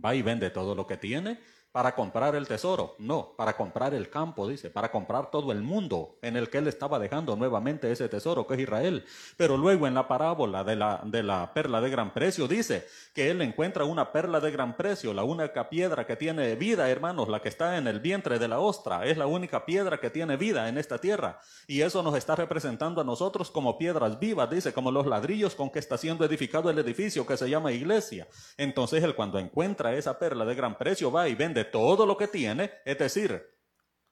Va 0.05 0.14
y 0.14 0.20
vende 0.20 0.51
todo 0.51 0.74
lo 0.74 0.87
que 0.87 0.98
tiene 0.98 1.40
para 1.79 1.95
comprar 1.95 2.35
el 2.35 2.49
tesoro, 2.49 2.97
no, 2.99 3.35
para 3.37 3.57
comprar 3.57 3.95
el 3.95 4.11
campo, 4.11 4.49
dice, 4.49 4.69
para 4.69 4.91
comprar 4.91 5.31
todo 5.31 5.53
el 5.53 5.62
mundo 5.62 6.19
en 6.23 6.37
el 6.37 6.51
que 6.51 6.59
él 6.59 6.67
estaba 6.67 6.99
dejando 6.99 7.37
nuevamente 7.37 7.93
ese 7.93 8.09
tesoro 8.09 8.49
que 8.49 8.55
es 8.55 8.61
Israel. 8.62 9.05
Pero 9.37 9.57
luego 9.57 9.87
en 9.87 9.95
la 9.95 10.09
parábola 10.09 10.64
de 10.64 10.75
la, 10.75 11.01
de 11.05 11.23
la 11.23 11.55
perla 11.55 11.81
de 11.81 11.88
gran 11.88 12.12
precio 12.12 12.49
dice 12.49 12.85
que 13.14 13.31
él 13.31 13.41
encuentra 13.43 13.85
una 13.85 14.11
perla 14.11 14.41
de 14.41 14.51
gran 14.51 14.77
precio, 14.77 15.14
la 15.14 15.23
única 15.23 15.71
piedra 15.71 16.05
que 16.05 16.17
tiene 16.17 16.57
vida, 16.57 16.91
hermanos, 16.91 17.29
la 17.29 17.41
que 17.41 17.49
está 17.49 17.77
en 17.77 17.87
el 17.87 18.01
vientre 18.01 18.41
de 18.41 18.49
la 18.49 18.59
ostra, 18.59 19.05
es 19.05 19.17
la 19.17 19.29
única 19.29 19.64
piedra 19.64 20.01
que 20.01 20.11
tiene 20.11 20.37
vida 20.37 20.69
en 20.69 20.79
esta 20.79 20.99
tierra. 20.99 21.38
Y 21.69 21.83
eso 21.83 22.03
nos 22.03 22.17
está 22.17 22.35
representando 22.35 23.03
a 23.03 23.05
nosotros 23.05 23.53
como 23.53 23.79
piedras 23.79 24.19
vivas, 24.19 24.51
dice, 24.51 24.73
como 24.73 24.91
los 24.91 25.07
ladrillos 25.07 25.55
con 25.55 25.71
que 25.71 25.79
está 25.79 25.97
siendo 25.97 26.25
edificado 26.25 26.71
el 26.71 26.79
edificio 26.81 27.25
que 27.25 27.37
se 27.37 27.49
llama 27.49 27.71
iglesia. 27.71 28.27
Entonces 28.57 29.05
él 29.05 29.14
cuando 29.14 29.38
encuentra 29.38 29.95
esa 29.95 30.19
perla 30.19 30.45
de 30.45 30.57
gran 30.57 30.77
precio 30.77 31.12
va 31.12 31.29
y 31.29 31.37
vende 31.37 31.68
todo 31.71 32.07
lo 32.07 32.17
que 32.17 32.29
tiene, 32.29 32.73
es 32.85 32.99
decir, 32.99 33.59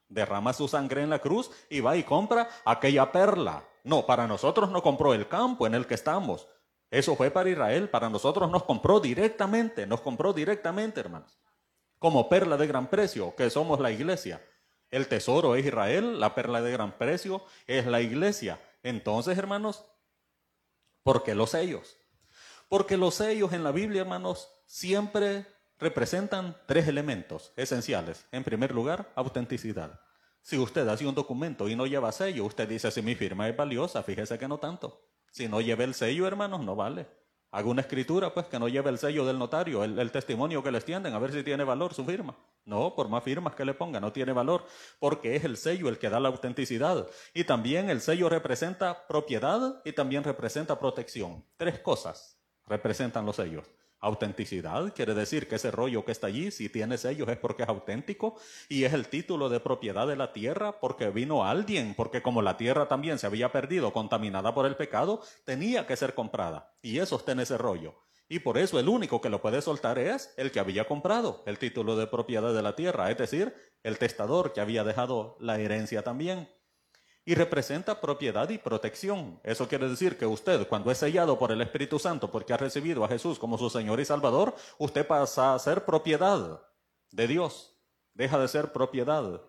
derrama 0.09 0.53
su 0.53 0.67
sangre 0.67 1.03
en 1.03 1.09
la 1.09 1.19
cruz 1.19 1.51
y 1.69 1.79
va 1.79 1.97
y 1.97 2.03
compra 2.03 2.49
aquella 2.65 3.11
perla. 3.11 3.63
No, 3.83 4.05
para 4.05 4.27
nosotros 4.27 4.69
no 4.71 4.81
compró 4.81 5.13
el 5.13 5.27
campo 5.27 5.67
en 5.67 5.75
el 5.75 5.85
que 5.85 5.93
estamos. 5.93 6.47
Eso 6.89 7.15
fue 7.15 7.31
para 7.31 7.49
Israel, 7.49 7.89
para 7.89 8.09
nosotros 8.09 8.49
nos 8.49 8.63
compró 8.63 8.99
directamente, 8.99 9.85
nos 9.85 10.01
compró 10.01 10.33
directamente, 10.33 10.99
hermanos. 10.99 11.37
Como 11.99 12.29
perla 12.29 12.55
de 12.57 12.67
gran 12.67 12.89
precio, 12.89 13.35
que 13.35 13.49
somos 13.49 13.79
la 13.79 13.91
iglesia. 13.91 14.41
El 14.89 15.07
tesoro 15.07 15.55
es 15.55 15.65
Israel, 15.65 16.19
la 16.19 16.33
perla 16.33 16.61
de 16.61 16.71
gran 16.71 16.97
precio 16.97 17.43
es 17.65 17.85
la 17.85 17.99
iglesia. 18.01 18.61
Entonces, 18.83 19.37
hermanos, 19.37 19.83
¿por 21.03 21.23
qué 21.23 21.35
los 21.35 21.49
sellos? 21.51 21.97
Porque 22.69 22.95
los 22.95 23.15
sellos 23.15 23.51
en 23.51 23.63
la 23.63 23.71
Biblia, 23.71 24.01
hermanos, 24.01 24.49
siempre 24.65 25.45
representan 25.79 26.55
tres 26.65 26.87
elementos 26.87 27.53
esenciales. 27.55 28.25
En 28.31 28.43
primer 28.43 28.73
lugar, 28.73 29.11
autenticidad. 29.15 29.99
Si 30.41 30.57
usted 30.57 30.87
hace 30.87 31.05
un 31.05 31.15
documento 31.15 31.67
y 31.67 31.75
no 31.75 31.85
lleva 31.85 32.11
sello, 32.11 32.45
usted 32.45 32.67
dice, 32.67 32.89
si 32.89 33.01
mi 33.01 33.15
firma 33.15 33.49
es 33.49 33.57
valiosa, 33.57 34.01
fíjese 34.03 34.37
que 34.37 34.47
no 34.47 34.57
tanto. 34.57 35.01
Si 35.31 35.47
no 35.47 35.61
lleva 35.61 35.83
el 35.83 35.93
sello, 35.93 36.25
hermanos, 36.25 36.61
no 36.63 36.75
vale. 36.75 37.05
Haga 37.51 37.69
una 37.69 37.81
escritura, 37.81 38.33
pues, 38.33 38.47
que 38.47 38.59
no 38.59 38.67
lleve 38.67 38.89
el 38.89 38.97
sello 38.97 39.25
del 39.25 39.39
notario, 39.39 39.83
el, 39.83 40.11
testimonio 40.11 40.61
que 40.61 40.71
les 40.71 40.83
tienden, 40.83 41.13
a 41.13 41.19
ver 41.19 41.31
si 41.31 41.43
tiene 41.43 41.63
valor 41.63 41.93
su 41.93 42.05
firma. 42.05 42.35
No, 42.65 42.93
por 42.93 43.07
más 43.07 43.23
firmas 43.23 43.55
que 43.55 43.63
le 43.63 43.73
ponga, 43.73 43.99
no 43.99 44.11
tiene 44.11 44.33
valor, 44.33 44.65
porque 44.99 45.35
es 45.35 45.45
el 45.45 45.55
sello 45.55 45.87
el 45.87 45.97
que 45.97 46.09
da 46.09 46.19
la 46.19 46.27
autenticidad. 46.27 47.07
Y 47.33 47.45
también 47.45 47.89
el 47.89 48.01
sello 48.01 48.27
representa 48.27 49.07
propiedad 49.07 49.81
y 49.85 49.93
también 49.93 50.23
representa 50.23 50.77
protección. 50.77 51.45
Tres 51.55 51.79
cosas 51.79 52.37
representan 52.67 53.25
los 53.25 53.37
sellos. 53.37 53.65
Autenticidad 53.99 54.93
quiere 54.93 55.15
decir 55.15 55.47
que 55.47 55.55
ese 55.55 55.71
rollo 55.71 56.05
que 56.05 56.11
está 56.11 56.27
allí, 56.27 56.51
si 56.51 56.69
tiene 56.69 56.99
sellos 56.99 57.27
es 57.29 57.37
porque 57.37 57.63
es 57.63 57.69
auténtico 57.69 58.39
y 58.69 58.83
es 58.83 58.93
el 58.93 59.07
título 59.07 59.49
de 59.49 59.59
propiedad 59.59 60.07
de 60.07 60.15
la 60.15 60.33
tierra 60.33 60.79
porque 60.79 61.09
vino 61.09 61.45
alguien, 61.45 61.95
porque 61.95 62.21
como 62.21 62.43
la 62.43 62.57
tierra 62.57 62.87
también 62.87 63.17
se 63.17 63.25
había 63.25 63.51
perdido 63.51 63.91
contaminada 63.93 64.53
por 64.53 64.67
el 64.67 64.75
pecado, 64.75 65.21
tenía 65.45 65.87
que 65.87 65.95
ser 65.95 66.13
comprada 66.13 66.75
y 66.81 66.99
eso 66.99 67.15
está 67.15 67.31
en 67.31 67.39
ese 67.39 67.57
rollo. 67.57 67.95
Y 68.29 68.39
por 68.39 68.57
eso 68.57 68.79
el 68.79 68.89
único 68.89 69.19
que 69.21 69.29
lo 69.29 69.41
puede 69.41 69.61
soltar 69.61 69.97
es 69.97 70.33
el 70.37 70.51
que 70.51 70.59
había 70.59 70.85
comprado 70.87 71.43
el 71.47 71.57
título 71.57 71.95
de 71.95 72.07
propiedad 72.07 72.53
de 72.53 72.61
la 72.61 72.75
tierra, 72.75 73.09
es 73.09 73.17
decir, 73.17 73.55
el 73.83 73.97
testador 73.97 74.53
que 74.53 74.61
había 74.61 74.83
dejado 74.83 75.37
la 75.39 75.57
herencia 75.59 76.03
también 76.03 76.49
y 77.27 77.35
representa 77.35 77.99
propiedad 77.99 78.49
y 78.49 78.57
protección. 78.57 79.37
Eso 79.43 79.67
quiere 79.67 79.89
decir 79.89 80.17
que 80.17 80.25
usted, 80.25 80.65
cuando 80.69 80.91
es 80.91 80.99
sellado 80.99 81.37
por 81.37 81.51
el 81.51 81.59
Espíritu 81.59 81.99
Santo, 81.99 82.31
porque 82.31 82.53
ha 82.53 82.57
recibido 82.57 83.03
a 83.03 83.09
Jesús 83.09 83.37
como 83.37 83.57
su 83.57 83.69
Señor 83.69 83.99
y 83.99 84.05
Salvador, 84.05 84.55
usted 84.77 85.05
pasa 85.05 85.53
a 85.53 85.59
ser 85.59 85.83
propiedad 85.83 86.61
de 87.11 87.27
Dios. 87.27 87.75
Deja 88.13 88.39
de 88.39 88.47
ser 88.47 88.71
propiedad 88.71 89.41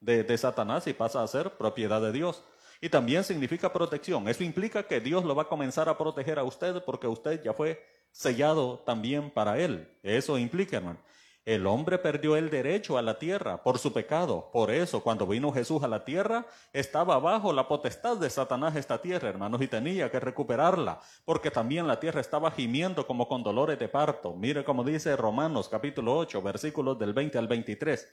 de, 0.00 0.36
Satanás 0.36 0.88
y 0.88 0.92
pasa 0.92 1.22
a 1.22 1.28
ser 1.28 1.56
propiedad 1.56 2.02
de 2.02 2.10
Dios. 2.10 2.42
Y 2.80 2.88
también 2.88 3.22
significa 3.22 3.72
protección. 3.72 4.26
Eso 4.26 4.42
implica 4.42 4.82
que 4.82 4.98
Dios 4.98 5.24
lo 5.24 5.36
va 5.36 5.42
a 5.42 5.48
comenzar 5.48 5.88
a 5.88 5.96
proteger 5.96 6.40
a 6.40 6.42
usted 6.42 6.82
porque 6.82 7.06
usted 7.06 7.40
ya 7.44 7.52
fue 7.52 7.80
sellado 8.10 8.80
también 8.84 9.30
para 9.30 9.56
Él. 9.60 9.88
Eso 10.02 10.36
implica, 10.36 10.78
hermano. 10.78 10.98
El 11.44 11.66
hombre 11.66 11.98
perdió 11.98 12.36
el 12.36 12.48
derecho 12.48 12.96
a 12.96 13.02
la 13.02 13.18
tierra 13.18 13.62
por 13.62 13.78
su 13.78 13.92
pecado. 13.92 14.48
Por 14.50 14.70
eso, 14.70 15.02
cuando 15.02 15.26
vino 15.26 15.52
Jesús 15.52 15.82
a 15.82 15.88
la 15.88 16.02
tierra, 16.02 16.46
estaba 16.72 17.18
bajo 17.18 17.52
la 17.52 17.68
potestad 17.68 18.16
de 18.16 18.30
Satanás 18.30 18.76
esta 18.76 19.02
tierra, 19.02 19.28
hermanos, 19.28 19.60
y 19.60 19.68
tenía 19.68 20.10
que 20.10 20.20
recuperarla, 20.20 21.00
porque 21.26 21.50
también 21.50 21.86
la 21.86 22.00
tierra 22.00 22.22
estaba 22.22 22.50
gimiendo 22.50 23.06
como 23.06 23.28
con 23.28 23.42
dolores 23.42 23.78
de 23.78 23.88
parto. 23.88 24.34
Mire 24.34 24.64
cómo 24.64 24.84
dice 24.84 25.14
Romanos 25.16 25.68
capítulo 25.68 26.16
8, 26.16 26.40
versículos 26.40 26.98
del 26.98 27.12
20 27.12 27.36
al 27.36 27.46
23. 27.46 28.08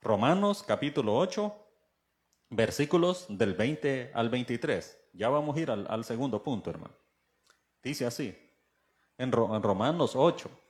Romanos 0.00 0.64
capítulo 0.66 1.16
8, 1.16 1.54
versículos 2.50 3.26
del 3.28 3.54
20 3.54 4.10
al 4.14 4.30
23. 4.30 5.10
Ya 5.12 5.28
vamos 5.28 5.56
a 5.56 5.60
ir 5.60 5.70
al, 5.70 6.04
segundo 6.04 6.42
punto, 6.42 6.70
hermano. 6.70 6.96
Dice 7.84 8.04
así, 8.04 8.36
en, 9.16 9.28
en 9.28 9.62
Romanos 9.62 10.16
8 10.16 10.61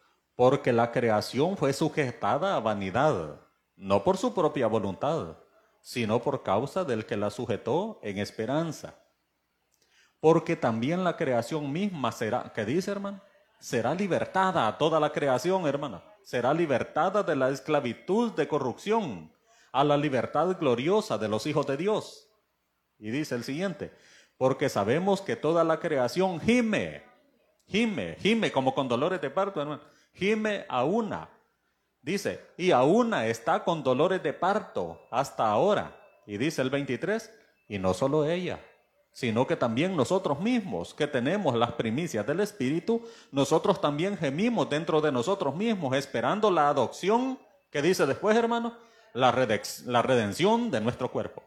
porque 0.42 0.72
la 0.72 0.90
creación 0.90 1.56
fue 1.56 1.72
sujetada 1.72 2.56
a 2.56 2.58
vanidad, 2.58 3.40
no 3.76 4.02
por 4.02 4.16
su 4.16 4.34
propia 4.34 4.66
voluntad, 4.66 5.36
sino 5.80 6.20
por 6.20 6.42
causa 6.42 6.82
del 6.82 7.06
que 7.06 7.16
la 7.16 7.30
sujetó 7.30 8.00
en 8.02 8.18
esperanza. 8.18 8.96
Porque 10.18 10.56
también 10.56 11.04
la 11.04 11.16
creación 11.16 11.70
misma 11.70 12.10
será, 12.10 12.52
¿qué 12.52 12.64
dice 12.64 12.90
hermano? 12.90 13.20
Será 13.60 13.94
libertada 13.94 14.66
a 14.66 14.76
toda 14.76 14.98
la 14.98 15.12
creación, 15.12 15.64
hermana. 15.64 16.02
será 16.24 16.52
libertada 16.52 17.22
de 17.22 17.36
la 17.36 17.50
esclavitud 17.50 18.32
de 18.32 18.48
corrupción 18.48 19.32
a 19.70 19.84
la 19.84 19.96
libertad 19.96 20.58
gloriosa 20.58 21.18
de 21.18 21.28
los 21.28 21.46
hijos 21.46 21.68
de 21.68 21.76
Dios. 21.76 22.28
Y 22.98 23.12
dice 23.12 23.36
el 23.36 23.44
siguiente, 23.44 23.94
porque 24.38 24.68
sabemos 24.68 25.20
que 25.20 25.36
toda 25.36 25.62
la 25.62 25.78
creación 25.78 26.40
gime, 26.40 27.04
gime, 27.68 28.16
gime 28.18 28.50
como 28.50 28.74
con 28.74 28.88
dolores 28.88 29.20
de 29.20 29.30
parto, 29.30 29.62
hermano, 29.62 29.91
gime 30.14 30.64
a 30.68 30.84
una. 30.84 31.28
Dice, 32.00 32.40
y 32.56 32.72
a 32.72 32.82
una 32.82 33.26
está 33.26 33.62
con 33.64 33.82
dolores 33.82 34.22
de 34.22 34.32
parto 34.32 35.00
hasta 35.10 35.48
ahora. 35.48 35.96
Y 36.26 36.36
dice 36.36 36.62
el 36.62 36.70
23, 36.70 37.32
y 37.68 37.78
no 37.78 37.94
solo 37.94 38.24
ella, 38.28 38.60
sino 39.12 39.46
que 39.46 39.56
también 39.56 39.96
nosotros 39.96 40.40
mismos, 40.40 40.94
que 40.94 41.06
tenemos 41.06 41.54
las 41.54 41.72
primicias 41.72 42.26
del 42.26 42.40
Espíritu, 42.40 43.02
nosotros 43.30 43.80
también 43.80 44.16
gemimos 44.16 44.68
dentro 44.68 45.00
de 45.00 45.12
nosotros 45.12 45.54
mismos, 45.54 45.94
esperando 45.96 46.50
la 46.50 46.68
adopción, 46.68 47.38
que 47.70 47.82
dice 47.82 48.06
después, 48.06 48.36
hermano, 48.36 48.76
la, 49.14 49.30
la 49.86 50.02
redención 50.02 50.70
de 50.70 50.80
nuestro 50.80 51.10
cuerpo. 51.10 51.42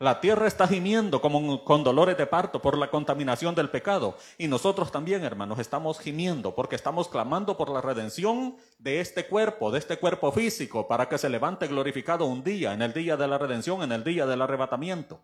La 0.00 0.20
tierra 0.20 0.46
está 0.46 0.68
gimiendo 0.68 1.20
como 1.20 1.64
con 1.64 1.82
dolores 1.82 2.16
de 2.16 2.26
parto 2.26 2.62
por 2.62 2.78
la 2.78 2.88
contaminación 2.88 3.56
del 3.56 3.68
pecado. 3.68 4.16
Y 4.38 4.46
nosotros 4.46 4.92
también, 4.92 5.24
hermanos, 5.24 5.58
estamos 5.58 5.98
gimiendo 5.98 6.54
porque 6.54 6.76
estamos 6.76 7.08
clamando 7.08 7.56
por 7.56 7.68
la 7.68 7.80
redención 7.80 8.56
de 8.78 9.00
este 9.00 9.26
cuerpo, 9.26 9.72
de 9.72 9.80
este 9.80 9.96
cuerpo 9.96 10.30
físico, 10.30 10.86
para 10.86 11.08
que 11.08 11.18
se 11.18 11.28
levante 11.28 11.66
glorificado 11.66 12.26
un 12.26 12.44
día, 12.44 12.74
en 12.74 12.82
el 12.82 12.92
día 12.92 13.16
de 13.16 13.26
la 13.26 13.38
redención, 13.38 13.82
en 13.82 13.90
el 13.90 14.04
día 14.04 14.24
del 14.24 14.40
arrebatamiento. 14.40 15.20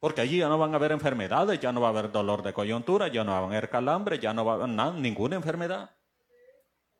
Porque 0.00 0.22
allí 0.22 0.38
ya 0.38 0.48
no 0.48 0.56
van 0.56 0.72
a 0.72 0.76
haber 0.76 0.92
enfermedades, 0.92 1.60
ya 1.60 1.70
no 1.70 1.82
va 1.82 1.88
a 1.88 1.90
haber 1.90 2.12
dolor 2.12 2.42
de 2.42 2.54
coyuntura, 2.54 3.08
ya 3.08 3.24
no 3.24 3.32
va 3.32 3.38
a 3.40 3.44
haber 3.44 3.68
calambre, 3.68 4.18
ya 4.18 4.32
no 4.32 4.42
va 4.42 4.52
a 4.52 4.64
haber 4.64 4.94
ninguna 4.94 5.36
enfermedad. 5.36 5.90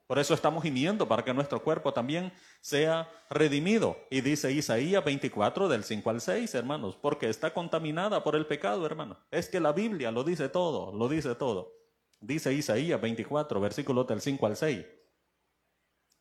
Por 0.07 0.19
eso 0.19 0.35
estamos 0.35 0.61
gimiendo 0.61 1.07
para 1.07 1.23
que 1.23 1.33
nuestro 1.33 1.63
cuerpo 1.63 1.91
también 1.91 2.31
sea 2.61 3.09
redimido. 3.29 3.97
Y 4.11 4.21
dice 4.21 4.51
Isaías 4.51 5.03
24 5.03 5.67
del 5.67 5.83
5 5.83 6.09
al 6.11 6.21
6, 6.21 6.53
hermanos, 6.53 6.95
porque 6.95 7.27
está 7.27 7.53
contaminada 7.53 8.23
por 8.23 8.35
el 8.35 8.45
pecado, 8.45 8.85
hermano. 8.85 9.17
Es 9.31 9.49
que 9.49 9.59
la 9.59 9.71
Biblia 9.71 10.11
lo 10.11 10.23
dice 10.23 10.47
todo, 10.49 10.93
lo 10.93 11.07
dice 11.09 11.33
todo. 11.33 11.73
Dice 12.19 12.53
Isaías 12.53 13.01
24, 13.01 13.59
versículos 13.59 14.05
del 14.05 14.21
5 14.21 14.45
al 14.45 14.55
6. 14.55 14.85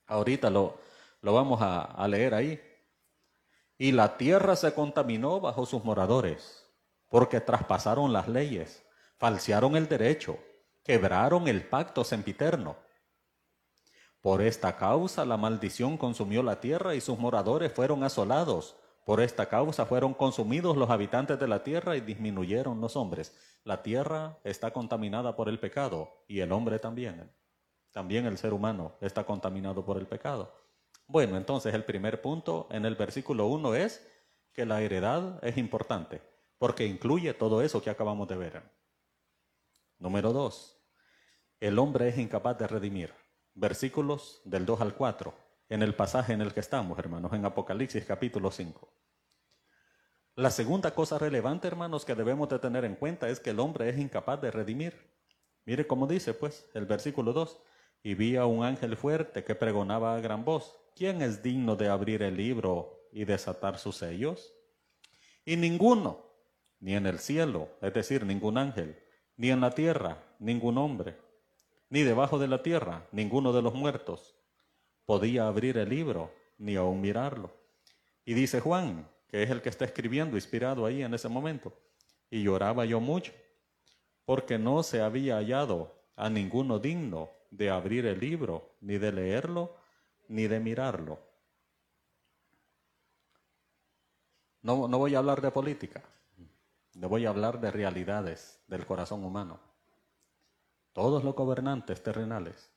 Ahorita 0.06 0.48
lo, 0.48 0.78
lo 1.20 1.34
vamos 1.34 1.60
a, 1.60 1.82
a 1.82 2.08
leer 2.08 2.32
ahí. 2.32 2.60
Y 3.76 3.92
la 3.92 4.16
tierra 4.16 4.56
se 4.56 4.72
contaminó 4.72 5.40
bajo 5.40 5.66
sus 5.66 5.84
moradores, 5.84 6.66
porque 7.10 7.40
traspasaron 7.40 8.14
las 8.14 8.28
leyes, 8.28 8.82
falsearon 9.18 9.76
el 9.76 9.88
derecho, 9.88 10.38
quebraron 10.84 11.48
el 11.48 11.68
pacto 11.68 12.02
sempiterno 12.02 12.83
por 14.24 14.40
esta 14.40 14.78
causa 14.78 15.26
la 15.26 15.36
maldición 15.36 15.98
consumió 15.98 16.42
la 16.42 16.58
tierra 16.58 16.94
y 16.94 17.02
sus 17.02 17.18
moradores 17.18 17.70
fueron 17.70 18.04
asolados. 18.04 18.74
Por 19.04 19.20
esta 19.20 19.50
causa 19.50 19.84
fueron 19.84 20.14
consumidos 20.14 20.78
los 20.78 20.88
habitantes 20.88 21.38
de 21.38 21.46
la 21.46 21.62
tierra 21.62 21.94
y 21.94 22.00
disminuyeron 22.00 22.80
los 22.80 22.96
hombres. 22.96 23.36
La 23.64 23.82
tierra 23.82 24.38
está 24.42 24.72
contaminada 24.72 25.36
por 25.36 25.50
el 25.50 25.60
pecado 25.60 26.24
y 26.26 26.40
el 26.40 26.52
hombre 26.52 26.78
también. 26.78 27.30
También 27.92 28.24
el 28.24 28.38
ser 28.38 28.54
humano 28.54 28.96
está 29.02 29.26
contaminado 29.26 29.84
por 29.84 29.98
el 29.98 30.06
pecado. 30.06 30.54
Bueno, 31.06 31.36
entonces 31.36 31.74
el 31.74 31.84
primer 31.84 32.22
punto 32.22 32.66
en 32.70 32.86
el 32.86 32.96
versículo 32.96 33.48
1 33.48 33.74
es 33.74 34.10
que 34.54 34.64
la 34.64 34.80
heredad 34.80 35.38
es 35.44 35.58
importante 35.58 36.22
porque 36.56 36.86
incluye 36.86 37.34
todo 37.34 37.60
eso 37.60 37.82
que 37.82 37.90
acabamos 37.90 38.26
de 38.26 38.36
ver. 38.38 38.62
Número 39.98 40.32
2. 40.32 40.80
El 41.60 41.78
hombre 41.78 42.08
es 42.08 42.16
incapaz 42.16 42.56
de 42.56 42.66
redimir 42.66 43.23
versículos 43.54 44.42
del 44.44 44.66
2 44.66 44.80
al 44.80 44.94
4, 44.94 45.34
en 45.68 45.82
el 45.82 45.94
pasaje 45.94 46.32
en 46.32 46.40
el 46.40 46.52
que 46.52 46.60
estamos, 46.60 46.98
hermanos, 46.98 47.32
en 47.32 47.44
Apocalipsis 47.44 48.04
capítulo 48.04 48.50
5. 48.50 48.88
La 50.36 50.50
segunda 50.50 50.92
cosa 50.92 51.16
relevante, 51.16 51.68
hermanos, 51.68 52.04
que 52.04 52.16
debemos 52.16 52.48
de 52.48 52.58
tener 52.58 52.84
en 52.84 52.96
cuenta 52.96 53.28
es 53.28 53.38
que 53.38 53.50
el 53.50 53.60
hombre 53.60 53.88
es 53.88 53.98
incapaz 53.98 54.40
de 54.40 54.50
redimir. 54.50 54.94
Mire 55.64 55.86
cómo 55.86 56.08
dice, 56.08 56.34
pues, 56.34 56.68
el 56.74 56.86
versículo 56.86 57.32
2. 57.32 57.56
Y 58.02 58.14
vi 58.14 58.36
a 58.36 58.44
un 58.44 58.64
ángel 58.64 58.96
fuerte 58.96 59.44
que 59.44 59.54
pregonaba 59.54 60.14
a 60.14 60.20
gran 60.20 60.44
voz, 60.44 60.76
¿quién 60.96 61.22
es 61.22 61.42
digno 61.42 61.76
de 61.76 61.88
abrir 61.88 62.22
el 62.22 62.36
libro 62.36 63.08
y 63.12 63.24
desatar 63.24 63.78
sus 63.78 63.96
sellos? 63.96 64.52
Y 65.44 65.56
ninguno, 65.56 66.26
ni 66.80 66.94
en 66.96 67.06
el 67.06 67.20
cielo, 67.20 67.68
es 67.80 67.94
decir, 67.94 68.26
ningún 68.26 68.58
ángel, 68.58 68.98
ni 69.36 69.50
en 69.50 69.60
la 69.60 69.70
tierra, 69.70 70.18
ningún 70.38 70.76
hombre, 70.78 71.16
ni 71.94 72.02
debajo 72.02 72.40
de 72.40 72.48
la 72.48 72.60
tierra, 72.60 73.06
ninguno 73.12 73.52
de 73.52 73.62
los 73.62 73.72
muertos 73.72 74.34
podía 75.06 75.46
abrir 75.46 75.78
el 75.78 75.90
libro, 75.90 76.34
ni 76.58 76.74
aún 76.74 77.00
mirarlo. 77.00 77.52
Y 78.24 78.34
dice 78.34 78.58
Juan, 78.58 79.08
que 79.28 79.44
es 79.44 79.50
el 79.50 79.62
que 79.62 79.68
está 79.68 79.84
escribiendo, 79.84 80.36
inspirado 80.36 80.86
ahí 80.86 81.04
en 81.04 81.14
ese 81.14 81.28
momento, 81.28 81.72
y 82.28 82.42
lloraba 82.42 82.84
yo 82.84 82.98
mucho, 82.98 83.32
porque 84.24 84.58
no 84.58 84.82
se 84.82 85.02
había 85.02 85.36
hallado 85.36 85.94
a 86.16 86.28
ninguno 86.28 86.80
digno 86.80 87.30
de 87.52 87.70
abrir 87.70 88.06
el 88.06 88.18
libro, 88.18 88.74
ni 88.80 88.98
de 88.98 89.12
leerlo, 89.12 89.76
ni 90.26 90.48
de 90.48 90.58
mirarlo. 90.58 91.20
No, 94.62 94.88
no 94.88 94.98
voy 94.98 95.14
a 95.14 95.18
hablar 95.18 95.40
de 95.40 95.52
política, 95.52 96.02
no 96.94 97.08
voy 97.08 97.24
a 97.24 97.28
hablar 97.28 97.60
de 97.60 97.70
realidades 97.70 98.60
del 98.66 98.84
corazón 98.84 99.22
humano 99.22 99.73
todos 100.94 101.22
los 101.22 101.34
gobernantes 101.34 102.02
terrenales, 102.02 102.70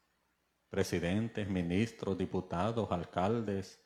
presidentes, 0.69 1.47
ministros, 1.47 2.17
diputados, 2.17 2.91
alcaldes, 2.91 3.79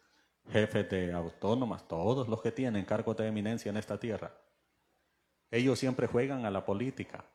jefes 0.49 0.89
de 0.89 1.13
autónomas, 1.13 1.88
todos 1.88 2.27
los 2.27 2.41
que 2.41 2.51
tienen 2.51 2.86
cargos 2.86 3.17
de 3.17 3.27
eminencia 3.27 3.69
en 3.69 3.77
esta 3.77 3.99
tierra, 3.99 4.36
ellos 5.51 5.77
siempre 5.77 6.07
juegan 6.07 6.45
a 6.45 6.49
la 6.49 6.65
política. 6.65 7.25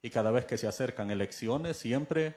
Y 0.00 0.08
cada 0.08 0.30
vez 0.30 0.46
que 0.46 0.56
se 0.56 0.68
acercan 0.68 1.10
elecciones, 1.10 1.76
siempre 1.76 2.36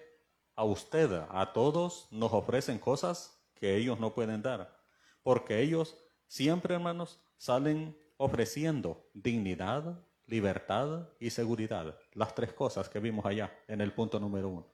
a 0.55 0.65
usted, 0.65 1.09
a 1.29 1.53
todos, 1.53 2.07
nos 2.11 2.33
ofrecen 2.33 2.79
cosas 2.79 3.39
que 3.53 3.77
ellos 3.77 3.99
no 3.99 4.13
pueden 4.13 4.41
dar. 4.41 4.75
Porque 5.21 5.61
ellos 5.61 5.95
siempre, 6.27 6.73
hermanos, 6.73 7.21
salen 7.37 7.97
ofreciendo 8.17 9.07
dignidad, 9.13 10.03
libertad 10.27 11.09
y 11.19 11.29
seguridad. 11.29 11.97
Las 12.13 12.33
tres 12.35 12.53
cosas 12.53 12.89
que 12.89 12.99
vimos 12.99 13.25
allá 13.25 13.51
en 13.67 13.81
el 13.81 13.93
punto 13.93 14.19
número 14.19 14.49
uno. 14.49 14.67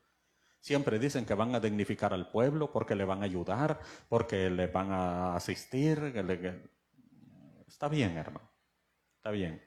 Siempre 0.60 1.00
dicen 1.00 1.26
que 1.26 1.34
van 1.34 1.56
a 1.56 1.60
dignificar 1.60 2.14
al 2.14 2.30
pueblo 2.30 2.72
porque 2.72 2.96
le 2.96 3.06
van 3.06 3.22
a 3.22 3.26
ayudar, 3.26 3.80
porque 4.10 4.50
le 4.50 4.68
van 4.68 4.92
a 4.92 5.36
asistir. 5.36 6.14
Está 7.68 7.88
bien, 7.88 8.18
hermano. 8.18 8.50
Está 9.18 9.32
bien. 9.32 9.62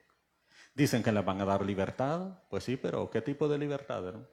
Dicen 0.74 1.03
que 1.03 1.12
le 1.12 1.22
van 1.22 1.41
a 1.41 1.45
dar 1.45 1.64
libertad. 1.64 2.43
Pues 2.51 2.64
sí, 2.64 2.76
pero 2.76 3.11
¿qué 3.11 3.22
tipo 3.22 3.49
de 3.49 3.59
libertad, 3.59 4.07
hermano? 4.07 4.28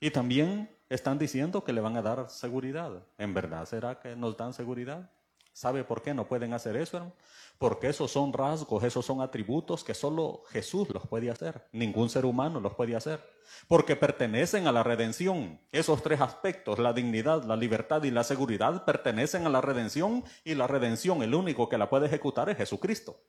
Y 0.00 0.10
también 0.10 0.70
están 0.88 1.18
diciendo 1.18 1.64
que 1.64 1.72
le 1.72 1.80
van 1.80 1.96
a 1.96 2.02
dar 2.02 2.30
seguridad. 2.30 3.02
¿En 3.16 3.34
verdad 3.34 3.64
será 3.66 3.98
que 3.98 4.14
nos 4.14 4.36
dan 4.36 4.52
seguridad? 4.52 5.10
¿Sabe 5.58 5.82
por 5.82 6.02
qué 6.02 6.14
no 6.14 6.28
pueden 6.28 6.52
hacer 6.52 6.76
eso, 6.76 6.98
hermano? 6.98 7.16
Porque 7.58 7.88
esos 7.88 8.12
son 8.12 8.32
rasgos, 8.32 8.84
esos 8.84 9.04
son 9.04 9.20
atributos 9.20 9.82
que 9.82 9.92
solo 9.92 10.44
Jesús 10.50 10.88
los 10.90 11.04
puede 11.08 11.32
hacer. 11.32 11.66
Ningún 11.72 12.10
ser 12.10 12.26
humano 12.26 12.60
los 12.60 12.74
puede 12.74 12.94
hacer. 12.94 13.18
Porque 13.66 13.96
pertenecen 13.96 14.68
a 14.68 14.72
la 14.72 14.84
redención. 14.84 15.60
Esos 15.72 16.00
tres 16.00 16.20
aspectos, 16.20 16.78
la 16.78 16.92
dignidad, 16.92 17.42
la 17.42 17.56
libertad 17.56 18.04
y 18.04 18.12
la 18.12 18.22
seguridad, 18.22 18.84
pertenecen 18.84 19.46
a 19.46 19.48
la 19.48 19.60
redención 19.60 20.22
y 20.44 20.54
la 20.54 20.68
redención, 20.68 21.24
el 21.24 21.34
único 21.34 21.68
que 21.68 21.76
la 21.76 21.90
puede 21.90 22.06
ejecutar 22.06 22.48
es 22.50 22.56
Jesucristo. 22.56 23.20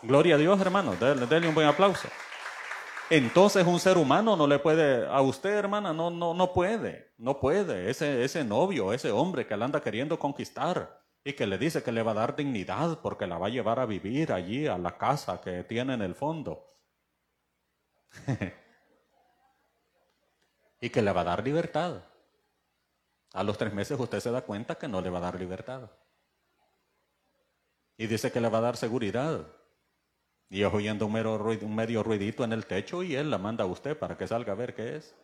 Gloria 0.00 0.36
a 0.36 0.38
Dios, 0.38 0.58
hermano. 0.58 0.96
Denle, 0.96 1.48
un 1.48 1.54
buen 1.54 1.66
aplauso. 1.66 2.08
Entonces 3.10 3.66
un 3.66 3.78
ser 3.78 3.98
humano 3.98 4.36
no 4.36 4.46
le 4.46 4.58
puede, 4.58 5.06
a 5.06 5.20
usted 5.20 5.50
hermana, 5.50 5.92
no, 5.92 6.08
no, 6.08 6.32
no 6.32 6.50
puede, 6.54 7.12
no 7.18 7.38
puede. 7.38 7.90
Ese, 7.90 8.24
ese 8.24 8.42
novio, 8.42 8.94
ese 8.94 9.10
hombre 9.10 9.46
que 9.46 9.54
la 9.54 9.66
anda 9.66 9.82
queriendo 9.82 10.18
conquistar, 10.18 11.01
y 11.24 11.34
que 11.34 11.46
le 11.46 11.56
dice 11.58 11.82
que 11.82 11.92
le 11.92 12.02
va 12.02 12.10
a 12.12 12.14
dar 12.14 12.34
dignidad 12.36 13.00
porque 13.00 13.26
la 13.26 13.38
va 13.38 13.46
a 13.46 13.50
llevar 13.50 13.78
a 13.78 13.86
vivir 13.86 14.32
allí 14.32 14.66
a 14.66 14.76
la 14.78 14.98
casa 14.98 15.40
que 15.40 15.64
tiene 15.64 15.94
en 15.94 16.02
el 16.02 16.14
fondo. 16.14 16.76
y 20.80 20.90
que 20.90 21.00
le 21.02 21.12
va 21.12 21.20
a 21.20 21.24
dar 21.24 21.44
libertad. 21.44 22.02
A 23.32 23.44
los 23.44 23.56
tres 23.56 23.72
meses 23.72 23.98
usted 23.98 24.20
se 24.20 24.30
da 24.30 24.42
cuenta 24.42 24.74
que 24.74 24.88
no 24.88 25.00
le 25.00 25.10
va 25.10 25.18
a 25.18 25.22
dar 25.22 25.38
libertad. 25.38 25.90
Y 27.96 28.06
dice 28.08 28.32
que 28.32 28.40
le 28.40 28.48
va 28.48 28.58
a 28.58 28.62
dar 28.62 28.76
seguridad. 28.76 29.46
Y 30.50 30.64
es 30.64 30.74
oyendo 30.74 31.06
un, 31.06 31.16
un 31.16 31.74
medio 31.74 32.02
ruidito 32.02 32.42
en 32.44 32.52
el 32.52 32.66
techo 32.66 33.02
y 33.02 33.14
él 33.14 33.30
la 33.30 33.38
manda 33.38 33.64
a 33.64 33.68
usted 33.68 33.96
para 33.96 34.18
que 34.18 34.26
salga 34.26 34.52
a 34.52 34.56
ver 34.56 34.74
qué 34.74 34.96
es. 34.96 35.14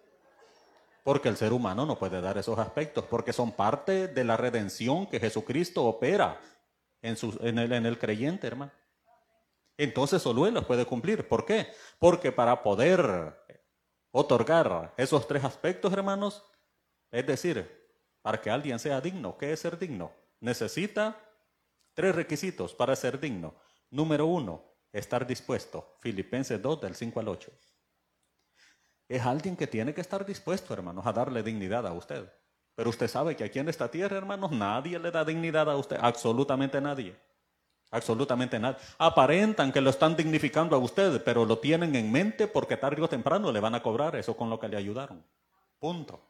Porque 1.09 1.31
el 1.31 1.39
ser 1.39 1.55
humano 1.55 1.87
no 1.87 1.99
puede 1.99 2.21
dar 2.21 2.37
esos 2.37 2.59
aspectos, 2.59 3.03
porque 3.07 3.33
son 3.33 3.53
parte 3.53 4.09
de 4.09 4.25
la 4.25 4.37
redención 4.37 5.07
que 5.07 5.19
Jesucristo 5.19 5.87
opera 5.87 6.39
en, 7.01 7.17
en, 7.41 7.59
el, 7.59 7.73
el 7.87 7.99
creyente, 7.99 8.47
hermano. 8.47 8.73
Entonces 9.79 10.21
solo 10.21 10.47
Él 10.47 10.53
los 10.53 10.67
puede 10.67 10.85
cumplir. 10.85 11.27
¿Por 11.27 11.47
qué? 11.47 11.69
Porque 11.99 12.31
para 12.31 12.63
poder 12.63 13.43
otorgar 14.11 14.93
esos 14.99 15.27
tres 15.27 15.45
aspectos, 15.45 15.91
hermanos, 15.95 16.45
es 17.11 17.27
decir, 17.27 17.89
para 18.21 18.39
que 18.43 18.51
alguien 18.51 18.79
sea 18.79 19.01
digno, 19.01 19.39
¿qué 19.39 19.55
es 19.55 19.61
ser 19.61 19.79
digno? 19.79 20.13
Necesita 20.41 21.19
tres 21.95 22.15
requisitos 22.15 22.75
para 22.75 22.95
ser 22.95 23.19
digno. 23.19 23.55
Número 23.89 24.27
uno, 24.27 24.63
estar 24.93 25.27
dispuesto. 25.27 25.97
Filipenses 26.01 26.61
2 26.61 26.83
del 26.83 26.95
5 26.95 27.19
al 27.19 27.29
8. 27.29 27.51
Es 29.09 29.25
alguien 29.25 29.57
que 29.57 29.67
tiene 29.67 29.95
que 29.95 30.03
estar 30.03 30.25
dispuesto, 30.27 30.75
hermanos, 30.75 31.07
a 31.07 31.13
darle 31.13 31.43
dignidad 31.43 31.87
a 31.87 31.93
usted. 31.93 32.31
Pero 32.75 32.91
usted 32.91 33.09
sabe 33.09 33.35
que 33.35 33.43
aquí 33.43 33.59
en 33.59 33.69
esta 33.69 33.91
tierra, 33.91 34.19
hermanos, 34.19 34.53
nadie 34.53 34.99
le 34.99 35.11
da 35.11 35.25
dignidad 35.25 35.69
a 35.69 35.77
usted, 35.77 35.97
absolutamente 36.01 36.81
nadie. 36.81 37.17
Absolutamente 37.91 38.59
nadie. 38.59 38.79
Aparentan 38.99 39.73
que 39.73 39.81
lo 39.81 39.91
están 39.91 40.15
dignificando 40.15 40.77
a 40.77 40.79
usted, 40.79 41.25
pero 41.25 41.47
lo 41.47 41.59
tienen 41.59 41.97
en 41.97 42.13
mente 42.13 42.47
porque 42.47 42.77
tarde 42.77 43.01
o 43.01 43.09
temprano 43.09 43.51
le 43.51 43.61
van 43.61 43.75
a 43.75 43.83
cobrar 43.83 44.15
eso 44.15 44.37
con 44.37 44.51
lo 44.51 44.61
que 44.61 44.69
le 44.69 44.77
ayudaron. 44.77 45.25
Punto. 45.79 46.21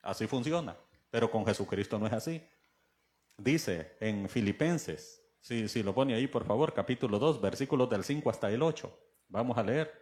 Así 0.00 0.26
funciona. 0.26 0.74
Pero 1.10 1.30
con 1.30 1.44
Jesucristo 1.44 1.98
no 1.98 2.06
es 2.06 2.14
así. 2.14 2.42
Dice 3.36 3.96
en 4.00 4.28
Filipenses, 4.28 5.22
si, 5.40 5.68
si 5.68 5.82
lo 5.82 5.94
pone 5.94 6.14
ahí 6.14 6.26
por 6.26 6.46
favor, 6.46 6.72
capítulo 6.72 7.18
2, 7.18 7.40
versículos 7.42 7.90
del 7.90 8.04
5 8.04 8.30
hasta 8.30 8.50
el 8.50 8.62
8. 8.62 8.98
Vamos 9.28 9.58
a 9.58 9.62
leer 9.62 10.01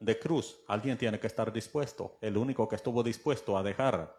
de 0.00 0.18
cruz. 0.18 0.58
Alguien 0.66 0.98
tiene 0.98 1.20
que 1.20 1.28
estar 1.28 1.52
dispuesto. 1.52 2.18
El 2.20 2.36
único 2.36 2.68
que 2.68 2.76
estuvo 2.76 3.02
dispuesto 3.02 3.56
a 3.56 3.62
dejar 3.62 4.18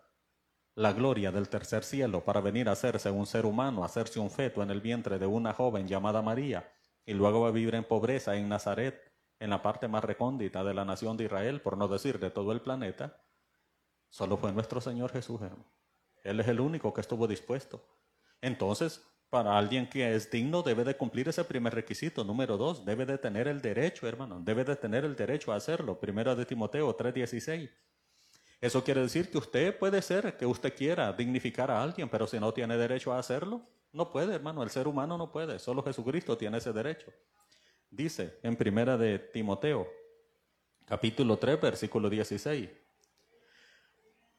la 0.75 0.93
gloria 0.93 1.31
del 1.31 1.49
tercer 1.49 1.83
cielo 1.83 2.23
para 2.23 2.39
venir 2.39 2.69
a 2.69 2.73
hacerse 2.73 3.11
un 3.11 3.25
ser 3.25 3.45
humano, 3.45 3.83
hacerse 3.83 4.19
un 4.19 4.31
feto 4.31 4.63
en 4.63 4.71
el 4.71 4.79
vientre 4.79 5.19
de 5.19 5.25
una 5.25 5.53
joven 5.53 5.87
llamada 5.87 6.21
María, 6.21 6.71
y 7.05 7.13
luego 7.13 7.45
a 7.45 7.51
vivir 7.51 7.75
en 7.75 7.83
pobreza 7.83 8.35
en 8.37 8.47
Nazaret, 8.47 9.11
en 9.39 9.49
la 9.49 9.61
parte 9.61 9.87
más 9.87 10.03
recóndita 10.03 10.63
de 10.63 10.73
la 10.73 10.85
nación 10.85 11.17
de 11.17 11.25
Israel, 11.25 11.61
por 11.61 11.77
no 11.77 11.87
decir 11.87 12.19
de 12.19 12.29
todo 12.29 12.51
el 12.51 12.61
planeta, 12.61 13.21
solo 14.09 14.37
fue 14.37 14.53
nuestro 14.53 14.79
Señor 14.79 15.11
Jesús, 15.11 15.41
Él 16.23 16.39
es 16.39 16.47
el 16.47 16.59
único 16.59 16.93
que 16.93 17.01
estuvo 17.01 17.27
dispuesto. 17.27 17.83
Entonces, 18.39 19.05
para 19.31 19.57
alguien 19.57 19.87
que 19.87 20.13
es 20.13 20.29
digno 20.29 20.61
debe 20.61 20.83
de 20.83 20.97
cumplir 20.97 21.29
ese 21.29 21.45
primer 21.45 21.73
requisito. 21.73 22.25
Número 22.25 22.57
dos, 22.57 22.83
debe 22.83 23.05
de 23.05 23.17
tener 23.17 23.47
el 23.47 23.61
derecho, 23.61 24.05
hermano, 24.05 24.41
debe 24.43 24.65
de 24.65 24.75
tener 24.75 25.05
el 25.05 25.15
derecho 25.15 25.53
a 25.53 25.55
hacerlo. 25.55 25.97
Primero 25.97 26.35
de 26.35 26.45
Timoteo 26.45 26.93
3:16. 26.93 27.69
Eso 28.59 28.83
quiere 28.83 29.01
decir 29.01 29.31
que 29.31 29.37
usted 29.37 29.79
puede 29.79 30.01
ser 30.01 30.35
que 30.35 30.45
usted 30.45 30.75
quiera 30.75 31.13
dignificar 31.13 31.71
a 31.71 31.81
alguien, 31.81 32.09
pero 32.09 32.27
si 32.27 32.41
no 32.41 32.53
tiene 32.53 32.75
derecho 32.75 33.13
a 33.13 33.19
hacerlo, 33.19 33.61
no 33.93 34.11
puede, 34.11 34.35
hermano. 34.35 34.63
El 34.63 34.69
ser 34.69 34.85
humano 34.85 35.17
no 35.17 35.31
puede. 35.31 35.59
Solo 35.59 35.81
Jesucristo 35.81 36.37
tiene 36.37 36.57
ese 36.57 36.73
derecho. 36.73 37.13
Dice 37.89 38.37
en 38.43 38.57
Primera 38.57 38.97
de 38.97 39.17
Timoteo, 39.17 39.87
capítulo 40.85 41.37
3, 41.37 41.61
versículo 41.61 42.09
16. 42.09 42.69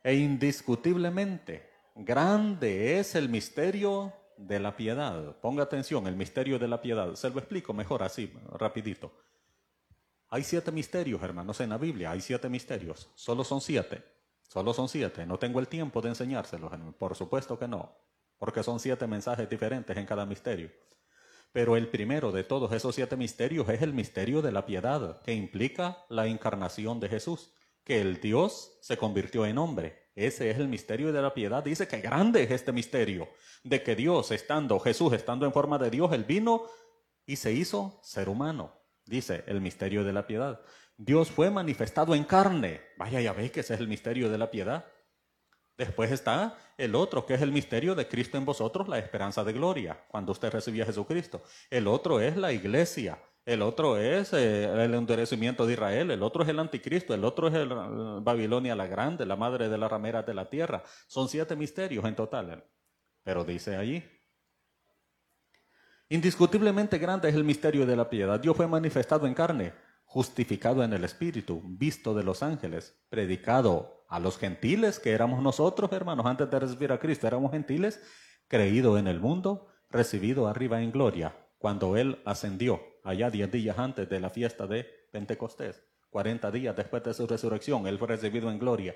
E 0.04 0.14
indiscutiblemente 0.14 1.70
grande 1.94 2.98
es 2.98 3.14
el 3.14 3.30
misterio 3.30 4.12
de 4.46 4.60
la 4.60 4.76
piedad. 4.76 5.36
Ponga 5.40 5.62
atención, 5.62 6.06
el 6.06 6.16
misterio 6.16 6.58
de 6.58 6.68
la 6.68 6.80
piedad. 6.80 7.14
Se 7.14 7.30
lo 7.30 7.38
explico 7.38 7.72
mejor 7.72 8.02
así, 8.02 8.32
rapidito. 8.52 9.12
Hay 10.28 10.42
siete 10.44 10.72
misterios, 10.72 11.22
hermanos, 11.22 11.60
en 11.60 11.70
la 11.70 11.78
Biblia. 11.78 12.10
Hay 12.10 12.20
siete 12.20 12.48
misterios. 12.48 13.10
Solo 13.14 13.44
son 13.44 13.60
siete. 13.60 14.02
Solo 14.48 14.72
son 14.72 14.88
siete. 14.88 15.26
No 15.26 15.38
tengo 15.38 15.60
el 15.60 15.68
tiempo 15.68 16.00
de 16.00 16.10
enseñárselos. 16.10 16.72
Por 16.98 17.14
supuesto 17.14 17.58
que 17.58 17.68
no. 17.68 17.94
Porque 18.38 18.62
son 18.62 18.80
siete 18.80 19.06
mensajes 19.06 19.48
diferentes 19.48 19.96
en 19.96 20.06
cada 20.06 20.26
misterio. 20.26 20.70
Pero 21.52 21.76
el 21.76 21.88
primero 21.88 22.32
de 22.32 22.44
todos 22.44 22.72
esos 22.72 22.94
siete 22.94 23.16
misterios 23.16 23.68
es 23.68 23.82
el 23.82 23.92
misterio 23.92 24.40
de 24.40 24.52
la 24.52 24.64
piedad, 24.64 25.20
que 25.20 25.34
implica 25.34 26.04
la 26.08 26.26
encarnación 26.26 26.98
de 26.98 27.10
Jesús, 27.10 27.52
que 27.84 28.00
el 28.00 28.20
Dios 28.20 28.78
se 28.80 28.96
convirtió 28.96 29.44
en 29.44 29.58
hombre 29.58 30.01
ese 30.14 30.50
es 30.50 30.58
el 30.58 30.68
misterio 30.68 31.12
de 31.12 31.22
la 31.22 31.32
piedad. 31.32 31.62
Dice 31.62 31.88
que 31.88 32.00
grande 32.00 32.42
es 32.42 32.50
este 32.50 32.72
misterio 32.72 33.28
de 33.64 33.82
que 33.82 33.96
Dios, 33.96 34.30
estando, 34.30 34.78
Jesús 34.78 35.12
estando 35.12 35.46
en 35.46 35.52
forma 35.52 35.78
de 35.78 35.90
Dios, 35.90 36.12
Él 36.12 36.24
vino 36.24 36.66
y 37.26 37.36
se 37.36 37.52
hizo 37.52 37.98
ser 38.02 38.28
humano. 38.28 38.72
Dice 39.06 39.44
el 39.46 39.60
misterio 39.60 40.04
de 40.04 40.12
la 40.12 40.26
piedad. 40.26 40.60
Dios 40.96 41.30
fue 41.30 41.50
manifestado 41.50 42.14
en 42.14 42.24
carne. 42.24 42.80
Vaya, 42.96 43.20
ya 43.20 43.32
ve 43.32 43.50
que 43.50 43.60
ese 43.60 43.74
es 43.74 43.80
el 43.80 43.88
misterio 43.88 44.28
de 44.28 44.38
la 44.38 44.50
piedad. 44.50 44.86
Después 45.76 46.12
está 46.12 46.56
el 46.76 46.94
otro, 46.94 47.24
que 47.24 47.34
es 47.34 47.42
el 47.42 47.50
misterio 47.50 47.94
de 47.94 48.06
Cristo 48.06 48.36
en 48.36 48.44
vosotros, 48.44 48.88
la 48.88 48.98
esperanza 48.98 49.42
de 49.42 49.52
gloria, 49.52 50.04
cuando 50.08 50.32
usted 50.32 50.50
recibía 50.50 50.84
a 50.84 50.86
Jesucristo. 50.86 51.42
El 51.70 51.88
otro 51.88 52.20
es 52.20 52.36
la 52.36 52.52
iglesia, 52.52 53.18
el 53.44 53.60
otro 53.62 53.96
es 53.98 54.32
eh, 54.32 54.64
el 54.64 54.94
endurecimiento 54.94 55.66
de 55.66 55.72
Israel, 55.72 56.12
el 56.12 56.22
otro 56.22 56.44
es 56.44 56.48
el 56.48 56.60
anticristo, 56.60 57.12
el 57.12 57.24
otro 57.24 57.48
es 57.48 57.54
el, 57.54 57.68
Babilonia 58.22 58.76
la 58.76 58.86
grande, 58.86 59.26
la 59.26 59.34
madre 59.34 59.68
de 59.68 59.78
las 59.78 59.90
rameras 59.90 60.24
de 60.24 60.34
la 60.34 60.48
tierra. 60.48 60.84
Son 61.08 61.28
siete 61.28 61.56
misterios 61.56 62.04
en 62.04 62.14
total. 62.14 62.64
Pero 63.24 63.44
dice 63.44 63.76
allí, 63.76 64.04
indiscutiblemente 66.08 66.98
grande 66.98 67.28
es 67.28 67.34
el 67.34 67.44
misterio 67.44 67.84
de 67.84 67.96
la 67.96 68.08
piedad. 68.08 68.38
Dios 68.38 68.56
fue 68.56 68.68
manifestado 68.68 69.26
en 69.26 69.34
carne, 69.34 69.74
justificado 70.04 70.84
en 70.84 70.92
el 70.92 71.02
Espíritu, 71.02 71.62
visto 71.64 72.14
de 72.14 72.22
los 72.22 72.44
ángeles, 72.44 73.02
predicado 73.08 74.04
a 74.08 74.20
los 74.20 74.38
gentiles, 74.38 75.00
que 75.00 75.10
éramos 75.10 75.42
nosotros, 75.42 75.90
hermanos, 75.92 76.26
antes 76.26 76.48
de 76.48 76.60
recibir 76.60 76.92
a 76.92 76.98
Cristo, 76.98 77.26
éramos 77.26 77.50
gentiles, 77.50 78.00
creído 78.46 78.98
en 78.98 79.08
el 79.08 79.18
mundo, 79.18 79.68
recibido 79.88 80.46
arriba 80.46 80.80
en 80.80 80.92
gloria, 80.92 81.34
cuando 81.58 81.96
Él 81.96 82.20
ascendió 82.24 82.91
allá 83.02 83.30
diez 83.30 83.50
días 83.50 83.78
antes 83.78 84.08
de 84.08 84.20
la 84.20 84.30
fiesta 84.30 84.66
de 84.66 84.84
Pentecostés, 85.10 85.82
cuarenta 86.10 86.50
días 86.50 86.76
después 86.76 87.02
de 87.02 87.14
su 87.14 87.26
resurrección, 87.26 87.86
Él 87.86 87.98
fue 87.98 88.08
recibido 88.08 88.50
en 88.50 88.58
gloria, 88.58 88.94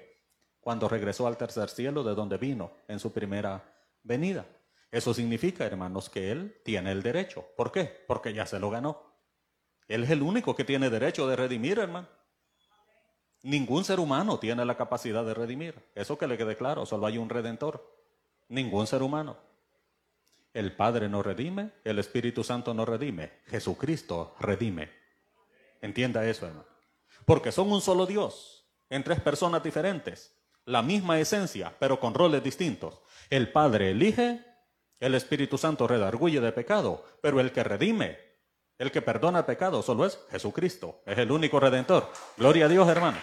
cuando 0.60 0.88
regresó 0.88 1.26
al 1.26 1.36
tercer 1.36 1.68
cielo 1.68 2.02
de 2.02 2.14
donde 2.14 2.38
vino 2.38 2.72
en 2.88 2.98
su 2.98 3.12
primera 3.12 3.72
venida. 4.02 4.46
Eso 4.90 5.12
significa, 5.12 5.64
hermanos, 5.66 6.08
que 6.08 6.30
Él 6.30 6.60
tiene 6.64 6.92
el 6.92 7.02
derecho. 7.02 7.44
¿Por 7.56 7.70
qué? 7.72 8.04
Porque 8.06 8.32
ya 8.32 8.46
se 8.46 8.58
lo 8.58 8.70
ganó. 8.70 9.02
Él 9.88 10.04
es 10.04 10.10
el 10.10 10.22
único 10.22 10.56
que 10.56 10.64
tiene 10.64 10.90
derecho 10.90 11.28
de 11.28 11.36
redimir, 11.36 11.78
hermano. 11.78 12.08
Ningún 13.42 13.84
ser 13.84 14.00
humano 14.00 14.38
tiene 14.38 14.64
la 14.64 14.76
capacidad 14.76 15.24
de 15.24 15.34
redimir. 15.34 15.74
Eso 15.94 16.18
que 16.18 16.26
le 16.26 16.36
quede 16.36 16.56
claro, 16.56 16.86
solo 16.86 17.06
hay 17.06 17.18
un 17.18 17.28
redentor. 17.28 17.94
Ningún 18.48 18.86
ser 18.86 19.02
humano. 19.02 19.36
El 20.56 20.72
Padre 20.72 21.10
no 21.10 21.22
redime, 21.22 21.72
el 21.84 21.98
Espíritu 21.98 22.42
Santo 22.42 22.72
no 22.72 22.86
redime, 22.86 23.30
Jesucristo 23.44 24.34
redime. 24.40 24.88
Entienda 25.82 26.26
eso, 26.26 26.46
hermano. 26.46 26.64
Porque 27.26 27.52
son 27.52 27.70
un 27.70 27.82
solo 27.82 28.06
Dios, 28.06 28.66
en 28.88 29.04
tres 29.04 29.20
personas 29.20 29.62
diferentes, 29.62 30.34
la 30.64 30.80
misma 30.80 31.20
esencia, 31.20 31.76
pero 31.78 32.00
con 32.00 32.14
roles 32.14 32.42
distintos. 32.42 33.02
El 33.28 33.52
Padre 33.52 33.90
elige, 33.90 34.46
el 34.98 35.14
Espíritu 35.14 35.58
Santo 35.58 35.86
redarguye 35.86 36.40
de 36.40 36.52
pecado, 36.52 37.04
pero 37.20 37.38
el 37.38 37.52
que 37.52 37.62
redime, 37.62 38.18
el 38.78 38.90
que 38.90 39.02
perdona 39.02 39.44
pecado, 39.44 39.82
solo 39.82 40.06
es 40.06 40.18
Jesucristo, 40.30 41.02
es 41.04 41.18
el 41.18 41.32
único 41.32 41.60
redentor. 41.60 42.10
Gloria 42.38 42.64
a 42.64 42.68
Dios, 42.68 42.88
hermano. 42.88 43.18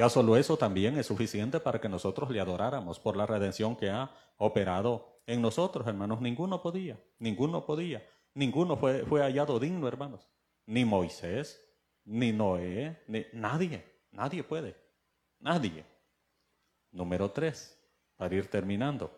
Ya 0.00 0.08
solo 0.08 0.38
eso 0.38 0.56
también 0.56 0.96
es 0.96 1.04
suficiente 1.04 1.60
para 1.60 1.78
que 1.78 1.86
nosotros 1.86 2.30
le 2.30 2.40
adoráramos 2.40 2.98
por 2.98 3.18
la 3.18 3.26
redención 3.26 3.76
que 3.76 3.90
ha 3.90 4.10
operado 4.38 5.20
en 5.26 5.42
nosotros, 5.42 5.86
hermanos. 5.86 6.22
Ninguno 6.22 6.62
podía, 6.62 6.98
ninguno 7.18 7.66
podía, 7.66 8.02
ninguno 8.32 8.78
fue, 8.78 9.04
fue 9.04 9.20
hallado 9.20 9.60
digno, 9.60 9.86
hermanos. 9.86 10.26
Ni 10.64 10.86
Moisés, 10.86 11.62
ni 12.06 12.32
Noé, 12.32 13.02
ni 13.08 13.26
nadie, 13.34 13.84
nadie 14.10 14.42
puede, 14.42 14.74
nadie. 15.38 15.84
Número 16.92 17.30
tres, 17.30 17.78
para 18.16 18.34
ir 18.34 18.48
terminando. 18.48 19.14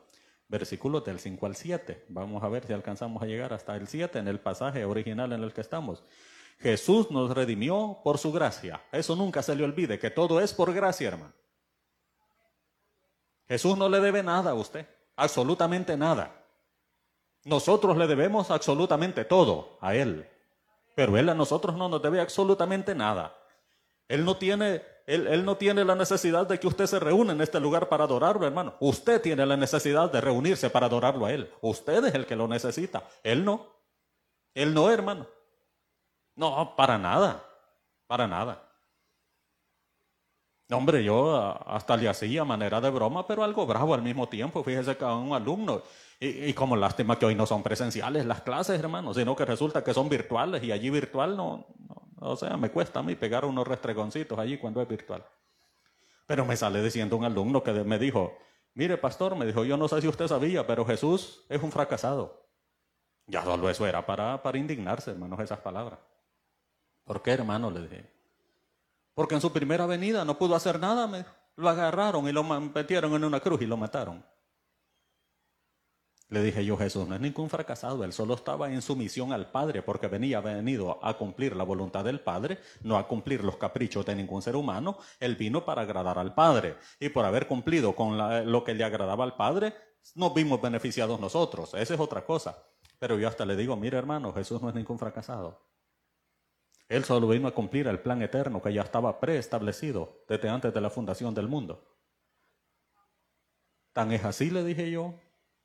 Versículos 0.48 1.04
del 1.04 1.20
5 1.20 1.46
al 1.46 1.54
7. 1.54 2.06
Vamos 2.08 2.42
a 2.42 2.48
ver 2.48 2.66
si 2.66 2.72
alcanzamos 2.72 3.22
a 3.22 3.26
llegar 3.26 3.52
hasta 3.52 3.76
el 3.76 3.86
7 3.86 4.18
en 4.18 4.26
el 4.26 4.40
pasaje 4.40 4.84
original 4.84 5.32
en 5.32 5.44
el 5.44 5.52
que 5.52 5.60
estamos. 5.60 6.02
Jesús 6.62 7.10
nos 7.10 7.34
redimió 7.34 7.98
por 8.04 8.18
su 8.18 8.32
gracia. 8.32 8.80
Eso 8.92 9.16
nunca 9.16 9.42
se 9.42 9.54
le 9.54 9.64
olvide, 9.64 9.98
que 9.98 10.10
todo 10.10 10.40
es 10.40 10.54
por 10.54 10.72
gracia, 10.72 11.08
hermano. 11.08 11.32
Jesús 13.48 13.76
no 13.76 13.88
le 13.88 14.00
debe 14.00 14.22
nada 14.22 14.52
a 14.52 14.54
usted, 14.54 14.86
absolutamente 15.16 15.96
nada. 15.96 16.44
Nosotros 17.44 17.96
le 17.96 18.06
debemos 18.06 18.50
absolutamente 18.50 19.24
todo 19.24 19.76
a 19.80 19.94
Él, 19.96 20.28
pero 20.94 21.18
Él 21.18 21.28
a 21.28 21.34
nosotros 21.34 21.76
no 21.76 21.88
nos 21.88 22.00
debe 22.00 22.20
absolutamente 22.20 22.94
nada. 22.94 23.36
Él 24.08 24.24
no 24.24 24.36
tiene 24.36 24.82
él, 25.06 25.44
no 25.44 25.56
tiene 25.56 25.84
la 25.84 25.94
necesidad 25.94 26.46
de 26.46 26.60
que 26.60 26.68
usted 26.68 26.86
se 26.86 27.00
reúna 27.00 27.32
en 27.32 27.40
este 27.40 27.58
lugar 27.58 27.88
para 27.88 28.04
adorarlo, 28.04 28.46
hermano. 28.46 28.76
Usted 28.80 29.20
tiene 29.20 29.44
la 29.44 29.56
necesidad 29.56 30.10
de 30.12 30.20
reunirse 30.20 30.70
para 30.70 30.86
adorarlo 30.86 31.26
a 31.26 31.32
Él. 31.32 31.50
Usted 31.60 32.04
es 32.04 32.14
el 32.14 32.24
que 32.24 32.36
lo 32.36 32.46
necesita. 32.46 33.02
Él 33.22 33.44
no. 33.44 33.66
Él 34.54 34.72
no, 34.72 34.90
hermano. 34.90 35.26
No, 36.36 36.74
para 36.76 36.98
nada. 36.98 37.44
Para 38.06 38.26
nada. 38.26 38.72
Hombre, 40.70 41.04
yo 41.04 41.36
hasta 41.66 41.96
le 41.96 42.08
hacía 42.08 42.44
manera 42.44 42.80
de 42.80 42.90
broma, 42.90 43.26
pero 43.26 43.44
algo 43.44 43.66
bravo 43.66 43.94
al 43.94 44.02
mismo 44.02 44.28
tiempo. 44.28 44.64
Fíjese 44.64 44.96
que 44.96 45.04
a 45.04 45.14
un 45.14 45.34
alumno, 45.34 45.82
y, 46.18 46.52
como 46.54 46.76
lástima 46.76 47.18
que 47.18 47.26
hoy 47.26 47.34
no 47.34 47.46
son 47.46 47.62
presenciales 47.62 48.24
las 48.24 48.42
clases, 48.42 48.78
hermano, 48.78 49.12
sino 49.12 49.36
que 49.36 49.44
resulta 49.44 49.84
que 49.84 49.92
son 49.92 50.08
virtuales 50.08 50.62
y 50.62 50.72
allí 50.72 50.88
virtual 50.88 51.36
no, 51.36 51.66
o 52.20 52.36
sea, 52.36 52.56
me 52.56 52.70
cuesta 52.70 53.00
a 53.00 53.02
mí 53.02 53.16
pegar 53.16 53.44
unos 53.44 53.66
restregoncitos 53.66 54.38
allí 54.38 54.56
cuando 54.56 54.80
es 54.80 54.88
virtual. 54.88 55.24
Pero 56.26 56.46
me 56.46 56.56
sale 56.56 56.82
diciendo 56.82 57.16
un 57.16 57.24
alumno 57.24 57.62
que 57.62 57.72
me 57.72 57.98
dijo, 57.98 58.38
mire 58.74 58.96
pastor, 58.96 59.36
me 59.36 59.44
dijo, 59.44 59.64
yo 59.64 59.76
no 59.76 59.88
sé 59.88 60.00
si 60.00 60.08
usted 60.08 60.28
sabía, 60.28 60.66
pero 60.66 60.84
Jesús 60.86 61.44
es 61.48 61.62
un 61.62 61.72
fracasado. 61.72 62.46
Ya 63.26 63.42
solo 63.42 63.68
eso 63.68 63.86
era 63.86 64.06
para, 64.06 64.42
para 64.42 64.58
indignarse, 64.58 65.10
hermanos, 65.10 65.40
esas 65.40 65.60
palabras. 65.60 65.98
¿Por 67.04 67.22
qué, 67.22 67.32
hermano? 67.32 67.70
Le 67.70 67.82
dije. 67.82 68.10
Porque 69.14 69.34
en 69.34 69.40
su 69.40 69.52
primera 69.52 69.86
venida 69.86 70.24
no 70.24 70.38
pudo 70.38 70.54
hacer 70.54 70.80
nada, 70.80 71.06
me 71.06 71.24
lo 71.56 71.68
agarraron 71.68 72.28
y 72.28 72.32
lo 72.32 72.42
metieron 72.44 73.14
en 73.14 73.24
una 73.24 73.40
cruz 73.40 73.60
y 73.62 73.66
lo 73.66 73.76
mataron. 73.76 74.24
Le 76.32 76.42
dije 76.42 76.64
yo, 76.64 76.78
Jesús 76.78 77.06
no 77.06 77.14
es 77.14 77.20
ningún 77.20 77.50
fracasado, 77.50 78.04
él 78.04 78.12
solo 78.14 78.32
estaba 78.32 78.72
en 78.72 78.80
sumisión 78.80 79.34
al 79.34 79.50
Padre 79.50 79.82
porque 79.82 80.08
venía 80.08 80.40
venido 80.40 80.98
a 81.04 81.18
cumplir 81.18 81.54
la 81.54 81.62
voluntad 81.62 82.04
del 82.04 82.20
Padre, 82.20 82.58
no 82.80 82.96
a 82.96 83.06
cumplir 83.06 83.44
los 83.44 83.58
caprichos 83.58 84.06
de 84.06 84.16
ningún 84.16 84.40
ser 84.40 84.56
humano, 84.56 84.96
él 85.20 85.36
vino 85.36 85.66
para 85.66 85.82
agradar 85.82 86.18
al 86.18 86.32
Padre. 86.32 86.78
Y 86.98 87.10
por 87.10 87.26
haber 87.26 87.46
cumplido 87.46 87.94
con 87.94 88.16
lo 88.50 88.64
que 88.64 88.72
le 88.72 88.82
agradaba 88.82 89.24
al 89.24 89.36
Padre, 89.36 89.74
nos 90.14 90.32
vimos 90.32 90.58
beneficiados 90.62 91.20
nosotros, 91.20 91.74
esa 91.74 91.92
es 91.92 92.00
otra 92.00 92.24
cosa. 92.24 92.64
Pero 92.98 93.18
yo 93.18 93.28
hasta 93.28 93.44
le 93.44 93.54
digo, 93.54 93.76
mire 93.76 93.98
hermano, 93.98 94.32
Jesús 94.32 94.62
no 94.62 94.70
es 94.70 94.74
ningún 94.74 94.98
fracasado. 94.98 95.60
Él 96.92 97.04
solo 97.04 97.26
vino 97.26 97.48
a 97.48 97.54
cumplir 97.54 97.86
el 97.86 98.00
plan 98.00 98.20
eterno 98.20 98.60
que 98.60 98.70
ya 98.70 98.82
estaba 98.82 99.18
preestablecido 99.18 100.24
desde 100.28 100.50
antes 100.50 100.74
de 100.74 100.80
la 100.82 100.90
fundación 100.90 101.32
del 101.34 101.48
mundo. 101.48 101.82
Tan 103.94 104.12
es 104.12 104.22
así, 104.26 104.50
le 104.50 104.62
dije 104.62 104.90
yo, 104.90 105.14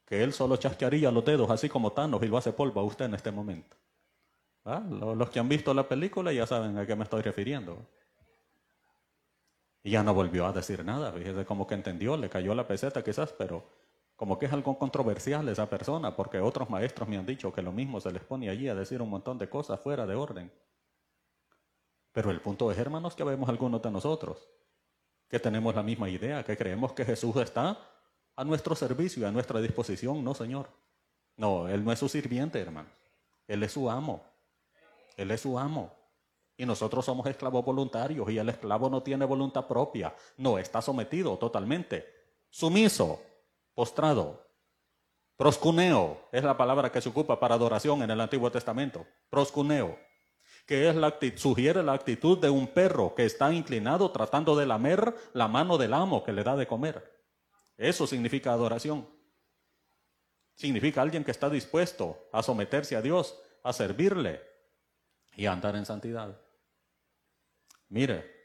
que 0.06 0.24
él 0.24 0.32
solo 0.32 0.56
chasquearía 0.56 1.12
los 1.12 1.26
dedos 1.26 1.50
así 1.50 1.68
como 1.68 1.92
Thanos 1.92 2.24
y 2.24 2.28
lo 2.28 2.38
hace 2.38 2.54
polvo 2.54 2.80
a 2.80 2.84
usted 2.84 3.06
en 3.06 3.16
este 3.16 3.32
momento. 3.32 3.76
¿Ah? 4.64 4.82
Los 4.90 5.30
que 5.30 5.42
han 5.42 5.50
visto 5.50 5.74
la 5.74 5.90
película 5.90 6.32
ya 6.32 6.48
saben 6.48 6.78
a 6.78 6.86
qué 6.86 6.96
me 6.96 7.04
estoy 7.04 7.22
refiriendo. 7.24 7.78
Y 9.84 9.92
ya 9.92 10.04
no 10.04 10.14
volvió 10.14 10.46
a 10.46 10.54
decir 10.54 10.86
nada, 10.86 11.12
fíjese 11.12 11.44
como 11.44 11.68
que 11.68 11.76
entendió, 11.76 12.16
le 12.16 12.30
cayó 12.30 12.56
la 12.56 12.66
peseta 12.66 13.04
quizás, 13.04 13.34
pero 13.34 13.66
como 14.16 14.40
que 14.40 14.46
es 14.46 14.54
algo 14.54 14.80
controversial 14.80 15.50
esa 15.50 15.70
persona, 15.70 16.16
porque 16.16 16.40
otros 16.40 16.70
maestros 16.70 17.10
me 17.10 17.18
han 17.18 17.26
dicho 17.26 17.52
que 17.52 17.62
lo 17.62 17.74
mismo 17.74 18.00
se 18.00 18.14
les 18.14 18.24
pone 18.24 18.50
allí 18.50 18.70
a 18.70 18.76
decir 18.76 19.02
un 19.02 19.10
montón 19.10 19.38
de 19.38 19.50
cosas 19.50 19.78
fuera 19.82 20.06
de 20.06 20.16
orden. 20.16 20.50
Pero 22.18 22.32
el 22.32 22.42
punto 22.42 22.72
es, 22.72 22.80
hermanos, 22.80 23.14
que 23.14 23.24
vemos 23.24 23.48
algunos 23.48 23.80
de 23.80 23.92
nosotros 23.92 24.40
que 25.30 25.40
tenemos 25.40 25.76
la 25.76 25.84
misma 25.84 26.10
idea, 26.10 26.44
que 26.44 26.58
creemos 26.58 26.94
que 26.94 27.06
Jesús 27.06 27.36
está 27.36 27.78
a 28.36 28.44
nuestro 28.44 28.76
servicio 28.76 29.22
y 29.22 29.26
a 29.28 29.32
nuestra 29.32 29.62
disposición. 29.62 30.24
No, 30.24 30.34
Señor. 30.34 30.68
No, 31.36 31.68
Él 31.68 31.86
no 31.86 31.92
es 31.92 32.00
su 32.00 32.10
sirviente, 32.10 32.60
hermano. 32.60 32.90
Él 33.48 33.62
es 33.62 33.74
su 33.74 33.88
amo. 33.88 34.24
Él 35.16 35.30
es 35.30 35.42
su 35.42 35.60
amo. 35.60 35.94
Y 36.58 36.66
nosotros 36.66 37.06
somos 37.06 37.28
esclavos 37.28 37.64
voluntarios 37.64 38.28
y 38.32 38.40
el 38.40 38.50
esclavo 38.50 38.90
no 38.90 39.04
tiene 39.04 39.24
voluntad 39.24 39.68
propia. 39.68 40.16
No, 40.38 40.58
está 40.58 40.82
sometido 40.82 41.38
totalmente. 41.38 42.04
Sumiso, 42.50 43.22
postrado. 43.76 44.44
Proscuneo 45.36 46.30
es 46.32 46.44
la 46.44 46.58
palabra 46.58 46.92
que 46.92 47.00
se 47.00 47.10
ocupa 47.10 47.40
para 47.40 47.54
adoración 47.54 48.02
en 48.02 48.10
el 48.10 48.20
Antiguo 48.20 48.50
Testamento. 48.50 49.06
Proscuneo 49.30 50.07
que 50.68 50.90
es 50.90 50.96
la 50.96 51.18
sugiere 51.38 51.82
la 51.82 51.94
actitud 51.94 52.38
de 52.38 52.50
un 52.50 52.68
perro 52.68 53.16
que 53.16 53.26
está 53.26 53.54
inclinado 53.54 54.12
tratando 54.12 54.56
de 54.58 54.66
lamer 54.66 55.16
la 55.34 55.48
mano 55.48 55.78
del 55.78 55.94
amo 55.94 56.24
que 56.26 56.34
le 56.34 56.44
da 56.44 56.58
de 56.58 56.68
comer. 56.68 57.18
Eso 57.78 58.06
significa 58.06 58.52
adoración. 58.52 59.08
Significa 60.56 61.02
alguien 61.02 61.24
que 61.24 61.32
está 61.32 61.50
dispuesto 61.50 62.28
a 62.34 62.44
someterse 62.44 62.98
a 62.98 63.02
Dios, 63.02 63.40
a 63.64 63.72
servirle 63.72 64.42
y 65.38 65.46
a 65.46 65.54
andar 65.54 65.78
en 65.78 65.86
santidad. 65.86 66.38
Mire 67.88 68.36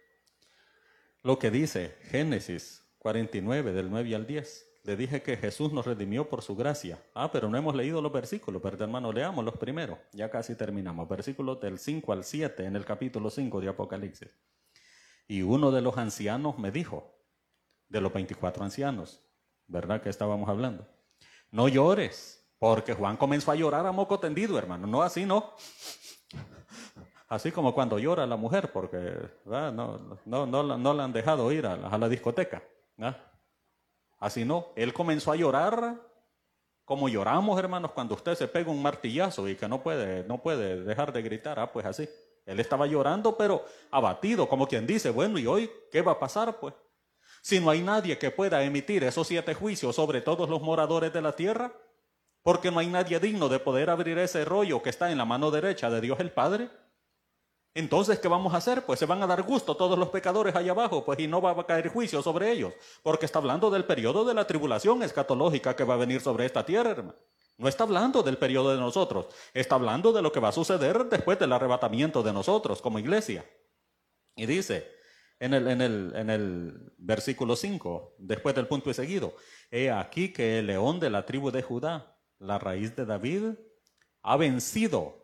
lo 1.23 1.41
que 1.41 1.51
dice 1.51 1.99
Génesis 2.03 2.85
49 2.99 3.73
del 3.73 3.91
9 3.91 4.15
al 4.15 4.27
10. 4.29 4.72
Le 4.85 4.97
dije 4.97 5.23
que 5.23 5.37
Jesús 5.37 5.73
nos 5.73 5.87
redimió 5.87 6.29
por 6.29 6.43
su 6.43 6.57
gracia. 6.57 7.01
Ah, 7.15 7.31
pero 7.31 7.49
no 7.49 7.57
hemos 7.57 7.75
leído 7.75 8.03
los 8.03 8.13
versículos, 8.13 8.61
pero 8.61 8.83
hermano, 8.83 9.13
leamos 9.13 9.45
los 9.45 9.57
primeros. 9.57 9.99
Ya 10.13 10.29
casi 10.29 10.57
terminamos. 10.57 11.09
Versículos 11.09 11.61
del 11.61 11.79
5 11.79 12.13
al 12.13 12.25
7 12.25 12.65
en 12.65 12.75
el 12.75 12.85
capítulo 12.85 13.31
5 13.31 13.61
de 13.61 13.69
Apocalipsis. 13.69 14.37
Y 15.29 15.43
uno 15.43 15.71
de 15.71 15.83
los 15.83 15.97
ancianos 15.97 16.59
me 16.59 16.73
dijo, 16.73 17.15
de 17.89 18.01
los 18.01 18.13
24 18.13 18.65
ancianos, 18.65 19.23
¿verdad 19.69 20.03
que 20.03 20.09
estábamos 20.09 20.49
hablando? 20.49 20.87
No 21.51 21.69
llores, 21.69 22.45
porque 22.59 22.95
Juan 22.95 23.17
comenzó 23.17 23.53
a 23.53 23.55
llorar 23.55 23.87
a 23.87 23.93
moco 23.93 24.19
tendido, 24.19 24.59
hermano. 24.59 24.87
No 24.87 25.03
así, 25.03 25.25
no. 25.27 25.55
Así 27.29 27.51
como 27.51 27.73
cuando 27.73 27.99
llora 27.99 28.27
la 28.27 28.37
mujer, 28.37 28.73
porque 28.73 29.17
no, 29.47 29.73
no, 29.73 30.47
no, 30.47 30.47
no, 30.77 30.95
la 30.95 31.05
han 31.05 31.13
dejado 31.15 31.51
ir 31.51 31.65
a 31.67 31.77
la, 31.77 32.09
discoteca. 32.09 32.63
Así 34.23 34.45
no, 34.45 34.69
él 34.77 34.93
comenzó 34.93 35.33
a 35.33 35.37
llorar 35.37 35.99
como 36.85 37.09
lloramos, 37.09 37.59
hermanos, 37.59 37.91
cuando 37.91 38.15
usted 38.15 38.37
se 38.37 38.47
pega 38.47 38.71
un 38.71 38.81
martillazo 38.81 39.49
y 39.49 39.57
que 39.57 39.67
no 39.67 39.83
puede, 39.83 40.23
no 40.29 40.41
puede 40.41 40.85
dejar 40.85 41.13
de 41.13 41.23
gritar. 41.23 41.59
Ah, 41.59 41.73
pues 41.73 41.85
así. 41.85 42.09
Él 42.47 42.61
estaba 42.61 42.87
llorando, 42.87 43.37
pero 43.37 43.65
abatido, 43.91 44.49
como 44.49 44.69
quien 44.69 44.87
dice, 44.87 45.11
bueno, 45.11 45.41
¿y 45.41 45.47
hoy 45.49 45.69
qué 45.91 46.03
va 46.03 46.13
a 46.13 46.21
pasar? 46.21 46.61
Pues 46.61 46.73
si 47.41 47.59
no 47.59 47.69
hay 47.69 47.83
nadie 47.83 48.17
que 48.17 48.31
pueda 48.31 48.63
emitir 48.63 49.03
esos 49.03 49.27
siete 49.27 49.55
juicios 49.55 49.97
sobre 49.97 50.21
todos 50.21 50.49
los 50.49 50.63
moradores 50.63 51.13
de 51.13 51.21
la 51.21 51.33
tierra, 51.33 51.73
porque 52.43 52.71
no 52.71 52.79
hay 52.79 52.87
nadie 52.87 53.19
digno 53.19 53.49
de 53.49 53.59
poder 53.59 53.91
abrir 53.91 54.19
ese 54.19 54.45
rollo 54.45 54.85
que 54.85 54.91
está 54.91 55.11
en 55.11 55.19
la 55.19 55.25
mano 55.25 55.51
derecha 55.51 55.91
de 55.91 56.01
Dios 56.01 56.21
el 56.21 56.31
Padre, 56.31 56.71
entonces, 57.75 58.19
¿qué 58.19 58.29
vamos 58.29 58.53
a 58.53 58.59
hacer? 58.59 58.85
Pues 58.85 58.99
se 58.99 59.07
van 59.07 59.23
a 59.23 59.27
dar 59.27 59.43
gusto 59.43 59.75
todos 59.75 59.99
los 59.99 60.11
pecadores 60.11 60.55
allá 60.55 60.73
abajo, 60.73 61.05
pues 61.05 61.19
y 61.21 61.27
no 61.27 61.41
va 61.41 61.53
a 61.53 61.67
caer 61.67 61.89
juicio 61.89 62.23
sobre 62.23 62.53
ellos, 62.53 62.75
porque 63.03 63.25
está 63.25 63.39
hablando 63.39 63.71
del 63.71 63.85
periodo 63.85 64.25
de 64.25 64.35
la 64.35 64.47
tribulación 64.47 65.03
escatológica 65.03 65.75
que 65.75 65.85
va 65.85 65.95
a 65.95 65.99
venir 65.99 66.21
sobre 66.21 66.45
esta 66.45 66.67
tierra. 66.67 67.15
No 67.57 67.69
está 67.69 67.85
hablando 67.85 68.23
del 68.23 68.37
periodo 68.37 68.73
de 68.73 68.79
nosotros, 68.79 69.27
está 69.55 69.77
hablando 69.77 70.13
de 70.13 70.21
lo 70.21 70.33
que 70.33 70.41
va 70.41 70.49
a 70.49 70.53
suceder 70.53 71.05
después 71.07 71.39
del 71.39 71.53
arrebatamiento 71.53 72.23
de 72.23 72.33
nosotros 72.33 72.83
como 72.83 72.99
iglesia. 72.99 73.45
Y 74.37 74.45
dice 74.45 74.91
en 75.39 75.55
el, 75.55 75.69
en 75.69 75.81
el, 75.81 76.13
en 76.15 76.31
el 76.31 76.93
versículo 76.99 77.57
5, 77.57 78.17
después 78.19 78.55
del 78.55 78.69
punto 78.69 78.91
y 78.91 78.95
seguido, 78.95 79.35
he 79.71 79.91
aquí 79.91 80.33
que 80.33 80.59
el 80.59 80.67
león 80.67 81.01
de 81.01 81.09
la 81.09 81.25
tribu 81.25 81.51
de 81.51 81.63
Judá, 81.63 82.19
la 82.39 82.59
raíz 82.59 82.95
de 82.97 83.07
David, 83.07 83.55
ha 84.23 84.37
vencido 84.37 85.22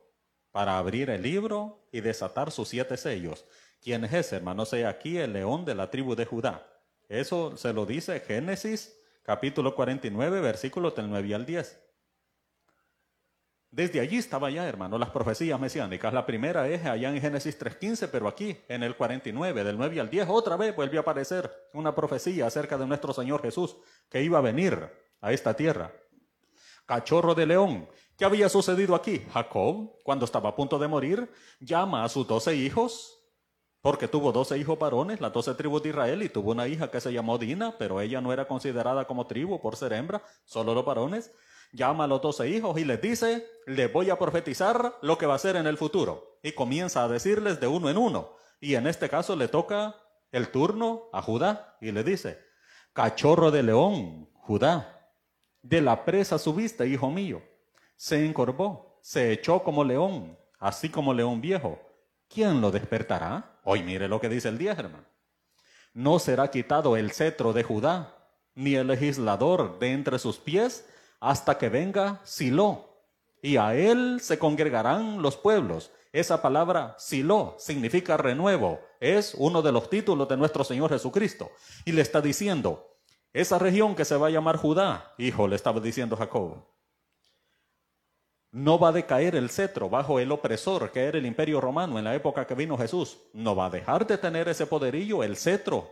para 0.53 0.79
abrir 0.79 1.11
el 1.11 1.23
libro 1.23 1.89
y 1.93 2.01
desatar 2.01 2.51
sus 2.51 2.69
siete 2.69 2.97
sellos. 2.97 3.45
¿Quién 3.81 4.05
es 4.05 4.13
ese, 4.13 4.37
hermano? 4.37 4.65
Sea 4.65 4.89
aquí 4.89 5.19
el 5.19 5.33
león 5.33 5.65
de 5.65 5.75
la 5.75 5.91
tribu 5.91 6.15
de 6.15 6.25
Judá. 6.25 6.67
Eso 7.09 7.57
se 7.57 7.73
lo 7.73 7.87
dice 7.87 8.21
Génesis 8.21 8.95
capítulo 9.29 9.75
49, 9.75 10.41
versículos 10.41 10.95
del 10.95 11.11
9 11.11 11.35
al 11.35 11.45
10. 11.45 11.79
Desde 13.71 14.01
allí 14.01 14.17
estaba 14.17 14.49
ya, 14.51 14.67
hermano, 14.67 14.97
las 14.97 15.11
profecías 15.11 15.61
mesiánicas. 15.61 16.15
La 16.15 16.25
primera 16.25 16.67
es 16.67 16.87
allá 16.87 17.11
en 17.11 17.21
Génesis 17.21 17.59
3.15, 17.61 18.09
pero 18.11 18.27
aquí, 18.27 18.57
en 18.69 18.83
el 18.83 18.97
49, 18.97 19.65
del 19.65 19.77
9 19.77 20.01
al 20.01 20.09
10, 20.09 20.29
otra 20.31 20.57
vez 20.57 20.75
vuelve 20.75 20.97
a 20.97 21.03
aparecer 21.03 21.51
una 21.75 21.95
profecía 21.95 22.47
acerca 22.47 22.79
de 22.79 22.87
nuestro 22.87 23.13
Señor 23.13 23.43
Jesús, 23.43 23.77
que 24.09 24.23
iba 24.23 24.39
a 24.39 24.41
venir 24.41 24.91
a 25.21 25.31
esta 25.31 25.55
tierra. 25.55 25.93
Cachorro 26.87 27.35
de 27.35 27.45
león, 27.45 27.87
¿Qué 28.19 28.25
había 28.25 28.49
sucedido 28.49 28.97
aquí? 28.97 29.25
Jacob, 29.33 29.93
cuando 30.03 30.25
estaba 30.25 30.49
a 30.49 30.57
punto 30.57 30.77
de 30.81 30.89
morir, 30.89 31.31
llama 31.61 32.03
a 32.03 32.09
sus 32.09 32.27
doce 32.27 32.53
hijos, 32.57 33.17
porque 33.81 34.09
tuvo 34.09 34.33
doce 34.33 34.59
hijos 34.59 34.77
varones, 34.77 35.21
las 35.21 35.33
doce 35.33 35.55
tribus 35.55 35.85
de 35.85 35.91
Israel, 35.91 36.25
y 36.25 36.29
tuvo 36.29 36.51
una 36.51 36.67
hija 36.67 36.91
que 36.91 37.01
se 37.01 37.13
llamó 37.13 37.39
Dina, 37.39 37.77
pero 37.79 38.01
ella 38.01 38.21
no 38.21 38.33
era 38.33 38.49
considerada 38.49 39.07
como 39.07 39.29
tribu 39.29 39.61
por 39.61 39.77
ser 39.77 39.93
hembra, 39.93 40.21
solo 40.45 40.75
los 40.75 40.85
varones. 40.85 41.31
Llama 41.73 42.05
a 42.05 42.07
los 42.09 42.21
doce 42.21 42.49
hijos 42.49 42.77
y 42.81 42.85
les 42.85 43.01
dice, 43.01 43.47
les 43.67 43.93
voy 43.93 44.11
a 44.11 44.19
profetizar 44.19 44.97
lo 45.01 45.17
que 45.17 45.27
va 45.27 45.37
a 45.37 45.39
ser 45.39 45.55
en 45.55 45.69
el 45.69 45.79
futuro. 45.79 46.41
Y 46.43 46.51
comienza 46.53 47.05
a 47.05 47.09
decirles 47.09 47.61
de 47.61 47.69
uno 47.69 47.89
en 47.89 47.99
uno. 47.99 48.33
Y 48.61 48.75
en 48.75 48.89
este 48.89 49.09
caso 49.09 49.37
le 49.37 49.47
toca 49.47 49.95
el 50.33 50.51
turno 50.51 51.05
a 51.13 51.23
Judá 51.23 51.77
y 51.81 51.93
le 51.93 52.03
dice, 52.03 52.41
cachorro 52.93 53.53
de 53.53 53.63
león, 53.63 54.29
Judá, 54.35 55.09
de 55.63 55.81
la 55.83 56.05
presa 56.05 56.37
subiste, 56.37 56.89
hijo 56.89 57.11
mío 57.11 57.43
se 57.99 58.25
encorvó, 58.25 59.01
se 59.03 59.33
echó 59.33 59.65
como 59.65 59.83
león, 59.83 60.39
así 60.61 60.89
como 60.89 61.13
león 61.13 61.41
viejo. 61.41 61.81
¿Quién 62.29 62.61
lo 62.61 62.71
despertará? 62.71 63.59
Hoy 63.65 63.83
mire 63.83 64.07
lo 64.07 64.21
que 64.21 64.29
dice 64.29 64.49
el 64.49 64.57
10, 64.57 64.79
hermano. 64.79 65.05
no 65.95 66.21
será 66.21 66.49
quitado 66.49 66.97
el 66.97 67.11
cetro 67.11 67.53
de 67.53 67.65
Judá, 67.65 68.15
ni 68.55 68.77
el 68.77 68.87
legislador 68.87 69.81
de 69.81 69.91
entre 69.91 70.21
sus 70.21 70.39
pies, 70.39 70.87
hasta 71.19 71.59
que 71.59 71.69
venga 71.69 72.21
Silo, 72.23 73.03
y 73.43 73.57
a 73.57 73.75
él 73.75 74.21
se 74.23 74.39
congregarán 74.39 75.21
los 75.21 75.37
pueblos. 75.37 75.91
Esa 76.13 76.41
palabra 76.41 76.95
Silo 76.99 77.57
significa 77.59 78.17
renuevo, 78.17 78.81
es 79.01 79.35
uno 79.37 79.61
de 79.61 79.73
los 79.73 79.91
títulos 79.91 80.29
de 80.29 80.37
nuestro 80.37 80.63
Señor 80.63 80.91
Jesucristo. 80.91 81.51
Y 81.85 81.91
le 81.91 82.03
está 82.03 82.21
diciendo, 82.21 82.97
esa 83.33 83.59
región 83.59 83.97
que 83.97 84.05
se 84.05 84.17
va 84.17 84.29
a 84.29 84.31
llamar 84.31 84.57
Judá, 84.57 85.15
hijo, 85.19 85.49
le 85.49 85.57
estaba 85.57 85.81
diciendo 85.81 86.17
Jacob, 86.17 86.65
no 88.51 88.79
va 88.79 88.89
a 88.89 88.93
decaer 88.93 89.37
el 89.37 89.51
cetro 89.51 89.91
bajo 89.91 90.19
el 90.19 90.33
opresor 90.33 90.91
que 90.91 91.05
era 91.05 91.19
el 91.19 91.27
imperio 91.27 91.61
romano 91.61 91.99
en 91.99 92.05
la 92.05 92.15
época 92.15 92.47
que 92.47 92.55
vino 92.55 92.79
Jesús. 92.79 93.19
No 93.33 93.55
va 93.55 93.67
a 93.67 93.71
dejar 93.71 94.07
de 94.07 94.19
tener 94.19 94.49
ese 94.49 94.67
poderillo, 94.67 95.23
el 95.23 95.37
cetro, 95.37 95.91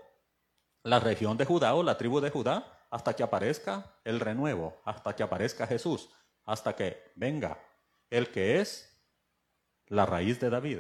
la 0.83 1.01
región 1.01 1.37
de 1.37 1.45
Judá 1.45 1.75
o 1.75 1.83
la 1.83 1.99
tribu 1.99 2.21
de 2.21 2.31
Judá, 2.31 2.73
hasta 2.91 3.15
que 3.15 3.23
aparezca 3.23 3.95
el 4.05 4.21
renuevo, 4.21 4.81
hasta 4.85 5.15
que 5.15 5.23
aparezca 5.23 5.67
Jesús, 5.67 6.09
hasta 6.45 6.75
que 6.75 7.13
venga 7.15 7.59
el 8.09 8.31
que 8.31 8.61
es 8.61 8.97
la 9.89 10.07
raíz 10.07 10.41
de 10.41 10.51
David. 10.51 10.79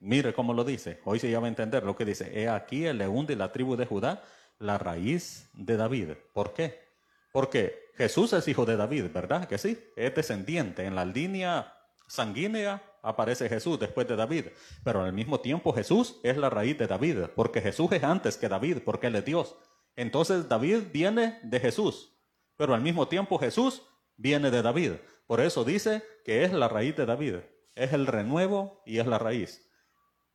Mire 0.00 0.34
cómo 0.34 0.52
lo 0.52 0.64
dice. 0.64 1.00
Hoy 1.04 1.18
se 1.18 1.30
llama 1.30 1.46
a 1.46 1.50
entender 1.50 1.84
lo 1.84 1.96
que 1.96 2.04
dice. 2.04 2.38
He 2.38 2.48
aquí 2.48 2.84
el 2.84 2.98
león 2.98 3.26
de 3.26 3.36
la 3.36 3.52
tribu 3.52 3.76
de 3.76 3.86
Judá, 3.86 4.22
la 4.58 4.76
raíz 4.76 5.48
de 5.54 5.76
David. 5.76 6.10
¿Por 6.32 6.52
qué? 6.52 6.83
Porque 7.34 7.90
Jesús 7.96 8.32
es 8.32 8.46
hijo 8.46 8.64
de 8.64 8.76
David, 8.76 9.06
¿verdad? 9.12 9.48
Que 9.48 9.58
sí, 9.58 9.76
es 9.96 10.14
descendiente. 10.14 10.84
En 10.84 10.94
la 10.94 11.04
línea 11.04 11.76
sanguínea 12.06 12.80
aparece 13.02 13.48
Jesús 13.48 13.76
después 13.80 14.06
de 14.06 14.14
David, 14.14 14.46
pero 14.84 15.02
al 15.02 15.12
mismo 15.12 15.40
tiempo 15.40 15.72
Jesús 15.72 16.20
es 16.22 16.36
la 16.36 16.48
raíz 16.48 16.78
de 16.78 16.86
David, 16.86 17.24
porque 17.34 17.60
Jesús 17.60 17.90
es 17.90 18.04
antes 18.04 18.36
que 18.36 18.48
David, 18.48 18.82
porque 18.84 19.08
Él 19.08 19.16
es 19.16 19.24
Dios. 19.24 19.56
Entonces 19.96 20.48
David 20.48 20.84
viene 20.92 21.40
de 21.42 21.58
Jesús, 21.58 22.16
pero 22.56 22.72
al 22.72 22.82
mismo 22.82 23.08
tiempo 23.08 23.36
Jesús 23.36 23.82
viene 24.16 24.52
de 24.52 24.62
David. 24.62 24.92
Por 25.26 25.40
eso 25.40 25.64
dice 25.64 26.04
que 26.24 26.44
es 26.44 26.52
la 26.52 26.68
raíz 26.68 26.94
de 26.94 27.04
David, 27.04 27.38
es 27.74 27.92
el 27.92 28.06
renuevo 28.06 28.80
y 28.86 29.00
es 29.00 29.08
la 29.08 29.18
raíz. 29.18 29.68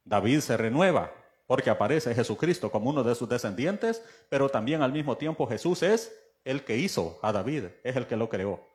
David 0.04 0.41
se 0.41 0.58
renueva 0.58 1.14
porque 1.47 1.70
aparece 1.70 2.14
Jesucristo 2.14 2.70
como 2.70 2.89
uno 2.89 3.06
de 3.06 3.16
sus 3.16 3.30
descendientes, 3.30 4.04
pero 4.28 4.50
también 4.50 4.82
al 4.82 4.91
mismo 4.91 5.16
tiempo 5.16 5.47
Jesús 5.47 5.82
es 5.82 6.14
el 6.43 6.63
que 6.63 6.77
hizo 6.77 7.19
a 7.21 7.31
David, 7.31 7.65
es 7.83 7.95
el 7.95 8.07
que 8.07 8.17
lo 8.17 8.29
creó. 8.29 8.65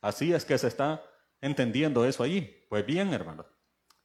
Así 0.00 0.32
es 0.32 0.44
que 0.44 0.58
se 0.58 0.68
está 0.68 1.02
entendiendo 1.40 2.04
eso 2.04 2.22
allí. 2.22 2.64
Pues 2.68 2.84
bien, 2.84 3.12
hermanos, 3.12 3.46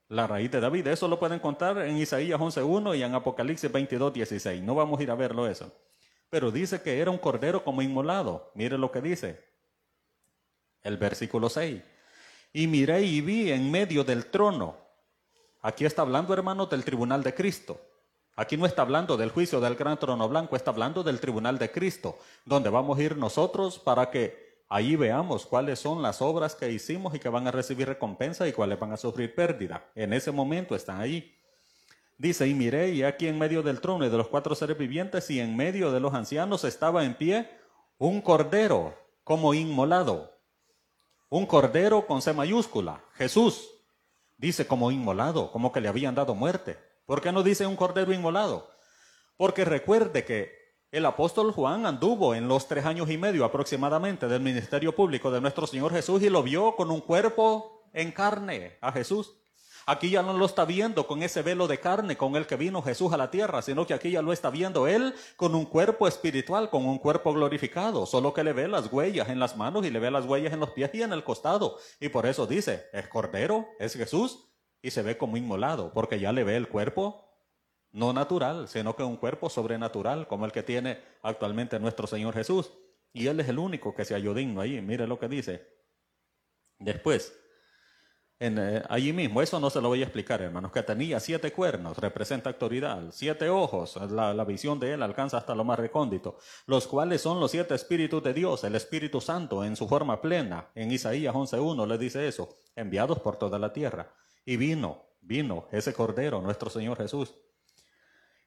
la 0.07 0.27
raíz 0.27 0.51
de 0.51 0.59
David, 0.59 0.87
eso 0.87 1.07
lo 1.07 1.19
pueden 1.19 1.39
contar 1.39 1.77
en 1.79 1.97
Isaías 1.97 2.39
11.1 2.39 2.97
y 2.97 3.03
en 3.03 3.15
Apocalipsis 3.15 3.71
22.16. 3.71 4.61
No 4.61 4.75
vamos 4.75 4.99
a 4.99 5.03
ir 5.03 5.11
a 5.11 5.15
verlo 5.15 5.47
eso. 5.47 5.71
Pero 6.29 6.51
dice 6.51 6.81
que 6.81 6.99
era 6.99 7.11
un 7.11 7.17
cordero 7.17 7.63
como 7.63 7.81
inmolado. 7.81 8.51
Mire 8.55 8.77
lo 8.77 8.91
que 8.91 9.01
dice. 9.01 9.43
El 10.81 10.97
versículo 10.97 11.49
6. 11.49 11.81
Y 12.53 12.67
miré 12.67 13.01
y 13.03 13.21
vi 13.21 13.51
en 13.51 13.71
medio 13.71 14.03
del 14.03 14.25
trono. 14.25 14.77
Aquí 15.61 15.85
está 15.85 16.01
hablando, 16.01 16.33
hermanos, 16.33 16.69
del 16.69 16.83
tribunal 16.83 17.23
de 17.23 17.33
Cristo. 17.33 17.79
Aquí 18.35 18.57
no 18.57 18.65
está 18.65 18.81
hablando 18.81 19.17
del 19.17 19.29
juicio 19.29 19.59
del 19.59 19.75
gran 19.75 19.99
trono 19.99 20.27
blanco, 20.29 20.55
está 20.55 20.71
hablando 20.71 21.03
del 21.03 21.19
tribunal 21.19 21.59
de 21.59 21.71
Cristo, 21.71 22.17
donde 22.45 22.69
vamos 22.69 22.97
a 22.97 23.03
ir 23.03 23.17
nosotros 23.17 23.77
para 23.77 24.09
que 24.09 24.63
ahí 24.69 24.95
veamos 24.95 25.45
cuáles 25.45 25.79
son 25.79 26.01
las 26.01 26.21
obras 26.21 26.55
que 26.55 26.71
hicimos 26.71 27.13
y 27.13 27.19
que 27.19 27.29
van 27.29 27.47
a 27.47 27.51
recibir 27.51 27.87
recompensa 27.87 28.47
y 28.47 28.53
cuáles 28.53 28.79
van 28.79 28.93
a 28.93 28.97
sufrir 28.97 29.35
pérdida. 29.35 29.85
En 29.95 30.13
ese 30.13 30.31
momento 30.31 30.75
están 30.75 31.01
ahí. 31.01 31.37
Dice, 32.17 32.47
y 32.47 32.53
miré, 32.53 32.91
y 32.91 33.03
aquí 33.03 33.27
en 33.27 33.37
medio 33.37 33.63
del 33.63 33.81
trono 33.81 34.05
y 34.05 34.09
de 34.09 34.17
los 34.17 34.27
cuatro 34.27 34.55
seres 34.55 34.77
vivientes 34.77 35.29
y 35.29 35.39
en 35.39 35.57
medio 35.57 35.91
de 35.91 35.99
los 35.99 36.13
ancianos 36.13 36.63
estaba 36.63 37.03
en 37.03 37.15
pie 37.15 37.49
un 37.97 38.21
cordero 38.21 38.95
como 39.23 39.53
inmolado. 39.53 40.37
Un 41.29 41.45
cordero 41.45 42.05
con 42.05 42.21
C 42.21 42.31
mayúscula, 42.33 43.03
Jesús. 43.15 43.69
Dice 44.37 44.65
como 44.67 44.91
inmolado, 44.91 45.51
como 45.51 45.71
que 45.71 45.81
le 45.81 45.87
habían 45.87 46.15
dado 46.15 46.33
muerte. 46.33 46.90
¿Por 47.11 47.19
qué 47.19 47.33
no 47.33 47.43
dice 47.43 47.67
un 47.67 47.75
cordero 47.75 48.13
inmolado? 48.13 48.69
Porque 49.35 49.65
recuerde 49.65 50.23
que 50.23 50.49
el 50.93 51.05
apóstol 51.05 51.51
Juan 51.51 51.85
anduvo 51.85 52.35
en 52.35 52.47
los 52.47 52.69
tres 52.69 52.85
años 52.85 53.09
y 53.09 53.17
medio 53.17 53.43
aproximadamente 53.43 54.29
del 54.29 54.41
ministerio 54.41 54.95
público 54.95 55.29
de 55.29 55.41
nuestro 55.41 55.67
Señor 55.67 55.91
Jesús 55.91 56.23
y 56.23 56.29
lo 56.29 56.41
vio 56.41 56.73
con 56.77 56.89
un 56.89 57.01
cuerpo 57.01 57.83
en 57.91 58.13
carne 58.13 58.77
a 58.79 58.93
Jesús. 58.93 59.33
Aquí 59.85 60.09
ya 60.09 60.21
no 60.21 60.31
lo 60.31 60.45
está 60.45 60.63
viendo 60.63 61.05
con 61.05 61.21
ese 61.21 61.41
velo 61.41 61.67
de 61.67 61.81
carne 61.81 62.15
con 62.15 62.37
el 62.37 62.47
que 62.47 62.55
vino 62.55 62.81
Jesús 62.81 63.11
a 63.11 63.17
la 63.17 63.29
tierra, 63.29 63.61
sino 63.61 63.85
que 63.85 63.93
aquí 63.93 64.11
ya 64.11 64.21
lo 64.21 64.31
está 64.31 64.49
viendo 64.49 64.87
él 64.87 65.13
con 65.35 65.53
un 65.53 65.65
cuerpo 65.65 66.07
espiritual, 66.07 66.69
con 66.69 66.85
un 66.85 66.97
cuerpo 66.97 67.33
glorificado, 67.33 68.05
solo 68.05 68.33
que 68.33 68.45
le 68.45 68.53
ve 68.53 68.69
las 68.69 68.89
huellas 68.89 69.27
en 69.27 69.39
las 69.39 69.57
manos 69.57 69.85
y 69.85 69.89
le 69.89 69.99
ve 69.99 70.11
las 70.11 70.25
huellas 70.25 70.53
en 70.53 70.61
los 70.61 70.69
pies 70.69 70.91
y 70.93 71.01
en 71.01 71.11
el 71.11 71.25
costado. 71.25 71.77
Y 71.99 72.07
por 72.07 72.25
eso 72.25 72.47
dice, 72.47 72.87
es 72.93 73.09
Cordero, 73.09 73.67
es 73.79 73.95
Jesús, 73.95 74.50
y 74.81 74.91
se 74.91 75.01
ve 75.01 75.17
como 75.17 75.37
inmolado, 75.37 75.91
porque 75.93 76.19
ya 76.19 76.31
le 76.31 76.43
ve 76.43 76.55
el 76.55 76.67
cuerpo 76.67 77.27
no 77.91 78.13
natural, 78.13 78.67
sino 78.67 78.95
que 78.95 79.03
un 79.03 79.17
cuerpo 79.17 79.49
sobrenatural, 79.49 80.27
como 80.27 80.45
el 80.45 80.51
que 80.51 80.63
tiene 80.63 81.01
actualmente 81.21 81.79
nuestro 81.79 82.07
Señor 82.07 82.33
Jesús. 82.33 82.71
Y 83.13 83.27
Él 83.27 83.39
es 83.39 83.49
el 83.49 83.59
único 83.59 83.93
que 83.93 84.05
se 84.05 84.13
halló 84.13 84.33
digno 84.33 84.61
ahí. 84.61 84.81
Mire 84.81 85.07
lo 85.07 85.19
que 85.19 85.27
dice. 85.27 85.67
Después, 86.79 87.37
eh, 88.39 88.81
allí 88.89 89.13
mismo, 89.13 89.41
eso 89.41 89.59
no 89.59 89.69
se 89.69 89.81
lo 89.81 89.89
voy 89.89 90.01
a 90.01 90.05
explicar, 90.05 90.41
hermanos, 90.41 90.71
que 90.71 90.81
tenía 90.81 91.19
siete 91.19 91.51
cuernos, 91.51 91.97
representa 91.99 92.49
autoridad, 92.49 93.03
siete 93.11 93.49
ojos, 93.49 93.99
la, 94.09 94.33
la 94.33 94.45
visión 94.45 94.79
de 94.79 94.93
Él 94.93 95.03
alcanza 95.03 95.37
hasta 95.37 95.53
lo 95.53 95.63
más 95.63 95.77
recóndito, 95.77 96.39
los 96.65 96.87
cuales 96.87 97.21
son 97.21 97.39
los 97.39 97.51
siete 97.51 97.75
espíritus 97.75 98.23
de 98.23 98.33
Dios, 98.33 98.63
el 98.63 98.75
Espíritu 98.75 99.21
Santo 99.21 99.63
en 99.63 99.75
su 99.75 99.87
forma 99.87 100.21
plena. 100.21 100.69
En 100.73 100.91
Isaías 100.91 101.35
11.1 101.35 101.85
le 101.85 101.97
dice 101.99 102.27
eso, 102.27 102.57
enviados 102.75 103.19
por 103.19 103.37
toda 103.37 103.59
la 103.59 103.73
tierra. 103.73 104.11
Y 104.45 104.57
vino, 104.57 105.03
vino 105.21 105.67
ese 105.71 105.93
Cordero, 105.93 106.41
nuestro 106.41 106.69
Señor 106.69 106.97
Jesús, 106.97 107.35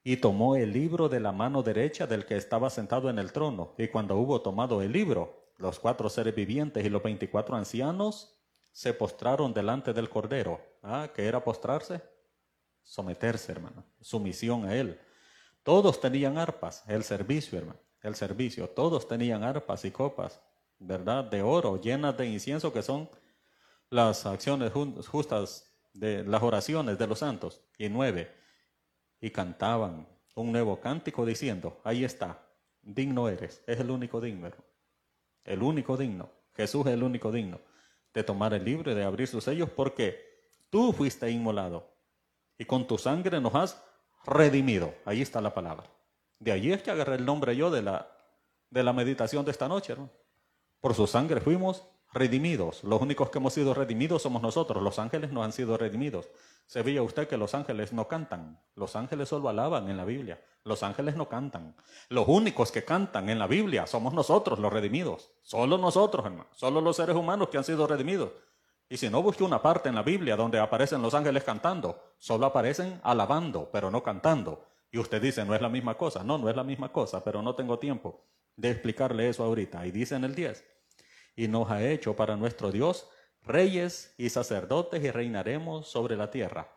y 0.02 0.18
tomó 0.18 0.56
el 0.56 0.72
libro 0.72 1.08
de 1.08 1.20
la 1.20 1.32
mano 1.32 1.62
derecha 1.62 2.06
del 2.06 2.26
que 2.26 2.36
estaba 2.36 2.68
sentado 2.68 3.08
en 3.08 3.18
el 3.18 3.32
trono. 3.32 3.74
Y 3.78 3.88
cuando 3.88 4.16
hubo 4.16 4.42
tomado 4.42 4.82
el 4.82 4.92
libro, 4.92 5.52
los 5.56 5.78
cuatro 5.78 6.10
seres 6.10 6.34
vivientes 6.34 6.84
y 6.84 6.90
los 6.90 7.02
veinticuatro 7.02 7.56
ancianos 7.56 8.38
se 8.70 8.92
postraron 8.92 9.54
delante 9.54 9.92
del 9.94 10.10
Cordero. 10.10 10.60
¿Ah? 10.82 11.08
¿Qué 11.14 11.26
era 11.26 11.42
postrarse? 11.42 12.02
Someterse, 12.82 13.52
hermano. 13.52 13.84
Sumisión 14.00 14.66
a 14.66 14.74
Él. 14.74 15.00
Todos 15.62 16.00
tenían 16.00 16.36
arpas, 16.36 16.84
el 16.86 17.02
servicio, 17.04 17.56
hermano. 17.56 17.78
El 18.02 18.14
servicio. 18.14 18.68
Todos 18.68 19.08
tenían 19.08 19.42
arpas 19.42 19.86
y 19.86 19.90
copas, 19.90 20.38
¿verdad? 20.78 21.24
De 21.24 21.40
oro, 21.40 21.80
llenas 21.80 22.14
de 22.18 22.26
incienso, 22.26 22.72
que 22.72 22.82
son 22.82 23.08
las 23.88 24.26
acciones 24.26 24.72
justas 25.08 25.73
de 25.94 26.24
las 26.24 26.42
oraciones 26.42 26.98
de 26.98 27.06
los 27.06 27.20
santos. 27.20 27.62
Y 27.78 27.88
nueve, 27.88 28.30
y 29.20 29.30
cantaban 29.30 30.06
un 30.34 30.52
nuevo 30.52 30.78
cántico 30.80 31.24
diciendo, 31.24 31.80
ahí 31.84 32.04
está, 32.04 32.46
digno 32.82 33.28
eres, 33.28 33.62
es 33.66 33.80
el 33.80 33.90
único 33.90 34.20
digno, 34.20 34.50
el 35.44 35.62
único 35.62 35.96
digno, 35.96 36.30
Jesús 36.54 36.86
es 36.86 36.92
el 36.92 37.02
único 37.02 37.32
digno 37.32 37.60
de 38.12 38.22
tomar 38.22 38.54
el 38.54 38.64
libro 38.64 38.92
y 38.92 38.94
de 38.94 39.02
abrir 39.04 39.26
sus 39.26 39.44
sellos 39.44 39.70
porque 39.70 40.22
tú 40.70 40.92
fuiste 40.92 41.30
inmolado 41.30 41.96
y 42.56 42.64
con 42.64 42.86
tu 42.86 42.96
sangre 42.96 43.40
nos 43.40 43.54
has 43.54 43.82
redimido. 44.24 44.94
Ahí 45.04 45.20
está 45.20 45.40
la 45.40 45.52
palabra. 45.52 45.90
De 46.38 46.52
allí 46.52 46.72
es 46.72 46.82
que 46.82 46.90
agarré 46.90 47.16
el 47.16 47.24
nombre 47.24 47.56
yo 47.56 47.70
de 47.70 47.82
la, 47.82 48.08
de 48.70 48.82
la 48.84 48.92
meditación 48.92 49.44
de 49.44 49.50
esta 49.50 49.68
noche. 49.68 49.96
Por 50.80 50.94
su 50.94 51.06
sangre 51.06 51.40
fuimos 51.40 51.84
redimidos. 52.14 52.84
Los 52.84 53.02
únicos 53.02 53.28
que 53.28 53.38
hemos 53.38 53.52
sido 53.52 53.74
redimidos 53.74 54.22
somos 54.22 54.40
nosotros. 54.40 54.82
Los 54.82 54.98
ángeles 54.98 55.32
no 55.32 55.42
han 55.42 55.52
sido 55.52 55.76
redimidos. 55.76 56.28
Se 56.66 56.82
veía 56.82 57.02
usted 57.02 57.28
que 57.28 57.36
los 57.36 57.54
ángeles 57.54 57.92
no 57.92 58.08
cantan. 58.08 58.60
Los 58.74 58.96
ángeles 58.96 59.28
solo 59.28 59.48
alaban 59.48 59.90
en 59.90 59.96
la 59.96 60.04
Biblia. 60.04 60.40
Los 60.62 60.82
ángeles 60.82 61.16
no 61.16 61.28
cantan. 61.28 61.76
Los 62.08 62.26
únicos 62.26 62.72
que 62.72 62.84
cantan 62.84 63.28
en 63.28 63.38
la 63.38 63.46
Biblia 63.46 63.86
somos 63.86 64.14
nosotros, 64.14 64.58
los 64.58 64.72
redimidos. 64.72 65.32
Solo 65.42 65.76
nosotros, 65.76 66.24
hermano. 66.24 66.46
Solo 66.52 66.80
los 66.80 66.96
seres 66.96 67.16
humanos 67.16 67.48
que 67.48 67.58
han 67.58 67.64
sido 67.64 67.86
redimidos. 67.86 68.30
Y 68.88 68.96
si 68.96 69.10
no 69.10 69.22
busque 69.22 69.44
una 69.44 69.60
parte 69.60 69.88
en 69.88 69.94
la 69.94 70.02
Biblia 70.02 70.36
donde 70.36 70.58
aparecen 70.58 71.02
los 71.02 71.14
ángeles 71.14 71.42
cantando, 71.42 72.14
solo 72.18 72.46
aparecen 72.46 73.00
alabando, 73.02 73.68
pero 73.72 73.90
no 73.90 74.02
cantando. 74.02 74.64
Y 74.90 74.98
usted 74.98 75.20
dice, 75.20 75.44
no 75.44 75.54
es 75.54 75.60
la 75.60 75.68
misma 75.68 75.96
cosa. 75.96 76.22
No, 76.22 76.38
no 76.38 76.48
es 76.48 76.56
la 76.56 76.64
misma 76.64 76.92
cosa, 76.92 77.22
pero 77.24 77.42
no 77.42 77.54
tengo 77.54 77.78
tiempo 77.78 78.24
de 78.56 78.70
explicarle 78.70 79.28
eso 79.28 79.44
ahorita. 79.44 79.86
Y 79.86 79.90
dice 79.90 80.14
en 80.14 80.24
el 80.24 80.34
10, 80.34 80.64
y 81.36 81.48
nos 81.48 81.70
ha 81.70 81.82
hecho 81.86 82.16
para 82.16 82.36
nuestro 82.36 82.70
Dios 82.70 83.08
reyes 83.42 84.14
y 84.16 84.30
sacerdotes 84.30 85.02
y 85.02 85.10
reinaremos 85.10 85.88
sobre 85.88 86.16
la 86.16 86.30
tierra. 86.30 86.68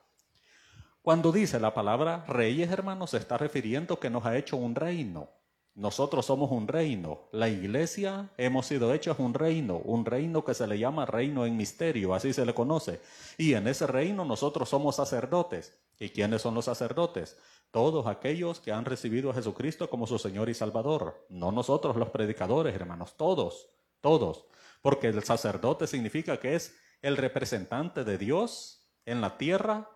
Cuando 1.01 1.31
dice 1.31 1.59
la 1.59 1.73
palabra 1.73 2.25
reyes, 2.27 2.69
hermanos, 2.69 3.11
se 3.11 3.17
está 3.17 3.37
refiriendo 3.37 3.99
que 3.99 4.09
nos 4.09 4.25
ha 4.25 4.37
hecho 4.37 4.57
un 4.57 4.75
reino. 4.75 5.29
Nosotros 5.73 6.25
somos 6.25 6.51
un 6.51 6.67
reino. 6.67 7.29
La 7.31 7.49
iglesia 7.49 8.31
hemos 8.37 8.65
sido 8.65 8.93
hechos 8.93 9.19
un 9.19 9.33
reino, 9.33 9.77
un 9.77 10.05
reino 10.05 10.43
que 10.43 10.55
se 10.55 10.65
le 10.65 10.79
llama 10.79 11.05
reino 11.05 11.45
en 11.45 11.55
misterio, 11.55 12.13
así 12.15 12.33
se 12.33 12.45
le 12.45 12.53
conoce. 12.53 12.99
Y 13.37 13.53
en 13.53 13.67
ese 13.67 13.85
reino 13.85 14.25
nosotros 14.25 14.67
somos 14.67 14.95
sacerdotes. 14.95 15.79
¿Y 15.99 16.09
quiénes 16.09 16.41
son 16.41 16.55
los 16.55 16.65
sacerdotes? 16.65 17.37
Todos 17.71 18.07
aquellos 18.07 18.59
que 18.59 18.71
han 18.71 18.85
recibido 18.85 19.29
a 19.29 19.33
Jesucristo 19.35 19.89
como 19.89 20.07
su 20.07 20.17
Señor 20.17 20.49
y 20.49 20.55
Salvador. 20.55 21.25
No 21.29 21.51
nosotros 21.51 21.95
los 21.95 22.09
predicadores, 22.09 22.75
hermanos, 22.75 23.15
todos, 23.15 23.69
todos. 24.01 24.45
Porque 24.81 25.07
el 25.07 25.23
sacerdote 25.23 25.87
significa 25.87 26.39
que 26.39 26.55
es 26.55 26.77
el 27.01 27.17
representante 27.17 28.03
de 28.03 28.17
Dios 28.17 28.87
en 29.05 29.21
la 29.21 29.37
tierra 29.37 29.89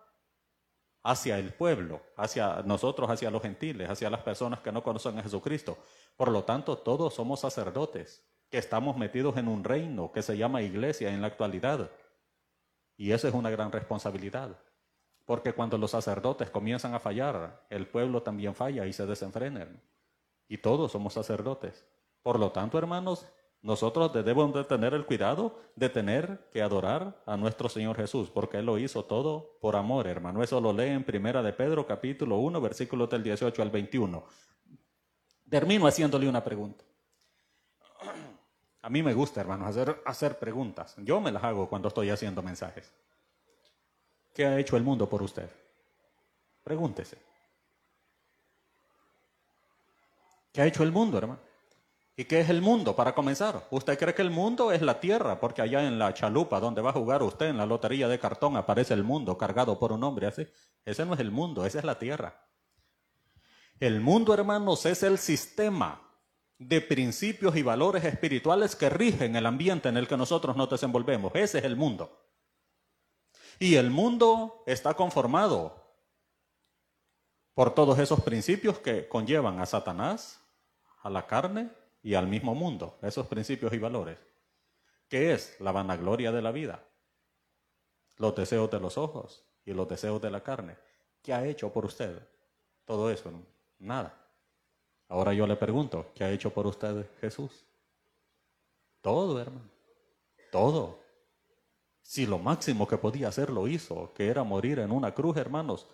hacia 1.02 1.38
el 1.38 1.52
pueblo, 1.52 2.02
hacia 2.16 2.62
nosotros, 2.62 3.10
hacia 3.10 3.30
los 3.30 3.42
gentiles, 3.42 3.90
hacia 3.90 4.10
las 4.10 4.22
personas 4.22 4.60
que 4.60 4.72
no 4.72 4.82
conocen 4.82 5.18
a 5.18 5.22
Jesucristo. 5.22 5.78
Por 6.16 6.30
lo 6.30 6.44
tanto, 6.44 6.78
todos 6.78 7.14
somos 7.14 7.40
sacerdotes, 7.40 8.24
que 8.50 8.58
estamos 8.58 8.96
metidos 8.96 9.36
en 9.36 9.48
un 9.48 9.64
reino 9.64 10.12
que 10.12 10.22
se 10.22 10.36
llama 10.36 10.62
iglesia 10.62 11.12
en 11.12 11.20
la 11.22 11.28
actualidad. 11.28 11.90
Y 12.96 13.12
esa 13.12 13.28
es 13.28 13.34
una 13.34 13.50
gran 13.50 13.72
responsabilidad. 13.72 14.56
Porque 15.24 15.52
cuando 15.52 15.78
los 15.78 15.92
sacerdotes 15.92 16.50
comienzan 16.50 16.94
a 16.94 17.00
fallar, 17.00 17.64
el 17.70 17.86
pueblo 17.86 18.22
también 18.22 18.54
falla 18.54 18.86
y 18.86 18.92
se 18.92 19.06
desenfrena. 19.06 19.68
Y 20.48 20.58
todos 20.58 20.92
somos 20.92 21.14
sacerdotes. 21.14 21.86
Por 22.22 22.38
lo 22.38 22.52
tanto, 22.52 22.78
hermanos, 22.78 23.26
nosotros 23.62 24.12
debemos 24.12 24.52
de 24.52 24.64
tener 24.64 24.92
el 24.92 25.06
cuidado 25.06 25.56
de 25.76 25.88
tener 25.88 26.48
que 26.52 26.62
adorar 26.62 27.22
a 27.26 27.36
nuestro 27.36 27.68
Señor 27.68 27.96
Jesús, 27.96 28.28
porque 28.28 28.58
Él 28.58 28.66
lo 28.66 28.76
hizo 28.76 29.04
todo 29.04 29.56
por 29.60 29.76
amor, 29.76 30.08
hermano. 30.08 30.42
Eso 30.42 30.60
lo 30.60 30.72
lee 30.72 30.88
en 30.88 31.04
Primera 31.04 31.42
de 31.42 31.52
Pedro, 31.52 31.86
capítulo 31.86 32.38
1, 32.38 32.60
versículos 32.60 33.08
del 33.08 33.22
18 33.22 33.62
al 33.62 33.70
21. 33.70 34.24
Termino 35.48 35.86
haciéndole 35.86 36.28
una 36.28 36.42
pregunta. 36.42 36.84
A 38.82 38.90
mí 38.90 39.00
me 39.00 39.14
gusta, 39.14 39.40
hermano, 39.40 39.64
hacer, 39.64 40.02
hacer 40.04 40.40
preguntas. 40.40 40.96
Yo 40.98 41.20
me 41.20 41.30
las 41.30 41.44
hago 41.44 41.68
cuando 41.68 41.86
estoy 41.86 42.10
haciendo 42.10 42.42
mensajes. 42.42 42.92
¿Qué 44.34 44.44
ha 44.44 44.58
hecho 44.58 44.76
el 44.76 44.82
mundo 44.82 45.08
por 45.08 45.22
usted? 45.22 45.48
Pregúntese. 46.64 47.16
¿Qué 50.52 50.62
ha 50.62 50.66
hecho 50.66 50.82
el 50.82 50.90
mundo, 50.90 51.16
hermano? 51.16 51.51
¿Y 52.22 52.24
qué 52.24 52.38
es 52.38 52.50
el 52.50 52.62
mundo 52.62 52.94
para 52.94 53.16
comenzar? 53.16 53.66
¿Usted 53.72 53.98
cree 53.98 54.14
que 54.14 54.22
el 54.22 54.30
mundo 54.30 54.70
es 54.70 54.80
la 54.80 55.00
tierra? 55.00 55.40
Porque 55.40 55.60
allá 55.60 55.84
en 55.84 55.98
la 55.98 56.14
chalupa 56.14 56.60
donde 56.60 56.80
va 56.80 56.90
a 56.90 56.92
jugar 56.92 57.20
usted 57.20 57.46
en 57.46 57.56
la 57.56 57.66
lotería 57.66 58.06
de 58.06 58.20
cartón 58.20 58.56
aparece 58.56 58.94
el 58.94 59.02
mundo 59.02 59.36
cargado 59.36 59.76
por 59.76 59.90
un 59.90 60.04
hombre 60.04 60.28
así. 60.28 60.46
Ese 60.84 61.04
no 61.04 61.14
es 61.14 61.20
el 61.20 61.32
mundo, 61.32 61.66
esa 61.66 61.80
es 61.80 61.84
la 61.84 61.98
tierra. 61.98 62.46
El 63.80 64.00
mundo, 64.00 64.32
hermanos, 64.32 64.86
es 64.86 65.02
el 65.02 65.18
sistema 65.18 66.00
de 66.58 66.80
principios 66.80 67.56
y 67.56 67.62
valores 67.64 68.04
espirituales 68.04 68.76
que 68.76 68.88
rigen 68.88 69.34
el 69.34 69.44
ambiente 69.44 69.88
en 69.88 69.96
el 69.96 70.06
que 70.06 70.16
nosotros 70.16 70.56
nos 70.56 70.70
desenvolvemos. 70.70 71.32
Ese 71.34 71.58
es 71.58 71.64
el 71.64 71.74
mundo. 71.74 72.24
Y 73.58 73.74
el 73.74 73.90
mundo 73.90 74.62
está 74.68 74.94
conformado 74.94 75.74
por 77.54 77.74
todos 77.74 77.98
esos 77.98 78.20
principios 78.20 78.78
que 78.78 79.08
conllevan 79.08 79.58
a 79.58 79.66
Satanás, 79.66 80.38
a 81.02 81.10
la 81.10 81.26
carne 81.26 81.81
y 82.02 82.14
al 82.14 82.26
mismo 82.26 82.54
mundo, 82.54 82.98
esos 83.02 83.26
principios 83.26 83.72
y 83.72 83.78
valores. 83.78 84.18
¿Qué 85.08 85.32
es 85.32 85.60
la 85.60 85.72
vanagloria 85.72 86.32
de 86.32 86.42
la 86.42 86.52
vida? 86.52 86.84
Los 88.16 88.34
deseos 88.34 88.70
de 88.70 88.80
los 88.80 88.98
ojos 88.98 89.44
y 89.64 89.72
los 89.72 89.88
deseos 89.88 90.20
de 90.20 90.30
la 90.30 90.42
carne. 90.42 90.76
¿Qué 91.22 91.32
ha 91.32 91.46
hecho 91.46 91.72
por 91.72 91.84
usted? 91.84 92.26
Todo 92.84 93.10
eso, 93.10 93.30
nada. 93.78 94.18
Ahora 95.08 95.32
yo 95.34 95.46
le 95.46 95.56
pregunto, 95.56 96.10
¿qué 96.14 96.24
ha 96.24 96.30
hecho 96.30 96.52
por 96.52 96.66
usted 96.66 97.06
Jesús? 97.20 97.64
Todo, 99.00 99.40
hermano. 99.40 99.70
Todo. 100.50 101.00
Si 102.00 102.26
lo 102.26 102.38
máximo 102.38 102.88
que 102.88 102.98
podía 102.98 103.28
hacer 103.28 103.50
lo 103.50 103.68
hizo, 103.68 104.12
que 104.14 104.28
era 104.28 104.42
morir 104.42 104.80
en 104.80 104.90
una 104.90 105.14
cruz, 105.14 105.36
hermanos, 105.36 105.86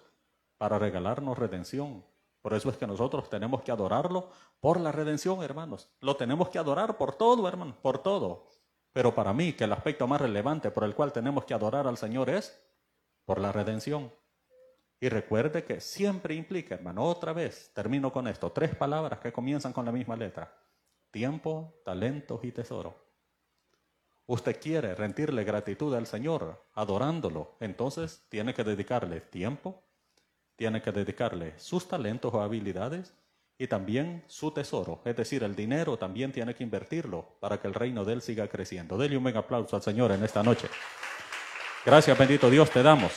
para 0.57 0.79
regalarnos 0.79 1.37
redención, 1.39 2.05
por 2.41 2.55
eso 2.55 2.71
es 2.71 2.77
que 2.77 2.87
nosotros 2.87 3.29
tenemos 3.29 3.63
que 3.63 3.73
adorarlo 3.73 4.31
por 4.61 4.81
la 4.81 4.93
redención, 4.93 5.43
hermanos. 5.43 5.91
Lo 6.01 6.17
tenemos 6.17 6.49
que 6.49 6.59
adorar 6.59 6.97
por 6.97 7.15
todo, 7.15 7.49
hermanos, 7.49 7.77
por 7.83 7.99
todo. 7.99 8.47
Pero 8.93 9.15
para 9.15 9.33
mí, 9.33 9.53
que 9.53 9.65
el 9.65 9.73
aspecto 9.73 10.07
más 10.07 10.21
relevante 10.21 10.71
por 10.71 10.85
el 10.85 10.95
cual 10.95 11.13
tenemos 11.13 11.45
que 11.45 11.55
adorar 11.55 11.87
al 11.87 11.97
Señor 11.99 12.31
es 12.31 12.61
por 13.25 13.41
la 13.41 13.53
redención. 13.53 14.13
Y 15.01 15.09
recuerde 15.09 15.65
que 15.65 15.81
siempre 15.81 16.35
implica, 16.35 16.75
hermano, 16.75 17.05
otra 17.05 17.33
vez, 17.33 17.71
termino 17.75 18.13
con 18.13 18.27
esto, 18.27 18.51
tres 18.51 18.75
palabras 18.75 19.21
que 19.21 19.33
comienzan 19.33 19.73
con 19.73 19.85
la 19.85 19.93
misma 19.93 20.17
letra. 20.17 20.53
Tiempo, 21.11 21.81
talentos 21.85 22.43
y 22.43 22.53
tesoro. 22.53 22.97
Usted 24.27 24.61
quiere 24.61 24.95
rendirle 24.95 25.45
gratitud 25.45 25.95
al 25.95 26.07
Señor 26.07 26.63
adorándolo, 26.75 27.57
entonces 27.61 28.27
tiene 28.29 28.53
que 28.53 28.65
dedicarle 28.65 29.21
tiempo, 29.21 29.83
tiene 30.59 30.83
que 30.83 30.91
dedicarle 30.91 31.55
sus 31.57 31.87
talentos 31.87 32.35
o 32.35 32.43
habilidades 32.43 33.15
y 33.57 33.69
también 33.69 34.25
su 34.27 34.51
tesoro, 34.51 35.01
es 35.05 35.17
decir, 35.17 35.45
el 35.45 35.55
dinero 35.55 35.97
también 35.97 36.33
tiene 36.33 36.53
que 36.55 36.65
invertirlo 36.65 37.37
para 37.39 37.61
que 37.61 37.69
el 37.69 37.75
reino 37.75 38.05
de 38.05 38.15
Él 38.15 38.23
siga 38.23 38.49
creciendo. 38.49 38.99
Dele 38.99 39.17
un 39.17 39.23
buen 39.23 39.37
aplauso 39.37 39.77
al 39.77 39.83
Señor 39.83 40.11
en 40.11 40.25
esta 40.25 40.43
noche. 40.43 40.69
Gracias, 41.87 42.19
bendito 42.19 42.51
Dios, 42.51 42.71
te 42.71 42.83
damos. 42.83 43.13